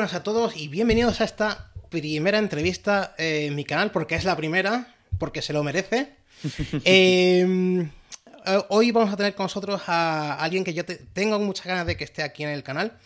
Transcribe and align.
buenas 0.00 0.14
a 0.14 0.22
todos 0.22 0.56
y 0.56 0.68
bienvenidos 0.68 1.20
a 1.20 1.24
esta 1.24 1.72
primera 1.90 2.38
entrevista 2.38 3.14
en 3.18 3.54
mi 3.54 3.66
canal, 3.66 3.90
porque 3.90 4.14
es 4.14 4.24
la 4.24 4.34
primera, 4.34 4.96
porque 5.18 5.42
se 5.42 5.52
lo 5.52 5.62
merece. 5.62 6.16
Em, 6.86 7.82
eh, 7.82 8.62
hoy 8.70 8.92
vamos 8.92 9.12
a 9.12 9.16
tener 9.18 9.34
con 9.34 9.44
nosotros 9.44 9.82
a 9.88 10.36
alguien 10.36 10.64
que 10.64 10.72
yo 10.72 10.86
tengo 10.86 11.38
muchas 11.38 11.66
ganas 11.66 11.86
de 11.86 11.98
que 11.98 12.04
esté 12.04 12.22
aquí 12.22 12.44
en 12.44 12.48
el 12.48 12.62
canal 12.62 12.98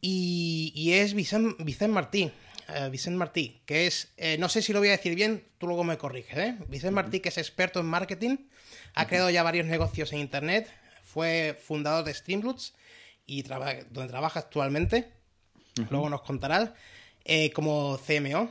y, 0.00 0.92
es 0.92 1.14
Vicente, 1.14 1.60
Vicente 1.64 1.92
Martí. 1.92 2.30
Eh, 2.68 2.88
Vicente 2.92 3.18
Martí, 3.18 3.62
que 3.66 3.88
es, 3.88 4.12
eh, 4.16 4.36
no 4.38 4.48
sé 4.48 4.62
si 4.62 4.72
lo 4.72 4.78
voy 4.78 4.86
a 4.86 4.92
decir 4.92 5.16
bien, 5.16 5.42
tú 5.58 5.66
luego 5.66 5.82
me 5.82 5.98
corriges, 5.98 6.38
¿eh? 6.38 6.56
Vicente 6.68 6.92
Martí, 6.92 7.18
que 7.18 7.30
es 7.30 7.38
experto 7.38 7.80
en 7.80 7.86
marketing, 7.86 8.36
ha 8.94 9.08
creado 9.08 9.30
ya 9.30 9.42
varios 9.42 9.66
negocios 9.66 10.12
en 10.12 10.20
Internet, 10.20 10.72
fue 11.02 11.58
fundador 11.60 12.04
de 12.04 12.14
Streamloots 12.14 12.74
y 13.26 13.42
donde 13.42 14.06
trabaja 14.06 14.38
actualmente, 14.38 15.18
luego 15.88 16.10
nos 16.10 16.22
contarás, 16.22 16.70
como 17.54 17.98
CMO. 17.98 18.50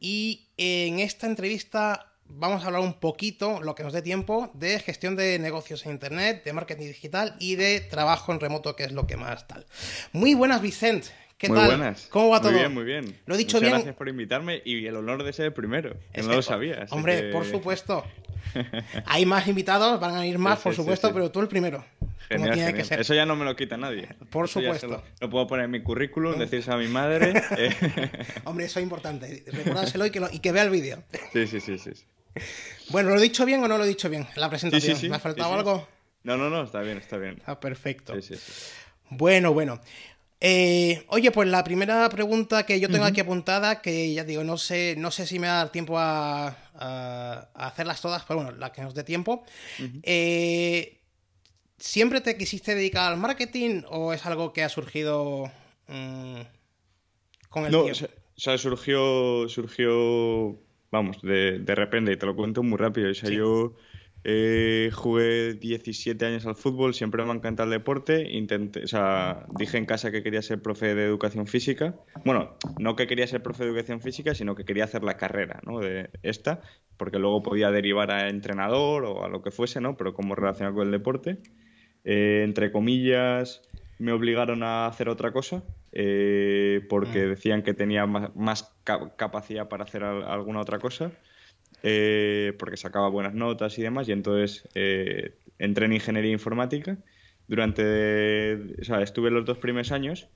Y 0.00 0.48
en 0.56 1.00
esta 1.00 1.26
entrevista 1.26 2.08
vamos 2.34 2.62
a 2.62 2.66
hablar 2.66 2.80
un 2.80 2.94
poquito, 2.94 3.60
lo 3.60 3.74
que 3.74 3.82
nos 3.82 3.92
dé 3.92 4.00
tiempo, 4.00 4.50
de 4.54 4.78
gestión 4.78 5.16
de 5.16 5.38
negocios 5.38 5.84
en 5.84 5.92
Internet, 5.92 6.44
de 6.44 6.52
marketing 6.54 6.86
digital 6.86 7.36
y 7.38 7.56
de 7.56 7.80
trabajo 7.80 8.32
en 8.32 8.40
remoto, 8.40 8.74
que 8.74 8.84
es 8.84 8.92
lo 8.92 9.06
que 9.06 9.18
más 9.18 9.46
tal. 9.46 9.66
Muy 10.12 10.32
buenas, 10.32 10.62
Vicente. 10.62 11.08
¿Qué 11.42 11.48
muy 11.48 11.58
tal? 11.58 11.66
buenas. 11.66 12.06
¿Cómo 12.08 12.28
va 12.28 12.40
todo? 12.40 12.52
Muy 12.52 12.60
bien, 12.60 12.72
muy 12.72 12.84
bien. 12.84 13.18
Lo 13.26 13.34
he 13.34 13.38
dicho 13.38 13.56
Muchas 13.56 13.60
bien. 13.62 13.72
Gracias 13.72 13.96
por 13.96 14.08
invitarme 14.08 14.62
y 14.64 14.86
el 14.86 14.94
honor 14.94 15.24
de 15.24 15.32
ser 15.32 15.46
el 15.46 15.52
primero, 15.52 15.96
que 16.12 16.22
no 16.22 16.34
lo 16.34 16.40
sabía. 16.40 16.86
Hombre, 16.90 17.32
por 17.32 17.44
supuesto. 17.50 18.04
Hay 19.06 19.26
más 19.26 19.48
invitados, 19.48 19.98
van 19.98 20.14
a 20.14 20.24
ir 20.24 20.38
más, 20.38 20.60
por 20.60 20.72
supuesto, 20.72 21.12
pero 21.12 21.32
tú 21.32 21.40
el 21.40 21.48
primero. 21.48 21.84
Genial, 22.28 22.54
tiene 22.54 22.74
Que 22.74 22.84
ser. 22.84 23.00
Eso 23.00 23.12
ya 23.12 23.26
no 23.26 23.34
me 23.34 23.44
lo 23.44 23.56
quita 23.56 23.76
nadie. 23.76 24.08
Por 24.30 24.48
supuesto. 24.48 24.86
Lo, 24.86 25.02
lo, 25.20 25.30
puedo 25.30 25.48
poner 25.48 25.64
en 25.64 25.72
mi 25.72 25.82
currículum, 25.82 26.38
decirse 26.38 26.70
a 26.70 26.76
mi 26.76 26.86
madre. 26.86 27.34
Eh. 27.58 27.74
Hombre, 28.44 28.66
eso 28.66 28.78
es 28.78 28.84
importante. 28.84 29.42
Recordárselo 29.48 30.06
y 30.06 30.10
que, 30.10 30.20
lo, 30.20 30.30
y 30.30 30.38
que 30.38 30.52
vea 30.52 30.62
el 30.62 30.70
vídeo. 30.70 31.02
Sí, 31.32 31.48
sí, 31.48 31.60
sí, 31.60 31.76
sí. 31.76 31.90
Bueno, 32.88 33.10
¿lo 33.10 33.16
he 33.16 33.20
dicho 33.20 33.44
bien 33.44 33.62
o 33.64 33.68
no 33.68 33.76
lo 33.76 33.84
he 33.84 33.88
dicho 33.88 34.08
bien? 34.08 34.28
La 34.36 34.48
presentación. 34.48 35.10
¿Me 35.10 35.16
ha 35.16 35.18
faltado 35.18 35.52
algo? 35.52 35.88
No, 36.22 36.36
no, 36.36 36.48
no, 36.48 36.62
está 36.62 36.80
bien, 36.80 36.98
está 36.98 37.18
bien. 37.18 37.34
Está 37.38 37.58
perfecto. 37.58 38.14
Sí, 38.14 38.22
sí, 38.22 38.36
sí. 38.36 38.52
Bueno, 39.10 39.52
bueno. 39.52 39.80
Eh, 40.44 41.04
oye, 41.06 41.30
pues 41.30 41.48
la 41.48 41.62
primera 41.62 42.08
pregunta 42.08 42.66
que 42.66 42.80
yo 42.80 42.88
tengo 42.88 43.04
uh 43.04 43.06
-huh. 43.06 43.10
aquí 43.10 43.20
apuntada, 43.20 43.80
que 43.80 44.12
ya 44.12 44.24
digo, 44.24 44.42
no 44.42 44.58
sé, 44.58 44.96
no 44.98 45.12
sé 45.12 45.24
si 45.24 45.38
me 45.38 45.46
va 45.46 45.52
a 45.52 45.56
dar 45.58 45.70
tiempo 45.70 46.00
a, 46.00 46.48
a, 46.74 47.48
a 47.54 47.66
hacerlas 47.68 48.00
todas, 48.00 48.24
pero 48.24 48.42
bueno, 48.42 48.58
la 48.58 48.72
que 48.72 48.82
nos 48.82 48.92
dé 48.92 49.04
tiempo. 49.04 49.44
Uh 49.78 49.82
-huh. 49.82 50.00
eh, 50.02 50.98
¿Siempre 51.78 52.20
te 52.22 52.36
quisiste 52.36 52.74
dedicar 52.74 53.12
al 53.12 53.18
marketing 53.18 53.82
o 53.88 54.12
es 54.12 54.26
algo 54.26 54.52
que 54.52 54.64
ha 54.64 54.68
surgido 54.68 55.44
mmm, 55.86 56.40
con 57.48 57.66
el 57.66 57.70
no, 57.70 57.84
tiempo? 57.84 58.04
O 58.04 58.40
sea, 58.40 58.58
surgió, 58.58 59.48
surgió, 59.48 60.58
vamos, 60.90 61.22
de, 61.22 61.60
de, 61.60 61.74
repente, 61.76 62.10
y 62.10 62.16
te 62.16 62.26
lo 62.26 62.34
cuento 62.34 62.64
muy 62.64 62.78
rápido. 62.78 63.12
O 63.12 63.14
sea, 63.14 63.28
sí. 63.28 63.36
yo 63.36 63.74
eh, 64.24 64.90
jugué 64.92 65.54
17 65.54 66.24
años 66.24 66.46
al 66.46 66.54
fútbol, 66.54 66.94
siempre 66.94 67.24
me 67.24 67.32
ha 67.32 67.34
encantado 67.34 67.72
el 67.72 67.78
deporte. 67.78 68.30
Intenté, 68.30 68.84
o 68.84 68.86
sea, 68.86 69.46
dije 69.56 69.78
en 69.78 69.86
casa 69.86 70.12
que 70.12 70.22
quería 70.22 70.42
ser 70.42 70.62
profe 70.62 70.94
de 70.94 71.04
educación 71.04 71.46
física. 71.46 71.94
Bueno, 72.24 72.56
no 72.78 72.94
que 72.94 73.06
quería 73.06 73.26
ser 73.26 73.42
profe 73.42 73.64
de 73.64 73.70
educación 73.70 74.00
física, 74.00 74.34
sino 74.34 74.54
que 74.54 74.64
quería 74.64 74.84
hacer 74.84 75.02
la 75.02 75.16
carrera 75.16 75.60
¿no? 75.66 75.80
de 75.80 76.10
esta, 76.22 76.60
porque 76.96 77.18
luego 77.18 77.42
podía 77.42 77.70
derivar 77.70 78.12
a 78.12 78.28
entrenador 78.28 79.04
o 79.04 79.24
a 79.24 79.28
lo 79.28 79.42
que 79.42 79.50
fuese, 79.50 79.80
¿no? 79.80 79.96
Pero 79.96 80.14
como 80.14 80.34
relacionado 80.34 80.76
con 80.76 80.86
el 80.86 80.92
deporte. 80.92 81.38
Eh, 82.04 82.42
entre 82.44 82.70
comillas, 82.70 83.62
me 83.98 84.12
obligaron 84.12 84.62
a 84.62 84.86
hacer 84.86 85.08
otra 85.08 85.32
cosa 85.32 85.62
eh, 85.92 86.84
porque 86.88 87.26
decían 87.26 87.62
que 87.62 87.74
tenía 87.74 88.06
más, 88.06 88.34
más 88.34 88.74
cap 88.84 89.16
capacidad 89.16 89.68
para 89.68 89.84
hacer 89.84 90.04
alguna 90.04 90.60
otra 90.60 90.78
cosa. 90.78 91.12
Eh, 91.84 92.54
porque 92.58 92.76
sacaba 92.76 93.08
buenas 93.08 93.34
notas 93.34 93.76
y 93.76 93.82
demás, 93.82 94.08
y 94.08 94.12
entonces 94.12 94.68
eh, 94.74 95.34
entré 95.58 95.86
en 95.86 95.94
ingeniería 95.94 96.30
informática. 96.30 96.96
Durante, 97.48 98.54
o 98.80 98.84
sea, 98.84 99.02
estuve 99.02 99.32
los 99.32 99.44
dos 99.44 99.58
primeros 99.58 99.90
años 99.90 100.28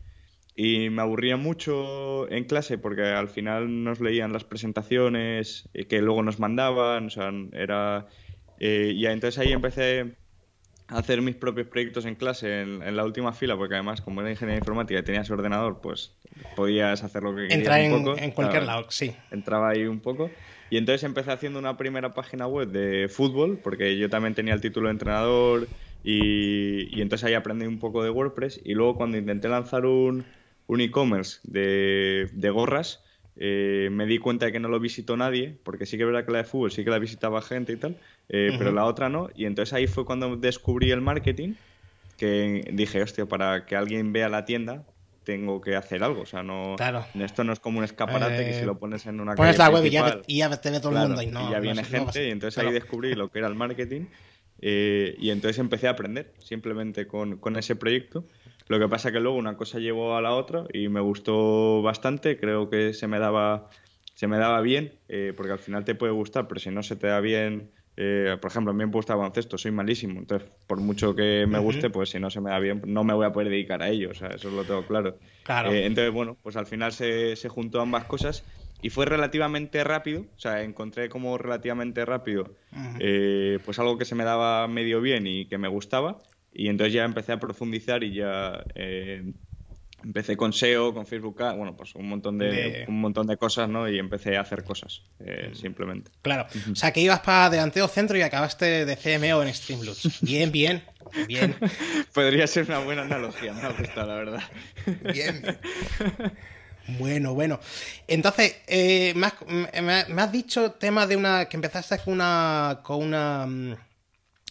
y 0.57 0.91
me 0.91 1.03
aburría 1.03 1.37
mucho 1.37 2.29
en 2.31 2.45
clase 2.45 2.79
porque 2.79 3.05
al 3.05 3.29
final 3.29 3.85
nos 3.85 4.01
leían 4.01 4.33
las 4.33 4.43
presentaciones 4.43 5.69
eh, 5.73 5.87
que 5.87 6.03
luego 6.03 6.25
nos 6.25 6.41
mandaban, 6.41 7.07
o 7.07 7.11
sea, 7.11 7.31
era... 7.53 8.09
y 8.59 9.07
entonces 9.07 9.39
ahí 9.39 9.53
empecé 9.53 10.17
a 10.89 10.99
hacer 10.99 11.23
mis 11.23 11.37
propios 11.37 11.69
proyectos 11.69 12.07
en 12.07 12.17
clase 12.17 12.63
en, 12.63 12.83
en, 12.83 12.97
la 12.97 13.05
última 13.05 13.33
fila, 13.33 13.57
porque 13.57 13.75
además, 13.75 14.01
como 14.01 14.21
era 14.21 14.31
ingeniería 14.31 14.59
informática 14.59 14.99
y 14.99 15.03
tenías 15.05 15.31
ordenador, 15.31 15.81
pues 15.81 16.17
podías 16.57 17.05
hacer 17.05 17.23
lo 17.23 17.31
que 17.31 17.43
querías. 17.43 17.59
Entrar 17.59 17.81
en, 17.81 18.25
en 18.25 18.31
cualquier 18.33 18.65
lado, 18.65 18.87
sí. 18.89 19.15
Entraba 19.31 19.71
ahí 19.71 19.85
un 19.85 20.01
poco. 20.01 20.29
Y 20.71 20.77
entonces 20.79 21.05
empecé 21.05 21.31
haciendo 21.31 21.59
una 21.59 21.77
primera 21.77 22.13
página 22.13 22.47
web 22.47 22.69
de 22.69 23.09
fútbol, 23.09 23.59
porque 23.63 23.97
yo 23.99 24.09
también 24.09 24.35
tenía 24.35 24.55
el 24.55 24.61
título 24.61 24.89
de 24.89 24.93
entrenador 24.93 25.69
y, 26.03 26.97
y 26.97 27.03
entonces 27.03 27.25
ahí 27.25 27.35
aprendí 27.35 27.67
un 27.67 27.79
poco 27.79 28.03
de 28.03 28.11
WordPress. 28.11 28.61
Y 28.65 28.75
luego 28.75 28.97
cuando 28.97 29.17
intenté 29.17 29.49
lanzar 29.49 29.87
un, 29.87 30.25
un 30.67 30.81
e-commerce 30.81 31.41
de, 31.45 32.29
de, 32.33 32.51
gorras, 32.51 33.03
eh, 33.37 33.89
me 33.93 34.07
di 34.07 34.19
cuenta 34.19 34.47
de 34.47 34.53
que 34.53 34.61
no 34.61 34.69
lo 34.69 34.81
visitó 34.81 35.17
nadie, 35.17 35.57
porque 35.63 35.87
sí 35.87 35.97
que 35.97 36.03
es 36.03 36.07
verdad 36.07 36.25
que 36.25 36.33
la 36.33 36.39
de 36.39 36.45
fútbol 36.45 36.73
sí 36.73 36.85
que 36.85 36.91
la 36.91 36.99
visitaba 36.99 37.41
gente 37.43 37.73
y 37.73 37.77
tal, 37.77 37.97
eh, 38.29 38.49
uh 38.51 38.55
-huh. 38.55 38.59
pero 38.59 38.73
la 38.73 38.85
otra 38.87 39.09
no. 39.09 39.29
Y 39.37 39.45
entonces 39.45 39.73
ahí 39.73 39.87
fue 39.87 40.05
cuando 40.05 40.37
descubrí 40.37 40.91
el 40.91 41.01
marketing, 41.01 41.55
que 42.17 42.69
dije, 42.73 43.03
hostia, 43.03 43.27
para 43.27 43.67
que 43.67 43.77
alguien 43.77 44.13
vea 44.13 44.29
la 44.29 44.45
tienda, 44.45 44.85
tengo 45.27 45.61
que 45.61 45.75
hacer 45.75 46.05
algo. 46.05 46.23
O 46.23 46.27
sea, 46.27 46.43
no. 46.45 46.77
Claro. 46.77 47.05
Esto 47.19 47.43
no 47.43 47.53
es 47.53 47.59
como 47.59 47.79
un 47.79 47.85
escaparate 47.85 48.43
eh, 48.43 48.47
que 48.47 48.55
si 48.55 48.65
lo 48.65 48.79
pones 48.79 49.05
en 49.07 49.21
una 49.21 49.35
Pones 49.35 49.57
calle 49.57 49.71
la 49.71 49.77
web 49.77 49.85
y 49.85 49.91
ya, 49.91 50.21
y 50.27 50.39
ya, 50.39 50.61
te 50.61 50.71
ve 50.71 50.79
todo 50.79 50.93
claro, 50.93 51.07
el 51.07 51.13
mundo. 51.13 51.23
Y, 51.23 51.27
no, 51.27 51.49
y 51.49 51.53
ya 51.53 51.59
viene 51.59 51.83
gente, 51.85 52.21
no 52.21 52.29
y 52.29 52.31
entonces 52.31 52.55
claro. 52.55 52.69
ahí 52.69 52.75
descubrí 52.75 53.15
lo 53.15 53.29
que 53.29 53.41
era 53.41 53.49
el 53.49 53.57
marketing. 53.57 54.07
Eh, 54.61 55.17
y 55.19 55.31
entonces 55.31 55.59
empecé 55.59 55.89
a 55.89 55.91
aprender 55.91 56.33
simplemente 56.39 57.09
con, 57.09 57.39
con, 57.39 57.57
ese 57.57 57.75
proyecto. 57.75 58.25
Lo 58.69 58.79
que 58.79 58.89
pasa 58.89 59.11
que 59.11 59.19
luego 59.19 59.37
una 59.37 59.57
cosa 59.57 59.81
llevó 59.81 60.17
a 60.17 60.23
la 60.23 60.33
otra 60.33 60.65
y 60.73 60.89
me 60.89 61.01
gustó 61.01 61.83
bastante. 61.83 62.39
Creo 62.39 62.71
que 62.71 62.95
se 62.95 63.09
me 63.09 63.19
daba, 63.19 63.69
se 64.15 64.29
me 64.29 64.39
daba 64.39 64.61
bien, 64.61 64.93
eh, 65.09 65.35
porque 65.37 65.53
al 65.53 65.59
final 65.59 65.85
te 65.85 65.97
puede 65.97 66.13
gustar, 66.13 66.47
pero 66.47 66.61
si 66.61 66.71
no 66.71 66.85
se 66.85 66.95
te 66.95 67.09
da 67.09 67.19
bien, 67.21 67.73
eh, 67.97 68.37
por 68.41 68.51
ejemplo, 68.51 68.71
a 68.71 68.75
mí 68.75 68.85
me 68.85 68.91
gusta 68.91 69.15
baloncesto, 69.15 69.57
soy 69.57 69.71
malísimo, 69.71 70.21
entonces 70.21 70.49
por 70.67 70.81
mucho 70.81 71.15
que 71.15 71.47
me 71.49 71.59
guste, 71.59 71.91
pues 71.91 72.11
si 72.11 72.21
no 72.21 72.31
se 72.31 72.41
me 72.41 72.51
da 72.51 72.59
bien, 72.59 72.83
no 72.87 73.05
me 73.05 73.15
voy 73.15 73.27
a 73.27 73.33
poder 73.33 73.49
dedicar 73.49 73.83
a 73.83 73.89
ello, 73.89 74.11
o 74.11 74.15
sea, 74.15 74.29
eso 74.29 74.51
lo 74.51 74.65
tengo 74.65 74.87
claro. 74.87 75.19
claro. 75.45 75.73
Eh, 75.73 75.87
entonces, 75.87 76.13
bueno, 76.13 76.37
pues 76.43 76.57
al 76.57 76.67
final 76.67 76.93
se, 76.93 77.37
se, 77.37 77.49
juntó 77.49 77.81
ambas 77.81 78.05
cosas 78.05 78.45
y 78.83 78.91
fue 78.91 79.07
relativamente 79.07 79.83
rápido, 79.83 80.23
o 80.23 80.39
sea, 80.39 80.63
encontré 80.63 81.09
como 81.09 81.39
relativamente 81.39 82.05
rápido, 82.05 82.55
uh 82.73 82.77
-huh. 82.77 83.61
pues 83.65 83.79
algo 83.79 83.97
que 83.97 84.05
se 84.05 84.15
me 84.15 84.25
daba 84.25 84.69
medio 84.69 85.01
bien 85.01 85.27
y 85.27 85.47
que 85.47 85.57
me 85.57 85.69
gustaba, 85.69 86.19
y 86.53 86.69
entonces 86.69 86.95
ya 86.95 87.05
empecé 87.05 87.33
a 87.33 87.39
profundizar 87.39 88.03
y 88.03 88.15
ya 88.15 88.65
eh, 88.75 89.33
empecé 90.07 90.37
con 90.37 90.53
SEO, 90.53 90.95
con 90.95 91.05
Facebook, 91.05 91.37
bueno, 91.57 91.77
pues 91.77 91.95
un 91.97 92.09
montón 92.09 92.39
de, 92.39 92.47
de... 92.47 92.85
un 92.87 93.01
montón 93.01 93.27
de 93.27 93.37
cosas, 93.37 93.69
¿no? 93.69 93.89
Y 93.89 93.99
empecé 93.99 94.37
a 94.37 94.43
hacer 94.43 94.63
cosas, 94.63 95.03
eh, 95.19 95.51
simplemente. 95.55 96.13
Claro, 96.23 96.47
o 96.71 96.77
sea, 96.77 96.93
que 96.93 97.01
ibas 97.01 97.21
para 97.21 97.51
delantero 97.51 97.89
centro 97.89 98.17
y 98.17 98.23
acabaste 98.23 98.87
de 98.87 98.97
CMO 98.97 99.43
en 99.43 99.53
Streamloots. 99.53 100.21
Bien, 100.21 100.53
bien, 100.53 100.85
bien. 101.27 101.57
Podría 102.15 102.47
ser 102.47 102.67
una 102.67 102.79
buena 102.79 103.03
analogía, 103.03 103.53
me 103.53 103.63
ha 103.63 103.73
gustado, 103.73 104.07
la 104.07 104.15
verdad. 104.15 104.43
Bien. 105.13 105.59
Bueno, 107.01 107.35
bueno. 107.35 107.59
Entonces, 108.07 108.59
eh, 108.69 109.13
me, 109.17 109.27
has, 109.27 109.35
me, 110.09 110.23
has, 110.23 110.31
dicho 110.31 110.71
tema 110.71 111.05
de 111.09 111.17
una. 111.17 111.47
que 111.47 111.57
empezaste 111.57 111.99
con 111.99 112.15
una. 112.15 112.79
con 112.85 113.03
una. 113.03 113.77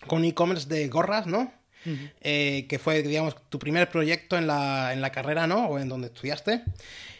con 0.05 0.19
un 0.19 0.25
e-commerce 0.25 0.67
de 0.67 0.89
gorras, 0.89 1.27
¿no? 1.27 1.49
Uh 1.85 1.89
-huh. 1.89 2.11
eh, 2.21 2.65
que 2.67 2.79
fue, 2.79 3.01
digamos, 3.03 3.35
tu 3.49 3.59
primer 3.59 3.89
proyecto 3.89 4.37
en 4.37 4.47
la, 4.47 4.93
en 4.93 5.01
la 5.01 5.11
carrera, 5.11 5.47
¿no? 5.47 5.67
O 5.67 5.79
en 5.79 5.89
donde 5.89 6.07
estudiaste. 6.07 6.63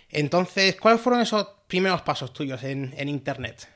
Entonces, 0.10 0.76
¿cuáles 0.78 1.02
fueron 1.02 1.22
esos 1.22 1.48
primeros 1.68 2.02
pasos 2.02 2.34
tuyos 2.34 2.64
en, 2.64 2.94
en 2.98 3.10
Internet? 3.10 3.68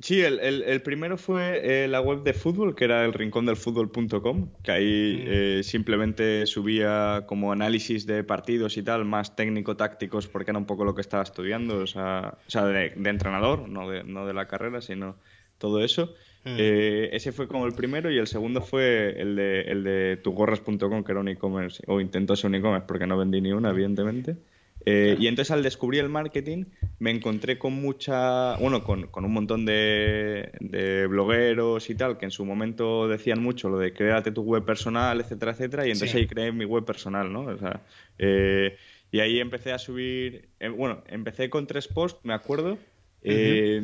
Sí, 0.00 0.22
el, 0.22 0.40
el, 0.40 0.62
el 0.62 0.82
primero 0.82 1.16
fue 1.16 1.84
eh, 1.84 1.88
la 1.88 2.00
web 2.00 2.22
de 2.22 2.34
fútbol, 2.34 2.74
que 2.74 2.84
era 2.84 3.04
el 3.04 3.14
rincondelfutbol.com, 3.14 4.50
que 4.62 4.70
ahí 4.70 5.16
mm. 5.16 5.26
eh, 5.26 5.60
simplemente 5.62 6.46
subía 6.46 7.24
como 7.26 7.50
análisis 7.50 8.06
de 8.06 8.22
partidos 8.22 8.76
y 8.76 8.82
tal, 8.82 9.06
más 9.06 9.36
técnico-tácticos, 9.36 10.28
porque 10.28 10.50
era 10.50 10.58
un 10.58 10.66
poco 10.66 10.84
lo 10.84 10.94
que 10.94 11.00
estaba 11.00 11.22
estudiando, 11.22 11.78
o 11.78 11.86
sea, 11.86 12.36
o 12.46 12.50
sea 12.50 12.66
de, 12.66 12.90
de, 12.90 13.10
entrenador, 13.10 13.68
no 13.68 13.88
de, 13.88 14.04
no 14.04 14.26
de 14.26 14.34
la 14.34 14.46
carrera, 14.48 14.82
sino 14.82 15.16
todo 15.58 15.82
eso. 15.82 16.14
Mm. 16.46 16.56
Eh, 16.58 17.08
ese 17.12 17.32
fue 17.32 17.48
como 17.48 17.66
el 17.66 17.72
primero 17.72 18.08
y 18.08 18.18
el 18.18 18.28
segundo 18.28 18.60
fue 18.60 19.20
el 19.20 19.34
de, 19.34 19.62
el 19.62 19.82
de 19.82 20.16
tugorras.com, 20.22 21.02
que 21.02 21.10
era 21.10 21.20
un 21.20 21.28
e-commerce, 21.28 21.82
o 21.88 22.00
intentó 22.00 22.36
ser 22.36 22.50
un 22.50 22.54
e-commerce 22.54 22.86
porque 22.86 23.04
no 23.04 23.18
vendí 23.18 23.40
ni 23.40 23.50
una, 23.50 23.70
evidentemente. 23.70 24.36
Eh, 24.84 25.06
claro. 25.06 25.22
Y 25.22 25.26
entonces 25.26 25.50
al 25.50 25.64
descubrir 25.64 26.02
el 26.02 26.08
marketing 26.08 26.66
me 27.00 27.10
encontré 27.10 27.58
con 27.58 27.72
mucha, 27.72 28.56
bueno, 28.58 28.84
con, 28.84 29.08
con 29.08 29.24
un 29.24 29.32
montón 29.32 29.66
de, 29.66 30.52
de, 30.60 31.08
blogueros 31.08 31.90
y 31.90 31.96
tal, 31.96 32.16
que 32.16 32.26
en 32.26 32.30
su 32.30 32.44
momento 32.44 33.08
decían 33.08 33.42
mucho 33.42 33.68
lo 33.68 33.78
de 33.78 33.92
créate 33.92 34.30
tu 34.30 34.42
web 34.42 34.64
personal, 34.64 35.20
etcétera, 35.20 35.50
etcétera, 35.50 35.84
y 35.84 35.90
entonces 35.90 36.12
sí. 36.12 36.18
ahí 36.18 36.26
creé 36.28 36.52
mi 36.52 36.64
web 36.64 36.84
personal, 36.84 37.32
¿no? 37.32 37.40
O 37.40 37.58
sea, 37.58 37.80
eh, 38.18 38.76
Y 39.10 39.18
ahí 39.18 39.40
empecé 39.40 39.72
a 39.72 39.78
subir, 39.78 40.48
eh, 40.60 40.68
bueno, 40.68 41.02
empecé 41.08 41.50
con 41.50 41.66
tres 41.66 41.88
posts, 41.88 42.20
me 42.24 42.34
acuerdo. 42.34 42.78
Eh, 43.22 43.82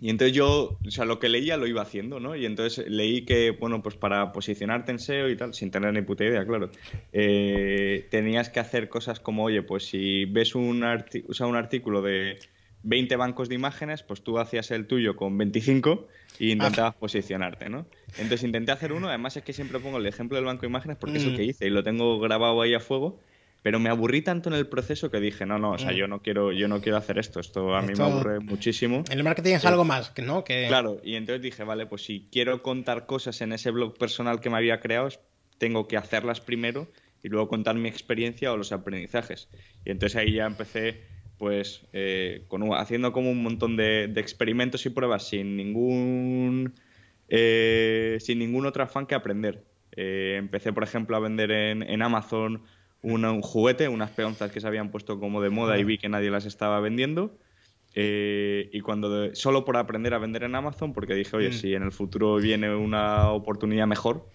y 0.00 0.08
entonces 0.08 0.34
yo, 0.34 0.78
o 0.86 0.90
sea, 0.90 1.04
lo 1.04 1.18
que 1.18 1.28
leía 1.28 1.58
lo 1.58 1.66
iba 1.66 1.82
haciendo, 1.82 2.20
¿no? 2.20 2.34
Y 2.34 2.46
entonces 2.46 2.88
leí 2.88 3.26
que, 3.26 3.50
bueno, 3.50 3.82
pues 3.82 3.96
para 3.96 4.32
posicionarte 4.32 4.92
en 4.92 4.98
SEO 4.98 5.28
y 5.28 5.36
tal, 5.36 5.52
sin 5.52 5.70
tener 5.70 5.92
ni 5.92 6.00
puta 6.00 6.24
idea, 6.24 6.44
claro, 6.46 6.70
eh, 7.12 8.06
tenías 8.10 8.48
que 8.48 8.60
hacer 8.60 8.88
cosas 8.88 9.20
como, 9.20 9.44
oye, 9.44 9.62
pues 9.62 9.84
si 9.84 10.24
ves 10.24 10.54
un, 10.54 10.82
o 10.82 11.34
sea, 11.34 11.46
un 11.46 11.56
artículo 11.56 12.00
de 12.00 12.38
20 12.82 13.14
bancos 13.16 13.50
de 13.50 13.56
imágenes, 13.56 14.02
pues 14.02 14.22
tú 14.22 14.38
hacías 14.38 14.70
el 14.70 14.86
tuyo 14.86 15.16
con 15.16 15.36
25 15.36 16.08
y 16.38 16.52
intentabas 16.52 16.94
posicionarte, 16.94 17.68
¿no? 17.68 17.84
Entonces 18.16 18.44
intenté 18.44 18.72
hacer 18.72 18.92
uno, 18.92 19.08
además 19.08 19.36
es 19.36 19.42
que 19.42 19.52
siempre 19.52 19.80
pongo 19.80 19.98
el 19.98 20.06
ejemplo 20.06 20.36
del 20.36 20.46
banco 20.46 20.62
de 20.62 20.68
imágenes 20.68 20.96
porque 20.96 21.18
es 21.18 21.26
lo 21.26 21.36
que 21.36 21.44
hice 21.44 21.66
y 21.66 21.70
lo 21.70 21.82
tengo 21.82 22.18
grabado 22.20 22.62
ahí 22.62 22.72
a 22.72 22.80
fuego 22.80 23.20
pero 23.62 23.78
me 23.78 23.90
aburrí 23.90 24.22
tanto 24.22 24.48
en 24.48 24.54
el 24.54 24.66
proceso 24.66 25.10
que 25.10 25.20
dije, 25.20 25.44
no, 25.44 25.58
no, 25.58 25.72
o 25.72 25.78
sea, 25.78 25.92
mm. 25.92 25.94
yo 25.94 26.08
no 26.08 26.22
quiero, 26.22 26.52
yo 26.52 26.66
no 26.68 26.80
quiero 26.80 26.96
hacer 26.96 27.18
esto, 27.18 27.40
esto 27.40 27.74
a 27.74 27.82
mí 27.82 27.92
me 27.96 28.04
aburre 28.04 28.40
muchísimo. 28.40 29.04
En 29.10 29.18
el 29.18 29.24
marketing 29.24 29.54
es 29.54 29.64
algo 29.64 29.84
más, 29.84 30.12
¿no? 30.22 30.44
Que... 30.44 30.66
Claro, 30.68 31.00
y 31.04 31.16
entonces 31.16 31.42
dije, 31.42 31.64
vale, 31.64 31.86
pues 31.86 32.02
si 32.02 32.28
quiero 32.32 32.62
contar 32.62 33.06
cosas 33.06 33.40
en 33.42 33.52
ese 33.52 33.70
blog 33.70 33.98
personal 33.98 34.40
que 34.40 34.48
me 34.48 34.56
había 34.56 34.80
creado, 34.80 35.08
tengo 35.58 35.88
que 35.88 35.98
hacerlas 35.98 36.40
primero 36.40 36.88
y 37.22 37.28
luego 37.28 37.48
contar 37.48 37.74
mi 37.76 37.88
experiencia 37.88 38.50
o 38.52 38.56
los 38.56 38.72
aprendizajes. 38.72 39.48
Y 39.84 39.90
entonces 39.90 40.16
ahí 40.16 40.32
ya 40.32 40.46
empecé, 40.46 41.02
pues, 41.36 41.82
eh, 41.92 42.46
haciendo 42.78 43.12
como 43.12 43.30
un 43.30 43.42
montón 43.42 43.76
de, 43.76 44.04
experimentos 44.16 44.86
y 44.86 44.90
pruebas 44.90 45.28
sin 45.28 45.56
ningún, 45.58 46.72
eh, 47.28 48.16
sin 48.20 48.38
ningún 48.38 48.64
otro 48.64 48.84
afán 48.84 49.06
que 49.06 49.14
aprender. 49.14 49.64
Eh, 49.96 50.36
empecé, 50.38 50.72
por 50.72 50.82
ejemplo, 50.82 51.14
a 51.16 51.20
vender 51.20 51.50
en, 51.50 51.82
en 51.82 52.00
Amazon 52.00 52.62
un 53.02 53.40
juguete, 53.42 53.88
unas 53.88 54.10
peonzas 54.10 54.50
que 54.50 54.60
se 54.60 54.66
habían 54.66 54.90
puesto 54.90 55.18
como 55.18 55.40
de 55.40 55.50
moda 55.50 55.78
y 55.78 55.84
vi 55.84 55.98
que 55.98 56.08
nadie 56.08 56.30
las 56.30 56.44
estaba 56.44 56.80
vendiendo. 56.80 57.36
Eh, 57.94 58.70
y 58.72 58.80
cuando 58.80 59.34
solo 59.34 59.64
por 59.64 59.76
aprender 59.76 60.14
a 60.14 60.18
vender 60.18 60.44
en 60.44 60.54
Amazon, 60.54 60.92
porque 60.92 61.14
dije, 61.14 61.36
oye, 61.36 61.50
mm. 61.50 61.52
si 61.52 61.74
en 61.74 61.82
el 61.82 61.92
futuro 61.92 62.36
viene 62.36 62.74
una 62.74 63.30
oportunidad 63.30 63.86
mejor, 63.86 64.26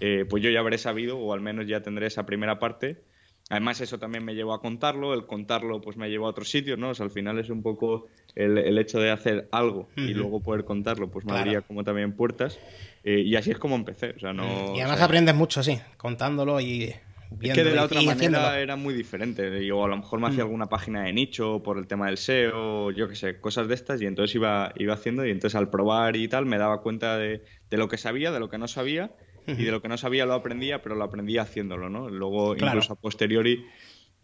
eh, 0.00 0.24
pues 0.28 0.42
yo 0.42 0.50
ya 0.50 0.60
habré 0.60 0.78
sabido, 0.78 1.18
o 1.18 1.32
al 1.32 1.40
menos 1.40 1.66
ya 1.66 1.82
tendré 1.82 2.06
esa 2.06 2.26
primera 2.26 2.58
parte. 2.58 3.02
Además, 3.48 3.80
eso 3.80 3.98
también 3.98 4.24
me 4.24 4.34
llevó 4.34 4.54
a 4.54 4.60
contarlo, 4.60 5.14
el 5.14 5.24
contarlo 5.26 5.80
pues 5.80 5.96
me 5.96 6.10
llevó 6.10 6.26
a 6.26 6.30
otros 6.30 6.50
sitios, 6.50 6.78
¿no? 6.78 6.90
O 6.90 6.94
sea, 6.94 7.04
al 7.04 7.12
final 7.12 7.38
es 7.38 7.48
un 7.48 7.62
poco 7.62 8.08
el, 8.34 8.76
hecho 8.76 8.98
de 8.98 9.10
hacer 9.12 9.48
algo 9.52 9.88
y 9.94 10.14
luego 10.14 10.40
poder 10.40 10.64
contarlo, 10.64 11.08
pues 11.08 11.24
me 11.24 11.38
abría 11.38 11.60
como 11.60 11.84
también 11.84 12.12
puertas. 12.12 12.58
Eh, 13.04 13.20
y 13.20 13.36
así 13.36 13.52
es 13.52 13.58
como 13.58 13.76
empecé. 13.76 14.10
O 14.16 14.18
sea, 14.18 14.32
no, 14.32 14.74
y 14.74 14.80
además 14.80 15.00
aprendes 15.00 15.36
mucho, 15.36 15.62
sí, 15.62 15.78
contándolo 15.96 16.60
y 16.60 16.92
es 17.40 17.54
que 17.54 17.64
de 17.64 17.74
la 17.74 17.84
otra 17.84 18.02
manera 18.02 18.60
era 18.60 18.76
muy 18.76 18.94
diferente. 18.94 19.64
Yo 19.64 19.84
a 19.84 19.88
lo 19.88 19.96
mejor 19.96 20.20
me 20.20 20.28
hacía 20.28 20.44
mm. 20.44 20.46
alguna 20.46 20.68
página 20.68 21.04
de 21.04 21.12
nicho 21.12 21.62
por 21.62 21.78
el 21.78 21.86
tema 21.86 22.06
del 22.06 22.18
SEO, 22.18 22.90
yo 22.90 23.08
qué 23.08 23.16
sé, 23.16 23.40
cosas 23.40 23.68
de 23.68 23.74
estas, 23.74 24.00
y 24.00 24.06
entonces 24.06 24.34
iba, 24.34 24.72
iba 24.76 24.94
haciendo, 24.94 25.26
y 25.26 25.30
entonces 25.30 25.56
al 25.56 25.70
probar 25.70 26.16
y 26.16 26.28
tal 26.28 26.46
me 26.46 26.58
daba 26.58 26.82
cuenta 26.82 27.18
de, 27.18 27.42
lo 27.70 27.88
que 27.88 27.98
sabía, 27.98 28.30
de 28.30 28.40
lo 28.40 28.48
que 28.48 28.58
no 28.58 28.68
sabía, 28.68 29.12
y 29.46 29.64
de 29.64 29.70
lo 29.70 29.80
que 29.80 29.88
no 29.88 29.96
sabía 29.96 30.26
lo 30.26 30.34
aprendía, 30.34 30.82
pero 30.82 30.96
lo 30.96 31.04
aprendía 31.04 31.42
haciéndolo, 31.42 31.88
¿no? 31.88 32.08
Luego, 32.08 32.56
incluso 32.56 32.94
a 32.94 32.96
posteriori, 32.96 33.64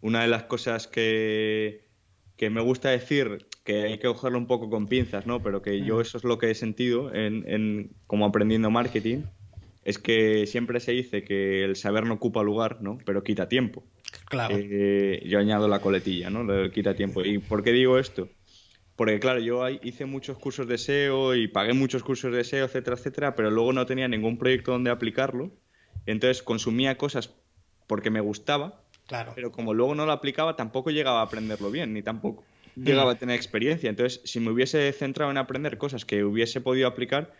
una 0.01 0.21
de 0.21 0.27
las 0.27 0.43
cosas 0.43 0.87
que, 0.87 1.87
que 2.35 2.49
me 2.49 2.59
gusta 2.59 2.89
decir, 2.89 3.47
que 3.63 3.83
hay 3.83 3.99
que 3.99 4.07
cogerlo 4.07 4.37
un 4.37 4.47
poco 4.47 4.69
con 4.69 4.87
pinzas, 4.87 5.25
¿no? 5.25 5.41
Pero 5.41 5.61
que 5.61 5.85
yo 5.85 6.01
eso 6.01 6.17
es 6.17 6.25
lo 6.25 6.37
que 6.37 6.51
he 6.51 6.55
sentido 6.55 7.13
en, 7.13 7.45
en 7.47 7.91
como 8.05 8.25
aprendiendo 8.25 8.69
marketing, 8.69 9.21
es 9.85 9.99
que 9.99 10.47
siempre 10.47 10.79
se 10.79 10.91
dice 10.93 11.23
que 11.23 11.63
el 11.63 11.75
saber 11.75 12.05
no 12.05 12.15
ocupa 12.15 12.43
lugar, 12.43 12.81
¿no? 12.81 12.97
Pero 13.05 13.23
quita 13.23 13.47
tiempo. 13.47 13.83
Claro. 14.25 14.55
Eh, 14.57 15.23
yo 15.25 15.39
añado 15.39 15.67
la 15.67 15.79
coletilla, 15.79 16.29
¿no? 16.29 16.71
quita 16.71 16.95
tiempo. 16.95 17.23
¿Y 17.23 17.39
por 17.39 17.63
qué 17.63 17.71
digo 17.71 17.97
esto? 17.97 18.29
Porque, 18.95 19.19
claro, 19.19 19.39
yo 19.39 19.67
hice 19.69 20.05
muchos 20.05 20.37
cursos 20.37 20.67
de 20.67 20.77
SEO 20.77 21.35
y 21.35 21.47
pagué 21.47 21.73
muchos 21.73 22.03
cursos 22.03 22.31
de 22.31 22.43
SEO, 22.43 22.65
etcétera, 22.65 22.95
etcétera, 22.95 23.35
pero 23.35 23.49
luego 23.49 23.73
no 23.73 23.85
tenía 23.85 24.07
ningún 24.07 24.37
proyecto 24.37 24.71
donde 24.71 24.91
aplicarlo. 24.91 25.51
Entonces 26.05 26.43
consumía 26.43 26.97
cosas 26.97 27.33
porque 27.87 28.11
me 28.11 28.21
gustaba, 28.21 28.83
claro. 29.07 29.33
pero 29.35 29.51
como 29.51 29.73
luego 29.73 29.95
no 29.95 30.05
lo 30.05 30.11
aplicaba, 30.11 30.55
tampoco 30.55 30.91
llegaba 30.91 31.21
a 31.21 31.23
aprenderlo 31.23 31.71
bien, 31.71 31.93
ni 31.93 32.03
tampoco 32.03 32.43
llegaba 32.75 33.13
a 33.13 33.15
tener 33.15 33.35
experiencia. 33.35 33.89
Entonces, 33.89 34.21
si 34.25 34.39
me 34.39 34.51
hubiese 34.51 34.91
centrado 34.93 35.31
en 35.31 35.37
aprender 35.37 35.77
cosas 35.77 36.05
que 36.05 36.23
hubiese 36.23 36.61
podido 36.61 36.87
aplicar, 36.87 37.33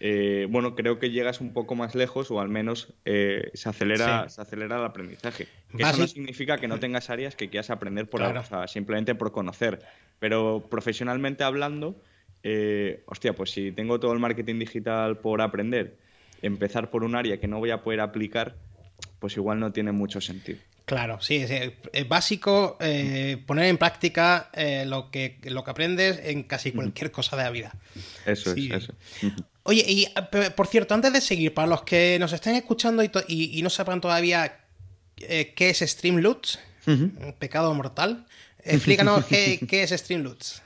eh, 0.00 0.46
bueno, 0.48 0.76
creo 0.76 0.98
que 0.98 1.10
llegas 1.10 1.40
un 1.40 1.52
poco 1.52 1.74
más 1.74 1.94
lejos 1.94 2.30
o 2.30 2.40
al 2.40 2.48
menos 2.48 2.92
eh, 3.04 3.50
se, 3.54 3.68
acelera, 3.68 4.28
se 4.28 4.40
acelera 4.40 4.78
el 4.78 4.84
aprendizaje. 4.84 5.48
eso 5.76 5.98
no 5.98 6.06
significa 6.06 6.58
que 6.58 6.68
no 6.68 6.78
tengas 6.78 7.10
áreas 7.10 7.34
que 7.34 7.48
quieras 7.48 7.70
aprender 7.70 8.08
por 8.08 8.22
simplemente 8.68 9.14
por 9.14 9.32
conocer. 9.32 9.80
Pero 10.20 10.66
profesionalmente 10.70 11.42
hablando, 11.42 12.00
eh, 12.42 13.02
hostia, 13.06 13.34
pues 13.34 13.50
si 13.50 13.72
tengo 13.72 13.98
todo 13.98 14.12
el 14.12 14.20
marketing 14.20 14.58
digital 14.60 15.18
por 15.18 15.42
aprender, 15.42 15.96
empezar 16.42 16.90
por 16.90 17.02
un 17.02 17.16
área 17.16 17.40
que 17.40 17.48
no 17.48 17.58
voy 17.58 17.70
a 17.70 17.82
poder 17.82 18.00
aplicar, 18.00 18.54
pues 19.18 19.36
igual 19.36 19.58
no 19.58 19.72
tiene 19.72 19.90
mucho 19.90 20.20
sentido. 20.20 20.58
Claro, 20.84 21.20
sí, 21.20 21.44
es, 21.44 22.08
básico 22.08 22.78
poner 22.78 23.66
en 23.66 23.76
práctica 23.76 24.50
lo, 24.86 25.10
que, 25.10 25.38
lo 25.44 25.62
que 25.62 25.70
aprendes 25.70 26.18
en 26.24 26.44
casi 26.44 26.72
cualquier 26.72 27.10
cosa 27.10 27.36
de 27.36 27.42
la 27.42 27.50
vida. 27.50 27.74
Eso 28.24 28.52
es, 28.52 28.70
eso. 28.70 28.94
Oye, 29.68 29.84
y 29.86 30.06
por 30.56 30.66
cierto, 30.66 30.94
antes 30.94 31.12
de 31.12 31.20
seguir, 31.20 31.52
para 31.52 31.68
los 31.68 31.82
que 31.82 32.16
nos 32.18 32.32
estén 32.32 32.54
escuchando 32.54 33.02
y, 33.02 33.60
no 33.62 33.68
sepan 33.68 34.00
todavía 34.00 34.60
eh, 35.18 35.52
qué 35.54 35.68
es 35.68 35.80
Streamloots, 35.80 36.58
un 36.86 37.34
pecado 37.38 37.74
mortal, 37.74 38.24
explícanos 38.64 39.26
qué, 39.26 39.58
es 39.70 39.90
Streamloots. 39.90 40.62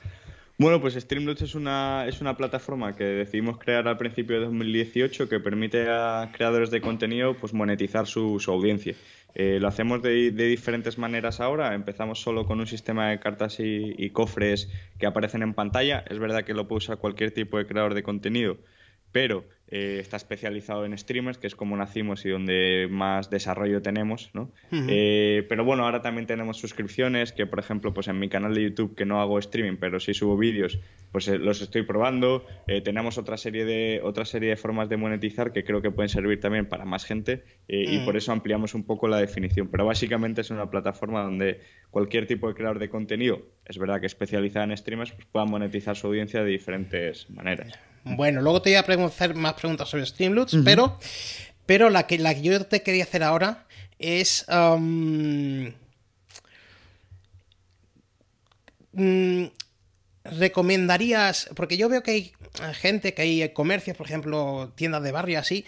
Bueno, 0.57 0.79
pues 0.79 0.93
Streamloots 0.93 1.41
es 1.41 1.53
una, 1.53 2.05
es 2.07 2.21
una 2.21 2.37
plataforma 2.37 2.95
que 2.95 3.03
decidimos 3.03 3.57
crear 3.57 3.89
al 3.89 3.97
principio 3.97 4.39
de 4.39 4.45
2018 4.45 5.27
que 5.27 5.41
permite 5.41 5.89
a 5.89 6.31
creadores 6.31 6.71
de 6.71 6.79
contenido 6.79 7.35
pues, 7.35 7.51
monetizar 7.51 8.07
su, 8.07 8.41
audiencia. 8.47 8.95
Eh, 9.35 9.57
lo 9.59 9.67
hacemos 9.67 10.01
de, 10.01 10.31
diferentes 10.31 10.97
maneras 10.97 11.41
ahora. 11.41 11.75
Empezamos 11.75 12.21
solo 12.21 12.45
con 12.45 12.61
un 12.61 12.67
sistema 12.67 13.09
de 13.09 13.19
cartas 13.19 13.59
y, 13.59 13.95
y, 13.97 14.11
cofres 14.11 14.69
que 14.97 15.07
aparecen 15.07 15.41
en 15.41 15.53
pantalla. 15.53 16.05
Es 16.09 16.19
verdad 16.19 16.45
que 16.45 16.53
lo 16.53 16.69
puede 16.69 16.77
usar 16.77 16.99
cualquier 16.99 17.31
tipo 17.31 17.57
de 17.57 17.65
creador 17.67 17.95
de 17.95 18.03
contenido, 18.03 18.59
pero 19.13 19.45
eh, 19.69 19.99
está 19.99 20.17
especializado 20.17 20.85
en 20.85 20.97
streamers, 20.97 21.37
que 21.37 21.47
es 21.47 21.55
como 21.55 21.77
nacimos 21.77 22.25
y 22.25 22.29
donde 22.29 22.87
más 22.91 23.29
desarrollo 23.29 23.81
tenemos, 23.81 24.29
¿no? 24.33 24.51
Eh, 24.71 25.45
pero 25.47 25.63
bueno, 25.63 25.85
ahora 25.85 26.01
también 26.01 26.27
tenemos 26.27 26.57
suscripciones, 26.57 27.31
que 27.31 27.45
por 27.45 27.59
ejemplo, 27.59 27.93
pues 27.93 28.07
en 28.07 28.19
mi 28.19 28.27
canal 28.27 28.53
de 28.53 28.63
YouTube, 28.63 28.95
que 28.95 29.05
no 29.05 29.21
hago 29.21 29.39
streaming, 29.39 29.77
pero 29.79 29.99
sí 29.99 30.13
subo 30.13 30.35
vídeos, 30.37 30.79
pues 31.11 31.27
eh, 31.27 31.37
los 31.37 31.61
estoy 31.61 31.83
probando. 31.83 32.45
tenemos 32.83 33.17
otra 33.17 33.37
serie, 33.37 33.65
de, 33.65 34.01
otra 34.03 34.25
serie 34.25 34.49
de 34.49 34.57
formas 34.57 34.89
de 34.89 34.97
monetizar 34.97 35.53
que 35.53 35.63
creo 35.63 35.81
que 35.81 35.91
pueden 35.91 36.09
servir 36.09 36.39
también 36.39 36.67
para 36.67 36.85
más 36.85 37.05
gente 37.05 37.43
y 37.67 37.99
mm. 37.99 38.05
por 38.05 38.17
eso 38.17 38.31
ampliamos 38.31 38.73
un 38.73 38.83
poco 38.83 39.07
la 39.07 39.17
definición. 39.17 39.69
Pero 39.69 39.85
básicamente 39.85 40.41
es 40.41 40.49
una 40.49 40.69
plataforma 40.69 41.23
donde 41.23 41.61
cualquier 41.91 42.25
tipo 42.25 42.47
de 42.47 42.55
creador 42.55 42.79
de 42.79 42.89
contenido, 42.89 43.41
es 43.65 43.77
verdad 43.77 43.99
que 43.99 44.07
especializada 44.07 44.65
en 44.65 44.75
streamers, 44.75 45.13
pues 45.13 45.25
pueda 45.25 45.45
monetizar 45.45 45.95
su 45.95 46.07
audiencia 46.07 46.43
de 46.43 46.49
diferentes 46.49 47.29
maneras. 47.29 47.79
Bueno, 48.03 48.41
luego 48.41 48.61
te 48.61 48.71
voy 48.71 48.77
a 48.77 48.83
preguntar 48.83 49.33
más 49.35 49.53
preguntas 49.53 49.89
sobre 49.89 50.05
Streamloots, 50.05 50.57
pero, 50.63 50.99
pero 51.65 51.89
la, 51.89 52.05
que, 52.05 52.17
la 52.17 52.35
que 52.35 52.41
yo 52.41 52.65
te 52.65 52.81
quería 52.81 53.03
hacer 53.03 53.23
ahora 53.23 53.65
es... 53.99 54.45
Um, 54.49 55.71
mm, 58.93 59.45
¿Recomendarías? 60.25 61.49
Porque 61.53 61.75
yo 61.75 61.89
veo 61.89 62.01
que 62.01 62.11
hay 62.11 62.33
gente, 62.75 63.13
que 63.13 63.23
hay 63.23 63.49
comercios, 63.49 63.97
por 63.97 64.05
ejemplo, 64.05 64.71
tiendas 64.75 65.03
de 65.03 65.11
barrio 65.11 65.39
así, 65.39 65.65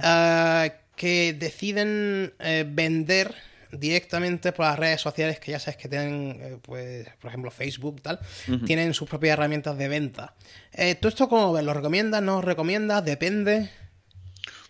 ah, 0.00 0.68
que 0.96 1.34
deciden 1.34 2.32
eh, 2.38 2.64
vender 2.66 3.34
directamente 3.72 4.52
por 4.52 4.66
las 4.66 4.78
redes 4.78 5.00
sociales 5.00 5.40
que 5.40 5.52
ya 5.52 5.58
sabes 5.58 5.76
que 5.76 5.88
tienen, 5.88 6.38
eh, 6.40 6.58
pues, 6.62 7.08
por 7.20 7.28
ejemplo, 7.28 7.50
Facebook, 7.50 8.00
tal, 8.02 8.18
tienen 8.66 8.94
sus 8.94 9.08
propias 9.08 9.34
herramientas 9.34 9.76
de 9.76 9.88
venta. 9.88 10.34
Eh, 10.72 10.94
¿Tú 10.94 11.08
esto 11.08 11.28
cómo 11.28 11.52
ves? 11.52 11.64
¿Lo 11.64 11.74
recomiendas? 11.74 12.22
¿No 12.22 12.40
recomiendas? 12.40 13.04
¿Depende? 13.04 13.70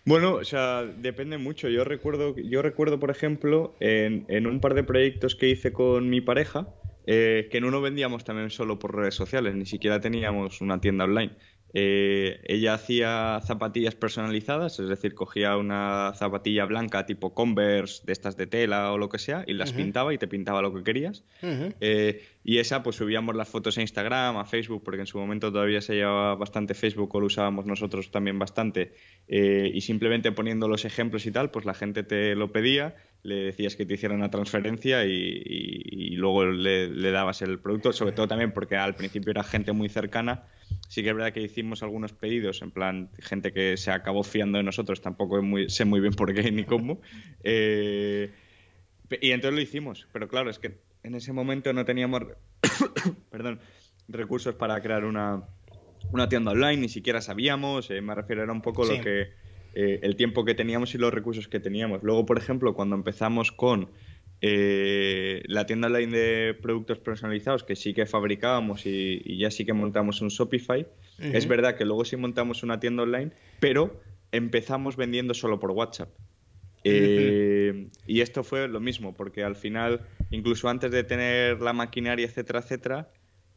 Bueno, 0.05 0.35
o 0.35 0.43
sea, 0.43 0.83
depende 0.83 1.37
mucho. 1.37 1.69
Yo 1.69 1.83
recuerdo, 1.83 2.35
yo 2.37 2.61
recuerdo 2.61 2.99
por 2.99 3.11
ejemplo, 3.11 3.75
en, 3.79 4.25
en 4.27 4.47
un 4.47 4.59
par 4.59 4.73
de 4.73 4.83
proyectos 4.83 5.35
que 5.35 5.49
hice 5.49 5.71
con 5.71 6.09
mi 6.09 6.21
pareja, 6.21 6.67
eh, 7.05 7.47
que 7.51 7.57
en 7.57 7.65
uno 7.65 7.81
vendíamos 7.81 8.23
también 8.23 8.49
solo 8.49 8.77
por 8.77 8.95
redes 8.95 9.15
sociales, 9.15 9.55
ni 9.55 9.65
siquiera 9.65 9.99
teníamos 9.99 10.61
una 10.61 10.79
tienda 10.79 11.05
online. 11.05 11.31
Eh, 11.73 12.41
ella 12.45 12.73
hacía 12.73 13.39
zapatillas 13.45 13.95
personalizadas, 13.95 14.79
es 14.79 14.89
decir, 14.89 15.13
cogía 15.13 15.57
una 15.57 16.13
zapatilla 16.15 16.65
blanca 16.65 17.05
tipo 17.05 17.33
Converse, 17.33 18.03
de 18.05 18.13
estas 18.13 18.37
de 18.37 18.47
tela 18.47 18.91
o 18.91 18.97
lo 18.97 19.09
que 19.09 19.19
sea, 19.19 19.43
y 19.45 19.53
las 19.53 19.73
pintaba 19.73 20.13
y 20.13 20.17
te 20.17 20.27
pintaba 20.27 20.61
lo 20.61 20.73
que 20.73 20.83
querías. 20.83 21.23
Eh, 21.41 22.23
y 22.43 22.57
esa, 22.57 22.81
pues 22.81 22.95
subíamos 22.95 23.35
las 23.35 23.47
fotos 23.47 23.77
a 23.77 23.81
Instagram, 23.81 24.37
a 24.37 24.45
Facebook, 24.45 24.81
porque 24.83 25.01
en 25.01 25.07
su 25.07 25.19
momento 25.19 25.51
todavía 25.51 25.81
se 25.81 25.95
llevaba 25.95 26.35
bastante 26.35 26.73
Facebook 26.73 27.13
o 27.13 27.19
lo 27.19 27.27
usábamos 27.27 27.65
nosotros 27.65 28.09
también 28.11 28.39
bastante. 28.39 28.93
Eh, 29.27 29.69
y 29.73 29.81
simplemente 29.81 30.31
poniendo 30.31 30.67
los 30.67 30.85
ejemplos 30.85 31.25
y 31.25 31.31
tal, 31.31 31.51
pues 31.51 31.65
la 31.65 31.73
gente 31.73 32.03
te 32.03 32.35
lo 32.35 32.51
pedía, 32.51 32.95
le 33.23 33.35
decías 33.35 33.75
que 33.75 33.85
te 33.85 33.95
hicieran 33.95 34.17
una 34.17 34.29
transferencia 34.29 35.05
y, 35.05 36.15
luego 36.15 36.45
le, 36.45 36.89
le 36.89 37.11
dabas 37.11 37.41
el 37.41 37.59
producto, 37.59 37.93
sobre 37.93 38.13
todo 38.13 38.27
también 38.27 38.51
porque 38.51 38.75
al 38.75 38.95
principio 38.95 39.31
era 39.31 39.43
gente 39.43 39.71
muy 39.71 39.89
cercana 39.89 40.45
Sí 40.87 41.03
que 41.03 41.09
es 41.09 41.15
verdad 41.15 41.33
que 41.33 41.41
hicimos 41.41 41.83
algunos 41.83 42.13
pedidos, 42.13 42.61
en 42.61 42.71
plan, 42.71 43.09
gente 43.19 43.53
que 43.53 43.77
se 43.77 43.91
acabó 43.91 44.23
fiando 44.23 44.59
en 44.59 44.65
nosotros, 44.65 45.01
tampoco 45.01 45.39
sé 45.67 45.85
muy 45.85 45.99
bien 45.99 46.13
por 46.13 46.33
qué 46.33 46.51
ni 46.51 46.63
cómo. 46.63 46.99
Eh, 47.43 48.31
y 49.21 49.31
entonces 49.31 49.55
lo 49.55 49.61
hicimos, 49.61 50.07
pero 50.11 50.27
claro, 50.27 50.49
es 50.49 50.59
que 50.59 50.79
en 51.03 51.15
ese 51.15 51.31
momento 51.33 51.73
no 51.73 51.85
teníamos 51.85 52.23
perdón, 53.31 53.59
recursos 54.07 54.55
para 54.55 54.81
crear 54.81 55.05
una, 55.05 55.47
tienda 56.27 56.51
online, 56.51 56.77
ni 56.77 56.89
siquiera 56.89 57.21
sabíamos, 57.21 57.89
eh, 57.91 58.01
me 58.01 58.15
refiero, 58.15 58.43
era 58.43 58.51
un 58.51 58.61
poco 58.61 58.83
lo 58.83 58.99
que 59.01 59.33
eh, 59.73 59.99
el 60.03 60.15
tiempo 60.15 60.45
que 60.45 60.55
teníamos 60.55 60.95
y 60.95 60.97
los 60.97 61.13
recursos 61.13 61.47
que 61.47 61.59
teníamos. 61.59 62.03
Luego, 62.03 62.25
por 62.25 62.37
ejemplo, 62.37 62.73
cuando 62.73 62.95
empezamos 62.95 63.51
con 63.51 63.89
eh, 64.41 65.43
la 65.47 65.65
tienda 65.65 65.87
online 65.87 66.17
de 66.17 66.53
productos 66.53 66.99
personalizados 66.99 67.63
que 67.63 67.75
sí 67.75 67.93
que 67.93 68.05
fabricábamos 68.05 68.85
y, 68.85 69.37
ya 69.37 69.51
sí 69.51 69.65
que 69.65 69.73
montamos 69.73 70.21
un 70.21 70.29
Shopify. 70.29 70.87
Es 71.19 71.47
verdad 71.47 71.75
que 71.75 71.83
luego 71.83 72.05
sí 72.05 72.15
montamos 72.15 72.63
una 72.63 72.79
tienda 72.79 73.03
online, 73.03 73.31
pero 73.59 73.99
empezamos 74.31 74.95
vendiendo 74.95 75.33
solo 75.33 75.59
por 75.59 75.71
WhatsApp. 75.71 76.09
Eh, 76.85 77.89
y 78.07 78.21
esto 78.21 78.43
fue 78.43 78.69
lo 78.69 78.79
mismo, 78.79 79.13
porque 79.13 79.43
al 79.43 79.57
final, 79.57 80.07
incluso 80.31 80.69
antes 80.69 80.91
de 80.91 81.03
tener 81.03 81.59
la 81.59 81.73
maquinaria, 81.73 82.25
etcétera, 82.25 82.59
etcétera, 82.59 83.11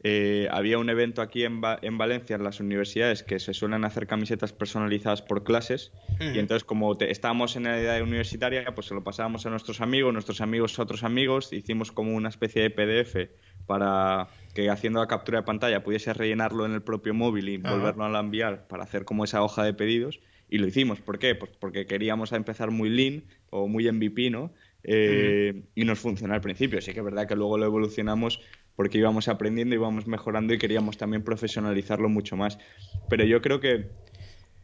eh, 0.05 0.49
había 0.51 0.77
un 0.79 0.89
evento 0.89 1.21
aquí 1.21 1.45
en, 1.45 1.61
en, 1.81 1.97
Valencia, 1.97 2.35
en 2.35 2.43
las 2.43 2.59
universidades, 2.59 3.23
que 3.23 3.39
se 3.39 3.53
suelen 3.53 3.85
hacer 3.85 4.05
camisetas 4.05 4.51
personalizadas 4.51 5.21
por 5.21 5.45
clases. 5.45 5.93
Y 6.19 6.39
entonces, 6.39 6.65
como 6.65 6.97
estábamos 6.99 7.55
en 7.55 7.63
la 7.63 7.79
edad 7.79 8.01
universitaria, 8.01 8.65
pues 8.75 8.87
se 8.87 8.95
lo 8.95 9.03
pasábamos 9.03 9.45
a 9.45 9.49
nuestros 9.49 9.79
amigos, 9.79 10.11
nuestros 10.11 10.41
amigos 10.41 10.77
a 10.77 10.83
otros 10.83 11.03
amigos. 11.03 11.53
Hicimos 11.53 11.93
como 11.93 12.15
una 12.15 12.27
especie 12.27 12.61
de 12.61 12.69
PDF 12.69 13.31
para 13.65 14.27
que 14.53 14.69
haciendo 14.69 14.99
la 14.99 15.07
captura 15.07 15.39
de 15.39 15.45
pantalla 15.45 15.83
pudiese 15.83 16.13
rellenarlo 16.13 16.65
en 16.65 16.73
el 16.73 16.81
propio 16.81 17.13
móvil 17.13 17.47
y 17.47 17.57
volverlo 17.57 18.05
a 18.05 18.19
enviar 18.19 18.67
para 18.67 18.83
hacer 18.83 19.05
como 19.05 19.23
esa 19.23 19.41
hoja 19.41 19.63
de 19.63 19.73
pedidos. 19.73 20.19
Y 20.49 20.57
lo 20.57 20.67
hicimos. 20.67 20.99
¿Por 20.99 21.17
qué? 21.17 21.33
Pues 21.33 21.51
porque 21.57 21.87
queríamos 21.87 22.33
empezar 22.33 22.71
muy 22.71 22.89
lean 22.89 23.23
o 23.49 23.69
muy 23.69 23.89
MVP, 23.89 24.29
¿no? 24.29 24.53
Eh, 24.83 25.63
y 25.75 25.85
nos 25.85 25.99
funcionó 25.99 26.33
al 26.33 26.41
principio. 26.41 26.81
Sí 26.81 26.93
que 26.93 26.99
es 26.99 27.05
verdad 27.05 27.27
que 27.27 27.35
luego 27.35 27.57
lo 27.57 27.65
evolucionamos 27.65 28.41
porque 28.75 28.97
íbamos 28.97 29.27
aprendiendo, 29.27 29.75
íbamos 29.75 30.07
mejorando 30.07 30.53
y 30.53 30.57
queríamos 30.57 30.97
también 30.97 31.23
profesionalizarlo 31.23 32.09
mucho 32.09 32.35
más. 32.35 32.57
Pero 33.09 33.25
yo 33.25 33.41
creo 33.41 33.59
que, 33.59 33.89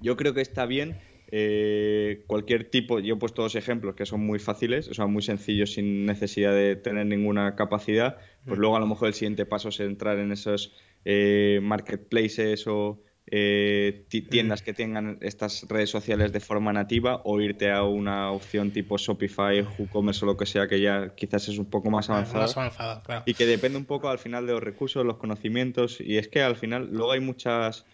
yo 0.02 0.18
creo 0.18 0.34
que 0.34 0.42
está 0.42 0.66
bien 0.66 0.98
eh, 1.32 2.24
cualquier 2.26 2.72
tipo, 2.72 3.00
yo 3.00 3.16
he 3.16 3.18
puesto 3.18 3.44
dos 3.44 3.56
ejemplos 3.56 3.96
que 3.96 4.08
son 4.08 4.26
muy 4.26 4.40
fáciles, 4.40 4.88
o 4.88 4.94
sea, 4.96 5.06
muy 5.06 5.22
sencillos 5.22 5.74
sin 5.74 6.06
necesidad 6.06 6.54
de 6.54 6.76
tener 6.76 7.06
ninguna 7.06 7.56
capacidad, 7.56 8.18
pues 8.46 8.58
mm. 8.58 8.62
luego 8.62 8.76
a 8.78 8.80
lo 8.80 8.88
mejor 8.88 9.10
el 9.10 9.14
siguiente 9.14 9.46
paso 9.46 9.70
es 9.70 9.80
entrar 9.80 10.18
en 10.18 10.32
esos 10.32 10.74
eh, 11.06 11.60
marketplaces 11.62 12.66
o 12.68 13.04
eh, 13.32 14.06
tiendas 14.10 14.62
que 14.62 14.74
tengan 14.74 15.18
estas 15.22 15.68
redes 15.68 15.90
sociales 15.90 16.34
de 16.34 16.40
forma 16.40 16.74
nativa 16.74 17.22
o 17.26 17.40
irte 17.40 17.72
a 17.72 17.84
una 17.84 18.32
opción 18.32 18.72
tipo 18.72 18.98
Shopify, 18.98 19.62
WooCommerce 19.62 20.26
o 20.26 20.28
lo 20.28 20.38
que 20.38 20.46
sea 20.46 20.68
que 20.68 20.82
ya 20.82 21.14
quizás 21.16 21.48
es 21.48 21.58
un 21.58 21.66
poco 21.66 21.92
más 21.92 22.10
avanzada. 22.10 23.24
Y 23.26 23.36
que 23.36 23.46
depende 23.46 23.78
un 23.78 23.86
poco 23.86 24.10
al 24.10 24.20
final 24.20 24.48
de 24.48 24.54
los 24.54 24.64
recursos, 24.64 25.06
los 25.06 25.18
conocimientos 25.18 26.02
y 26.02 26.18
es 26.18 26.28
que 26.28 26.42
al 26.42 26.56
final 26.56 26.90
luego 26.92 27.12
hay 27.12 27.20
muchas 27.20 27.86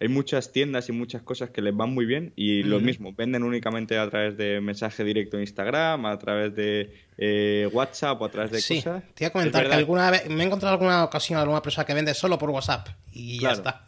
hay 0.00 0.08
muchas 0.08 0.52
tiendas 0.52 0.88
y 0.88 0.92
muchas 0.92 1.22
cosas 1.22 1.50
que 1.50 1.60
les 1.60 1.76
van 1.76 1.92
muy 1.92 2.06
bien 2.06 2.32
y 2.36 2.62
lo 2.62 2.78
mismo, 2.78 3.12
venden 3.12 3.42
únicamente 3.42 3.98
a 3.98 4.08
través 4.08 4.36
de 4.36 4.60
mensaje 4.60 5.02
directo 5.02 5.36
en 5.36 5.42
Instagram, 5.42 6.06
a 6.06 6.16
través 6.18 6.54
de 6.54 6.94
eh, 7.16 7.68
WhatsApp 7.72 8.20
o 8.22 8.24
a 8.24 8.30
través 8.30 8.52
de 8.52 8.60
sí, 8.60 8.76
cosas. 8.76 9.02
Te 9.14 9.24
iba 9.24 9.28
a 9.28 9.32
comentar 9.32 9.66
que 9.66 9.74
alguna 9.74 10.10
vez 10.10 10.28
me 10.28 10.44
he 10.44 10.46
encontrado 10.46 10.74
alguna 10.74 11.02
ocasión 11.02 11.40
alguna 11.40 11.62
persona 11.62 11.84
que 11.84 11.94
vende 11.94 12.14
solo 12.14 12.38
por 12.38 12.50
WhatsApp 12.50 12.88
y 13.12 13.40
ya 13.40 13.52
está. 13.52 13.87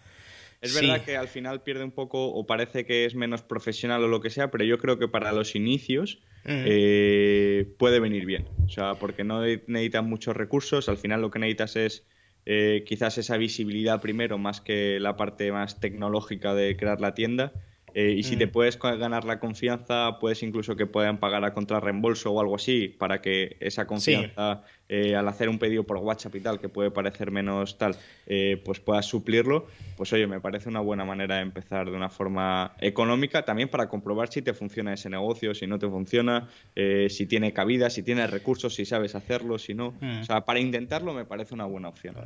Es 0.60 0.74
verdad 0.74 1.04
que 1.04 1.16
al 1.16 1.28
final 1.28 1.62
pierde 1.62 1.84
un 1.84 1.90
poco 1.90 2.32
o 2.32 2.46
parece 2.46 2.84
que 2.84 3.06
es 3.06 3.14
menos 3.14 3.42
profesional 3.42 4.04
o 4.04 4.08
lo 4.08 4.20
que 4.20 4.28
sea, 4.28 4.50
pero 4.50 4.64
yo 4.64 4.78
creo 4.78 4.98
que 4.98 5.08
para 5.08 5.32
los 5.32 5.54
inicios 5.54 6.20
eh, 6.44 7.72
puede 7.78 7.98
venir 7.98 8.26
bien. 8.26 8.46
O 8.66 8.68
sea, 8.68 8.94
porque 8.94 9.24
no 9.24 9.40
necesitas 9.42 10.04
muchos 10.04 10.36
recursos, 10.36 10.88
al 10.88 10.98
final 10.98 11.22
lo 11.22 11.30
que 11.30 11.38
necesitas 11.38 11.76
es 11.76 12.06
eh, 12.44 12.84
quizás 12.86 13.16
esa 13.16 13.36
visibilidad 13.36 14.00
primero 14.00 14.36
más 14.36 14.60
que 14.60 14.98
la 15.00 15.16
parte 15.16 15.50
más 15.50 15.80
tecnológica 15.80 16.54
de 16.54 16.76
crear 16.76 17.00
la 17.00 17.14
tienda. 17.14 17.52
Eh, 17.92 18.14
y 18.16 18.22
si 18.22 18.36
te 18.36 18.46
puedes 18.46 18.78
ganar 18.78 19.24
la 19.24 19.40
confianza, 19.40 20.18
puedes 20.20 20.44
incluso 20.44 20.76
que 20.76 20.86
puedan 20.86 21.18
pagar 21.18 21.44
a 21.44 21.52
contrarreembolso 21.52 22.30
o 22.30 22.40
algo 22.40 22.54
así 22.54 22.86
para 22.86 23.20
que 23.20 23.56
esa 23.58 23.86
confianza 23.88 24.62
eh, 24.92 25.14
al 25.14 25.28
hacer 25.28 25.48
un 25.48 25.60
pedido 25.60 25.84
por 25.84 25.98
WhatsApp 25.98 26.34
y 26.34 26.40
tal, 26.40 26.58
que 26.58 26.68
puede 26.68 26.90
parecer 26.90 27.30
menos 27.30 27.78
tal, 27.78 27.96
eh, 28.26 28.60
pues 28.64 28.80
puedas 28.80 29.06
suplirlo, 29.06 29.68
pues 29.96 30.12
oye, 30.12 30.26
me 30.26 30.40
parece 30.40 30.68
una 30.68 30.80
buena 30.80 31.04
manera 31.04 31.36
de 31.36 31.42
empezar 31.42 31.88
de 31.88 31.96
una 31.96 32.08
forma 32.08 32.74
económica, 32.80 33.44
también 33.44 33.68
para 33.68 33.88
comprobar 33.88 34.32
si 34.32 34.42
te 34.42 34.52
funciona 34.52 34.92
ese 34.92 35.08
negocio, 35.08 35.54
si 35.54 35.68
no 35.68 35.78
te 35.78 35.88
funciona, 35.88 36.48
eh, 36.74 37.06
si 37.08 37.26
tiene 37.26 37.52
cabida, 37.52 37.88
si 37.88 38.02
tiene 38.02 38.26
recursos, 38.26 38.74
si 38.74 38.84
sabes 38.84 39.14
hacerlo, 39.14 39.60
si 39.60 39.74
no. 39.74 39.94
Mm. 40.00 40.22
O 40.22 40.24
sea, 40.24 40.40
para 40.40 40.58
intentarlo 40.58 41.14
me 41.14 41.24
parece 41.24 41.54
una 41.54 41.66
buena 41.66 41.88
opción. 41.88 42.16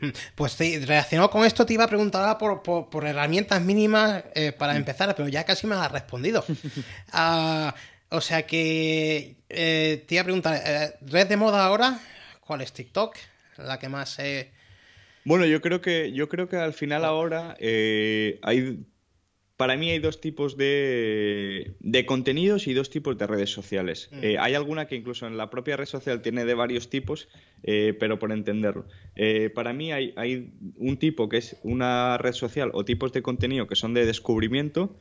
Mm. 0.00 0.08
Pues 0.34 0.52
sí, 0.52 0.78
relacionado 0.78 1.28
con 1.28 1.44
esto 1.44 1.66
te 1.66 1.74
iba 1.74 1.84
a 1.84 1.88
preguntar 1.88 2.38
por, 2.38 2.62
por, 2.62 3.04
herramientas 3.04 3.60
mínimas 3.60 4.24
para 4.56 4.72
mm. 4.72 4.76
empezar, 4.76 5.14
pero 5.14 5.28
ya 5.28 5.44
casi 5.44 5.66
me 5.66 5.74
has 5.74 5.92
respondido. 5.92 6.42
Ah, 7.12 7.74
o 8.08 8.20
sea 8.20 8.44
que 8.46 9.36
te 9.46 10.06
iba 10.08 10.22
a 10.22 10.24
preguntar, 10.24 10.98
¿red 11.02 11.28
de 11.28 11.36
moda 11.36 11.64
ahora? 11.64 12.00
¿Cuál 12.46 12.60
es 12.60 12.72
TikTok? 12.72 13.16
La 13.58 13.78
que 13.78 13.88
más... 13.88 14.18
Eh... 14.18 14.50
Bueno, 15.24 15.46
yo 15.46 15.60
creo 15.60 15.80
que, 15.80 16.12
yo 16.12 16.28
creo 16.28 16.48
que 16.48 16.56
al 16.56 16.74
final 16.74 17.04
ahora 17.04 17.56
eh, 17.58 18.38
hay... 18.42 18.84
Para 19.56 19.76
mí 19.76 19.88
hay 19.88 20.00
dos 20.00 20.20
tipos 20.20 20.56
de, 20.56 21.76
de, 21.78 22.06
contenidos 22.06 22.66
y 22.66 22.74
dos 22.74 22.90
tipos 22.90 23.16
de 23.16 23.28
redes 23.28 23.50
sociales. 23.50 24.08
Mm. 24.10 24.18
Eh, 24.20 24.36
hay 24.40 24.54
alguna 24.54 24.88
que 24.88 24.96
incluso 24.96 25.28
en 25.28 25.36
la 25.36 25.48
propia 25.48 25.76
red 25.76 25.86
social 25.86 26.22
tiene 26.22 26.44
de 26.44 26.54
varios 26.54 26.90
tipos, 26.90 27.28
eh, 27.62 27.94
pero 27.98 28.18
por 28.18 28.32
entenderlo. 28.32 28.84
para 29.54 29.72
mí 29.72 29.92
hay, 29.92 30.12
hay, 30.16 30.52
un 30.76 30.96
tipo 30.96 31.28
que 31.28 31.36
es 31.36 31.56
una 31.62 32.18
red 32.18 32.32
social 32.32 32.72
o 32.74 32.84
tipos 32.84 33.12
de 33.12 33.22
contenido 33.22 33.68
que 33.68 33.76
son 33.76 33.94
de 33.94 34.04
descubrimiento. 34.06 34.98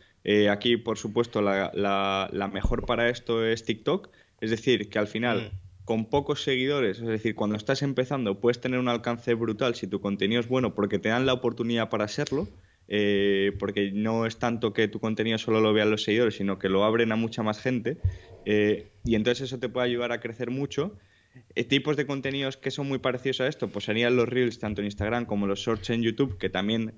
aquí, 0.52 0.78
por 0.78 1.00
supuesto, 1.00 1.42
la, 1.42 1.72
la, 1.74 2.48
mejor 2.48 2.86
para 2.86 3.10
esto 3.10 3.44
es 3.44 3.66
TikTok. 3.66 4.10
Es 4.40 4.52
decir, 4.52 4.88
que 4.88 5.00
al 5.00 5.08
final... 5.08 5.52
Mm 5.52 5.73
con 5.86 6.06
pocos 6.06 6.44
seguidores, 6.44 7.00
es 7.00 7.08
decir, 7.08 7.36
cuando 7.36 7.58
estás 7.58 7.82
empezando 7.82 8.40
puedes 8.40 8.62
tener 8.62 8.80
un 8.80 8.88
alcance 8.88 9.34
brutal 9.34 9.76
si 9.76 9.88
tu 9.88 10.00
contenido 10.00 10.40
es 10.40 10.48
bueno 10.48 10.74
porque 10.76 11.00
te 11.00 11.10
dan 11.10 11.26
la 11.26 11.34
oportunidad 11.34 11.90
para 11.90 12.08
serlo, 12.08 12.48
eh, 12.88 13.52
porque 13.60 13.92
no 13.92 14.26
es 14.26 14.38
tanto 14.38 14.74
que 14.74 14.88
tu 14.88 15.00
contenido 15.00 15.38
solo 15.38 15.60
lo 15.62 15.74
vean 15.74 15.92
los 15.92 16.04
seguidores, 16.04 16.36
sino 16.36 16.58
que 16.60 16.70
lo 16.70 16.84
abren 16.84 17.12
a 17.12 17.16
mucha 17.16 17.44
más 17.44 17.60
gente 17.60 17.98
eh, 18.46 18.92
y 19.04 19.16
entonces 19.16 19.48
eso 19.50 19.60
te 19.60 19.70
puede 19.70 19.88
ayudar 19.88 20.12
a 20.12 20.20
crecer 20.20 20.52
mucho. 20.52 20.96
Eh, 21.56 21.64
tipos 21.64 21.98
de 21.98 22.06
contenidos 22.06 22.58
que 22.58 22.70
son 22.70 22.88
muy 22.88 23.00
parecidos 23.00 23.42
a 23.42 23.48
esto, 23.48 23.68
pues 23.68 23.86
serían 23.86 24.16
los 24.16 24.30
reels 24.30 24.60
tanto 24.60 24.82
en 24.82 24.86
Instagram 24.86 25.26
como 25.26 25.48
los 25.48 25.60
shorts 25.60 25.90
en 25.90 26.04
YouTube, 26.04 26.38
que 26.38 26.50
también 26.50 26.94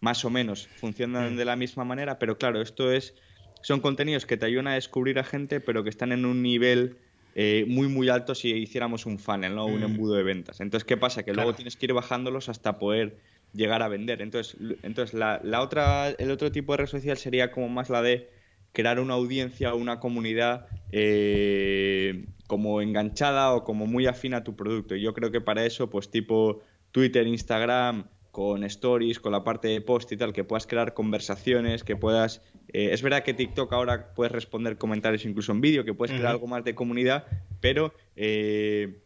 más 0.00 0.24
o 0.24 0.30
menos 0.30 0.66
funcionan 0.66 1.34
mm. 1.34 1.36
de 1.36 1.44
la 1.44 1.56
misma 1.56 1.84
manera, 1.84 2.18
pero 2.18 2.36
claro, 2.38 2.60
esto 2.60 2.92
es 2.92 3.14
son 3.62 3.80
contenidos 3.80 4.26
que 4.26 4.36
te 4.36 4.46
ayudan 4.46 4.68
a 4.68 4.74
descubrir 4.74 5.18
a 5.18 5.24
gente, 5.24 5.60
pero 5.60 5.84
que 5.84 5.90
están 5.90 6.12
en 6.12 6.24
un 6.24 6.42
nivel 6.42 6.96
eh, 7.34 7.64
muy 7.68 7.88
muy 7.88 8.08
alto 8.08 8.34
si 8.34 8.50
hiciéramos 8.50 9.06
un 9.06 9.18
funnel, 9.18 9.54
¿no? 9.54 9.66
un 9.66 9.80
mm. 9.80 9.84
embudo 9.84 10.14
de 10.14 10.22
ventas. 10.22 10.60
Entonces, 10.60 10.84
¿qué 10.86 10.96
pasa? 10.96 11.22
Que 11.22 11.32
luego 11.32 11.54
tienes 11.54 11.76
que 11.76 11.86
ir 11.86 11.92
bajándolos 11.92 12.48
hasta 12.48 12.78
poder 12.78 13.16
llegar 13.52 13.82
a 13.82 13.88
vender. 13.88 14.22
Entonces, 14.22 14.56
entonces 14.82 15.14
la, 15.14 15.60
otra, 15.60 16.10
el 16.10 16.30
otro 16.30 16.52
tipo 16.52 16.72
de 16.72 16.78
red 16.78 16.86
social 16.86 17.16
sería 17.16 17.50
como 17.50 17.68
más 17.68 17.90
la 17.90 18.02
de 18.02 18.30
crear 18.72 19.00
una 19.00 19.14
audiencia 19.14 19.74
o 19.74 19.76
una 19.76 19.98
comunidad 19.98 20.66
eh, 20.92 22.26
como 22.46 22.80
enganchada 22.82 23.52
o 23.52 23.64
como 23.64 23.86
muy 23.86 24.06
afín 24.06 24.34
a 24.34 24.44
tu 24.44 24.56
producto. 24.56 24.94
Y 24.94 25.02
yo 25.02 25.14
creo 25.14 25.30
que 25.30 25.40
para 25.40 25.64
eso, 25.64 25.90
pues 25.90 26.10
tipo 26.10 26.62
Twitter, 26.92 27.26
Instagram, 27.26 28.06
con 28.30 28.62
stories, 28.64 29.18
con 29.18 29.32
la 29.32 29.42
parte 29.42 29.68
de 29.68 29.80
post 29.80 30.12
y 30.12 30.16
tal, 30.16 30.32
que 30.32 30.44
puedas 30.44 30.66
crear 30.66 30.94
conversaciones, 30.94 31.84
que 31.84 31.96
puedas... 31.96 32.42
Eh, 32.72 32.90
es 32.92 33.02
verdad 33.02 33.24
que 33.24 33.34
TikTok 33.34 33.72
ahora 33.72 34.14
puedes 34.14 34.32
responder 34.32 34.78
comentarios 34.78 35.24
incluso 35.24 35.52
en 35.52 35.60
vídeo, 35.60 35.84
que 35.84 35.94
puedes 35.94 36.14
crear 36.14 36.32
algo 36.32 36.46
más 36.46 36.64
de 36.64 36.74
comunidad, 36.74 37.26
pero 37.60 37.92
eh, 38.16 38.98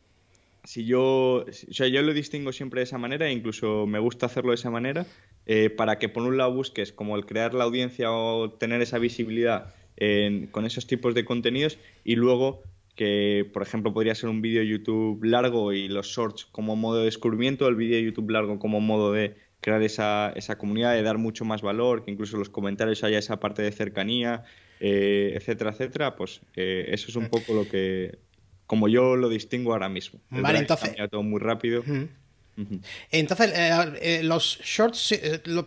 si 0.64 0.85
yo... 0.85 1.45
O 1.47 1.73
sea, 1.73 1.88
yo 1.88 2.02
lo 2.02 2.12
distingo 2.12 2.52
siempre 2.52 2.81
de 2.81 2.85
esa 2.85 2.99
manera, 2.99 3.28
e 3.28 3.33
incluso 3.33 3.87
me 3.87 3.99
gusta 3.99 4.26
hacerlo 4.26 4.50
de 4.50 4.57
esa 4.57 4.71
manera, 4.71 5.07
eh, 5.47 5.71
para 5.71 5.99
que 5.99 6.09
por 6.09 6.23
un 6.23 6.37
lado 6.37 6.52
busques 6.52 6.93
como 6.93 7.16
el 7.16 7.25
crear 7.25 7.54
la 7.54 7.64
audiencia 7.64 8.12
o 8.12 8.50
tener 8.50 8.83
esa 8.83 8.99
visibilidad 8.99 9.75
con 10.50 10.66
esos 10.66 10.88
tipos 10.88 11.14
de 11.14 11.25
contenidos 11.25 11.78
y 12.02 12.16
luego 12.16 12.64
que 12.95 13.49
por 13.53 13.63
ejemplo 13.63 13.93
podría 13.93 14.15
ser 14.15 14.31
un 14.31 14.41
vídeo 14.41 14.63
YouTube 14.63 15.23
largo 15.25 15.73
y 15.73 15.89
los 15.89 16.07
shorts 16.07 16.45
como 16.47 16.77
modo 16.77 16.99
de 16.99 17.07
descubrimiento, 17.07 17.67
el 17.67 17.77
vídeo 17.77 17.99
YouTube 18.01 18.31
largo 18.31 18.59
como 18.59 18.81
modo 18.81 19.13
de 19.13 19.37
crear 19.61 19.83
esa, 19.83 20.33
esa 20.37 20.59
comunidad, 20.59 20.93
de 20.93 21.03
dar 21.03 21.17
mucho 21.19 21.45
más 21.45 21.63
valor, 21.63 22.05
que 22.05 22.11
incluso 22.11 22.37
en 22.37 22.41
los 22.41 22.51
comentarios 22.51 23.03
haya 23.03 23.19
esa 23.19 23.41
parte 23.41 23.63
de 23.63 23.73
cercanía, 23.73 24.45
eh, 24.79 25.33
etcétera, 25.35 25.71
etcétera, 25.71 26.17
pues 26.17 26.43
eh, 26.55 26.87
eso 26.89 27.09
es 27.09 27.17
un 27.17 27.29
poco 27.29 27.55
lo 27.55 27.67
que, 27.67 28.19
como 28.67 28.89
yo 28.89 29.17
lo 29.17 29.31
distingo 29.31 29.73
ahora 29.73 29.89
mismo. 29.89 30.21
Vale, 30.29 30.59
entonces... 30.59 30.95
todo 31.11 31.23
muy 31.23 31.41
rápido. 31.41 31.83
Entonces, 33.11 33.53
eh, 33.57 34.21
los 34.23 34.61
shorts 34.63 35.19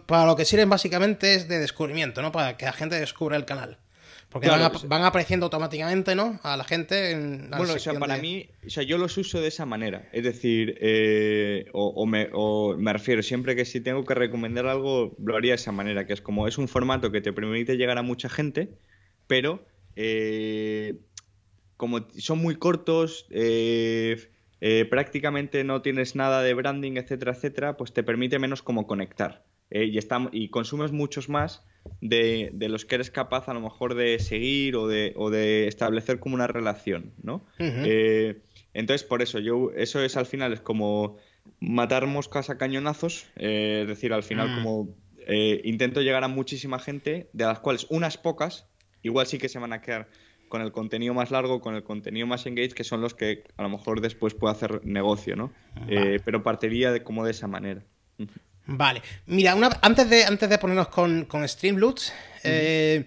para 0.06 0.28
lo 0.28 0.36
que 0.36 0.46
sirven 0.46 0.70
básicamente 0.70 1.34
es 1.34 1.48
de 1.48 1.60
descubrimiento, 1.60 2.22
¿no? 2.22 2.32
Para 2.32 2.56
que 2.56 2.66
la 2.66 2.74
gente 2.74 3.00
descubra 3.00 3.36
el 3.36 3.46
canal. 3.46 3.80
Porque 4.40 4.88
van, 4.88 5.04
apareciendo 5.04 5.46
automáticamente, 5.46 6.16
¿no? 6.16 6.40
A 6.44 6.58
la 6.58 6.64
gente 6.64 7.12
en 7.12 7.50
Bueno, 7.50 7.74
o 7.74 7.80
sea, 7.80 7.94
para 8.00 8.18
mí, 8.18 8.50
o 8.66 8.70
sea, 8.70 8.84
yo 8.84 8.98
los 8.98 9.18
uso 9.18 9.42
de 9.42 9.48
esa 9.48 9.66
manera. 9.66 10.10
Es 10.12 10.24
decir, 10.24 10.78
o, 11.74 12.06
me, 12.06 12.30
o, 12.34 12.76
me, 12.78 12.94
refiero, 12.94 13.24
siempre 13.24 13.56
que 13.56 13.66
si 13.66 13.82
tengo 13.82 14.04
que 14.06 14.14
recomendar 14.14 14.68
algo, 14.68 15.16
lo 15.24 15.36
haría 15.36 15.52
de 15.52 15.56
esa 15.56 15.72
manera, 15.72 16.06
que 16.06 16.14
es 16.14 16.22
como 16.22 16.48
es 16.48 16.58
un 16.58 16.68
formato 16.68 17.12
que 17.12 17.22
te 17.22 17.34
permite 17.34 17.78
llegar 17.78 17.98
a 17.98 18.02
mucha 18.02 18.30
gente, 18.30 18.70
pero 19.28 19.66
eh, 20.00 21.00
como 21.76 22.08
son 22.18 22.38
muy 22.38 22.56
cortos, 22.56 23.26
eh, 23.32 24.30
eh, 24.62 24.86
prácticamente 24.86 25.64
no 25.64 25.82
tienes 25.82 26.16
nada 26.16 26.42
de 26.42 26.54
branding, 26.54 26.98
etcétera, 26.98 27.34
etcétera, 27.34 27.78
pues 27.78 27.94
te 27.94 28.04
permite 28.04 28.40
menos 28.40 28.62
como 28.62 28.88
conectar. 28.88 29.44
y, 29.70 30.00
y 30.32 30.50
consumes 30.50 30.92
muchos 30.92 31.30
más 31.30 31.64
de, 32.02 32.52
los 32.54 32.86
que 32.86 32.96
eres 32.96 33.12
capaz 33.12 33.50
a 33.50 33.54
lo 33.54 33.62
mejor 33.62 33.96
de 33.96 34.20
seguir 34.20 34.76
o 34.76 34.88
de, 34.88 35.14
o 35.16 35.30
de 35.30 35.68
establecer 35.68 36.20
como 36.20 36.36
una 36.36 36.48
relación, 36.48 37.14
¿no? 37.22 37.46
entonces, 38.74 39.08
por 39.08 39.22
eso, 39.24 39.40
yo, 39.40 39.72
eso 39.76 40.02
es 40.02 40.18
al 40.18 40.28
final, 40.28 40.54
es 40.54 40.62
como 40.62 41.18
matar 41.60 42.06
moscas 42.06 42.50
a 42.50 42.58
cañonazos, 42.58 43.26
es 43.36 43.88
decir, 43.88 44.14
al 44.14 44.24
final 44.24 44.50
mm. 44.50 44.56
como 44.56 44.96
intento 45.64 46.02
llegar 46.02 46.24
a 46.24 46.28
muchísima 46.28 46.78
gente, 46.80 47.30
de 47.34 47.46
las 47.46 47.60
cuales 47.60 47.88
unas 47.90 48.18
pocas 48.18 48.68
igual 49.04 49.28
sí 49.28 49.38
que 49.38 49.50
se 49.50 49.60
van 49.60 49.74
a 49.74 49.82
quedar 49.82 50.08
con 50.48 50.62
el 50.62 50.72
contenido 50.72 51.14
más 51.14 51.32
largo, 51.32 51.62
con 51.62 51.76
el 51.76 51.84
contenido 51.84 52.28
más 52.28 52.46
engage, 52.46 52.70
que 52.70 52.84
son 52.84 53.02
los 53.02 53.14
que 53.14 53.44
a 53.58 53.64
lo 53.64 53.70
mejor 53.70 54.02
después 54.02 54.34
puede 54.34 54.54
hacer 54.54 54.86
negocio, 54.86 55.36
¿no? 55.36 55.52
Eh, 55.88 56.20
pero 56.24 56.44
partiría 56.44 56.92
de 56.92 57.04
como 57.04 57.26
de 57.26 57.32
esa 57.32 57.48
manera. 57.48 57.84
Vale. 58.66 59.02
Mira, 59.26 59.56
una, 59.56 59.70
antes, 59.82 60.10
de, 60.10 60.26
antes 60.26 60.50
de 60.50 60.58
ponernos 60.58 60.90
con, 60.90 61.26
con 61.26 61.48
Streamloots, 61.48 62.14
eh, 62.44 63.06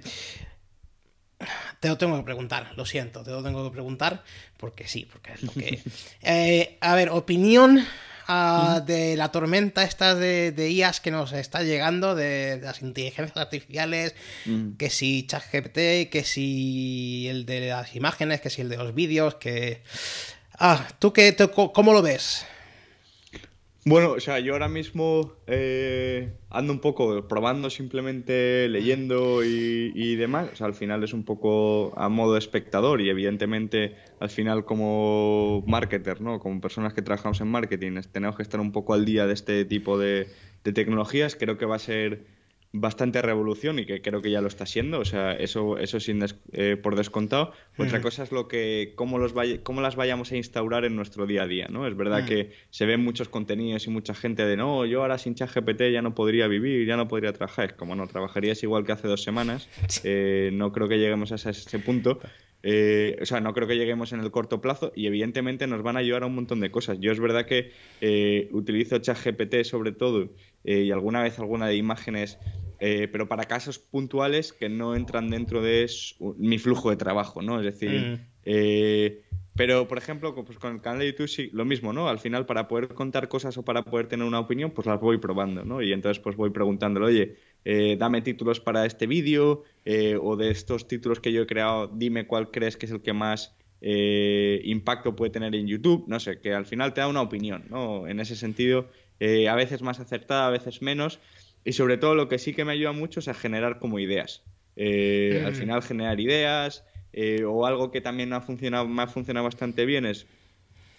te 1.81 1.89
lo 1.89 1.99
tengo 1.99 2.17
que 2.17 2.25
preguntar, 2.25 2.73
lo 2.77 2.85
siento, 2.85 3.23
te 3.23 3.31
lo 3.31 3.43
tengo 3.43 3.65
que 3.65 3.71
preguntar, 3.71 4.23
porque 4.57 4.87
sí, 4.87 5.09
porque 5.11 5.33
es 5.33 5.43
lo 5.43 5.53
que... 5.53 5.83
Eh, 6.23 6.79
a 6.81 6.95
ver, 6.95 7.11
opinión 7.11 7.85
de 8.85 9.17
la 9.17 9.33
tormenta 9.33 9.83
esta 9.83 10.15
de, 10.15 10.53
de, 10.53 10.71
IAS 10.71 11.01
que 11.01 11.11
nos 11.11 11.33
está 11.33 11.63
llegando, 11.63 12.15
de, 12.15 12.61
las 12.63 12.83
inteligencias 12.83 13.37
artificiales, 13.37 14.15
que 14.79 14.91
si 14.91 15.27
ChatGPT, 15.27 16.11
que 16.11 16.23
si 16.25 17.27
el 17.29 17.47
de 17.47 17.69
las 17.69 17.95
imágenes, 17.97 18.41
que 18.41 18.51
si 18.51 18.63
el 18.63 18.69
de 18.69 18.77
los 18.77 18.95
vídeos, 18.95 19.37
que... 19.37 19.83
Ah, 20.59 20.87
¿tú 20.99 21.13
qué, 21.13 21.35
cómo 21.55 21.93
lo 21.93 22.03
ves? 22.03 22.45
Bueno, 23.87 24.13
o 24.13 24.21
sea, 24.21 24.41
yo 24.41 24.53
ahora 24.53 24.69
mismo 24.69 25.33
eh, 25.47 26.35
ando 26.51 26.73
un 26.75 26.81
poco 26.81 27.27
probando, 27.29 27.71
simplemente 27.71 28.69
leyendo 28.69 29.43
y, 29.43 30.17
demás. 30.17 30.51
O 30.53 30.57
sea, 30.57 30.67
al 30.67 30.75
final 30.75 31.03
es 31.03 31.15
un 31.15 31.25
poco 31.25 31.99
a 31.99 32.11
modo 32.11 32.37
espectador 32.37 33.01
y 33.01 33.09
evidentemente 33.09 33.97
al 34.21 34.29
final 34.29 34.67
como 34.67 35.65
marketer, 35.67 36.21
¿no? 36.21 36.41
Como 36.41 36.61
personas 36.61 36.93
que 36.93 37.01
trabajamos 37.01 37.41
en 37.41 37.49
marketing, 37.49 38.01
tenemos 38.13 38.37
que 38.37 38.43
estar 38.43 38.61
un 38.61 38.71
poco 38.71 38.93
al 38.93 39.07
día 39.07 39.27
de 39.27 39.33
este 39.33 39.65
tipo 39.65 39.99
de, 39.99 40.29
de 40.63 40.73
tecnologías. 40.75 41.35
Creo 41.35 41.57
que 41.57 41.65
va 41.65 41.77
a 41.77 41.79
ser 41.79 42.27
bastante 42.73 43.21
revolución 43.21 43.81
y 43.81 43.87
que 43.87 44.01
creo 44.01 44.23
que 44.23 44.31
ya 44.31 44.41
lo 44.41 44.47
está 44.47 44.65
siendo, 44.65 45.01
o 45.01 45.05
sea, 45.05 45.33
eso, 45.33 45.77
eso 45.79 45.99
sin 45.99 46.25
eh, 46.53 46.77
por 46.77 46.95
descontado. 46.95 47.53
Otra 47.77 48.01
cosa 48.01 48.23
es 48.23 48.31
lo 48.31 48.47
que, 48.47 48.93
cómo, 48.95 49.19
los 49.19 49.35
cómo 49.63 49.81
las 49.81 49.97
vayamos 49.97 50.31
a 50.31 50.37
instaurar 50.37 50.85
en 50.85 50.95
nuestro 50.95 51.27
día 51.27 51.43
a 51.43 51.47
día, 51.47 51.67
¿no? 51.69 51.87
Es 51.87 51.97
verdad 51.97 52.27
que 52.27 52.53
se 52.71 52.87
ven 52.87 53.03
muchos 53.03 53.29
contenidos 53.29 53.87
y 53.87 53.91
mucha 53.91 54.15
gente 54.15 54.45
de, 54.45 54.57
no, 54.57 54.87
yo 54.87 55.03
ahora 55.03 55.19
sin 55.19 55.35
ChatGPT 55.35 55.91
ya 55.93 56.03
no 56.03 56.15
podría 56.15 56.47
vivir, 56.47 56.87
ya 56.87 56.97
no 56.97 57.09
podría 57.09 57.33
trabajar. 57.33 57.71
Es 57.71 57.73
como, 57.73 57.97
no, 57.97 58.07
trabajarías 58.07 58.63
igual 58.63 58.85
que 58.85 58.93
hace 58.93 59.09
dos 59.09 59.23
semanas. 59.23 59.69
Eh, 60.03 60.51
no 60.53 60.73
creo 60.73 60.89
que 60.89 60.99
lleguemos 60.99 61.31
a 61.33 61.35
ese, 61.35 61.79
punto. 61.81 62.21
Eh, 62.63 63.19
o 63.23 63.27
sea, 63.27 63.41
no 63.41 63.55
creo 63.55 63.67
que 63.67 63.77
lleguemos 63.77 64.13
en 64.13 64.21
el 64.21 64.31
corto 64.31 64.61
plazo 64.61 64.93
y 64.95 65.07
evidentemente 65.07 65.67
nos 65.67 65.83
van 65.83 65.97
a 65.97 66.01
ayudar 66.01 66.25
a 66.25 66.27
un 66.27 66.35
montón 66.35 66.61
de 66.61 66.71
cosas. 66.71 66.99
Yo 67.01 67.13
es 67.13 67.21
verdad 67.21 67.47
que 67.47 67.73
utilizo 68.53 68.99
ChatGPT 68.99 69.65
sobre 69.65 69.93
todo 69.93 70.29
y 70.63 70.91
alguna 70.91 71.23
vez 71.23 71.39
alguna 71.39 71.67
de 71.69 71.77
imágenes 71.77 72.39
eh, 72.83 73.09
pero 73.13 73.29
para 73.29 73.45
casos 73.45 73.79
puntuales 73.79 74.55
que 74.55 74.71
no 74.71 74.97
entran 74.97 75.29
dentro 75.29 75.61
de 75.61 75.87
mi 76.39 76.59
flujo 76.59 76.89
de 76.89 76.97
trabajo, 76.97 77.43
¿no? 77.43 77.59
Es 77.59 77.65
decir, 77.65 77.91
mm. 77.91 78.27
eh, 78.47 79.23
pero 79.55 79.87
por 79.87 79.99
ejemplo, 79.99 80.35
pues 80.35 80.59
con 80.59 80.77
el 80.77 80.81
canal 80.81 81.01
de 81.01 81.09
YouTube 81.09 81.29
sí, 81.29 81.51
lo 81.53 81.67
mismo, 81.67 81.93
¿no? 81.93 82.09
Al 82.09 82.19
final, 82.19 82.47
para 82.47 82.69
poder 82.69 82.89
contar 82.89 83.29
cosas 83.29 83.59
o 83.59 83.65
para 83.67 83.83
poder 83.83 84.07
tener 84.07 84.27
una 84.27 84.41
opinión, 84.41 84.71
pues 84.71 84.87
las 84.87 84.99
voy 84.99 85.19
probando, 85.19 85.63
¿no? 85.63 85.83
Y 85.83 85.93
entonces 85.93 86.23
pues 86.23 86.37
voy 86.37 86.49
preguntándole, 86.49 87.05
oye, 87.05 87.37
eh, 87.65 87.97
dame 87.99 88.23
títulos 88.23 88.61
para 88.61 88.87
este 88.87 89.07
vídeo 89.07 89.65
o 90.23 90.37
de 90.37 90.51
estos 90.51 90.87
títulos 90.87 91.19
que 91.19 91.33
yo 91.33 91.43
he 91.43 91.47
creado, 91.47 91.89
dime 91.89 92.27
cuál 92.27 92.51
crees 92.51 92.77
que 92.77 92.87
es 92.87 92.93
el 92.93 93.03
que 93.03 93.13
más 93.13 93.57
impacto 93.81 95.17
puede 95.17 95.31
tener 95.31 95.55
en 95.55 95.67
YouTube, 95.67 96.05
no 96.07 96.21
sé, 96.21 96.39
que 96.39 96.55
al 96.55 96.67
final 96.67 96.95
te 96.95 97.01
da 97.01 97.09
una 97.09 97.23
opinión, 97.23 97.65
¿no? 97.71 98.07
En 98.07 98.21
ese 98.21 98.37
sentido, 98.37 98.89
a 99.21 99.55
veces 99.57 99.83
más 99.83 99.99
acertada, 99.99 100.47
a 100.47 100.51
veces 100.51 100.81
menos, 100.81 101.19
y 101.65 101.73
sobre 101.73 101.97
todo 101.97 102.15
lo 102.15 102.29
que 102.29 102.39
sí 102.39 102.53
que 102.55 102.65
me 102.65 102.73
ayuda 102.73 102.93
mucho 102.93 103.21
es 103.21 103.29
a 103.29 103.35
generar 103.35 103.79
como 103.79 103.99
ideas. 103.99 104.45
Eh, 104.77 105.43
al 105.45 105.53
mm. 105.53 105.57
final 105.57 105.83
generar 105.83 106.21
ideas 106.21 106.85
eh, 107.13 107.45
o 107.45 107.67
algo 107.67 107.91
que 107.91 108.01
también 108.01 108.33
ha 108.33 108.41
funcionado, 108.41 108.87
me 108.89 109.03
ha 109.03 109.07
funcionado 109.09 109.45
bastante 109.45 109.85
bien 109.85 110.07
es 110.07 110.27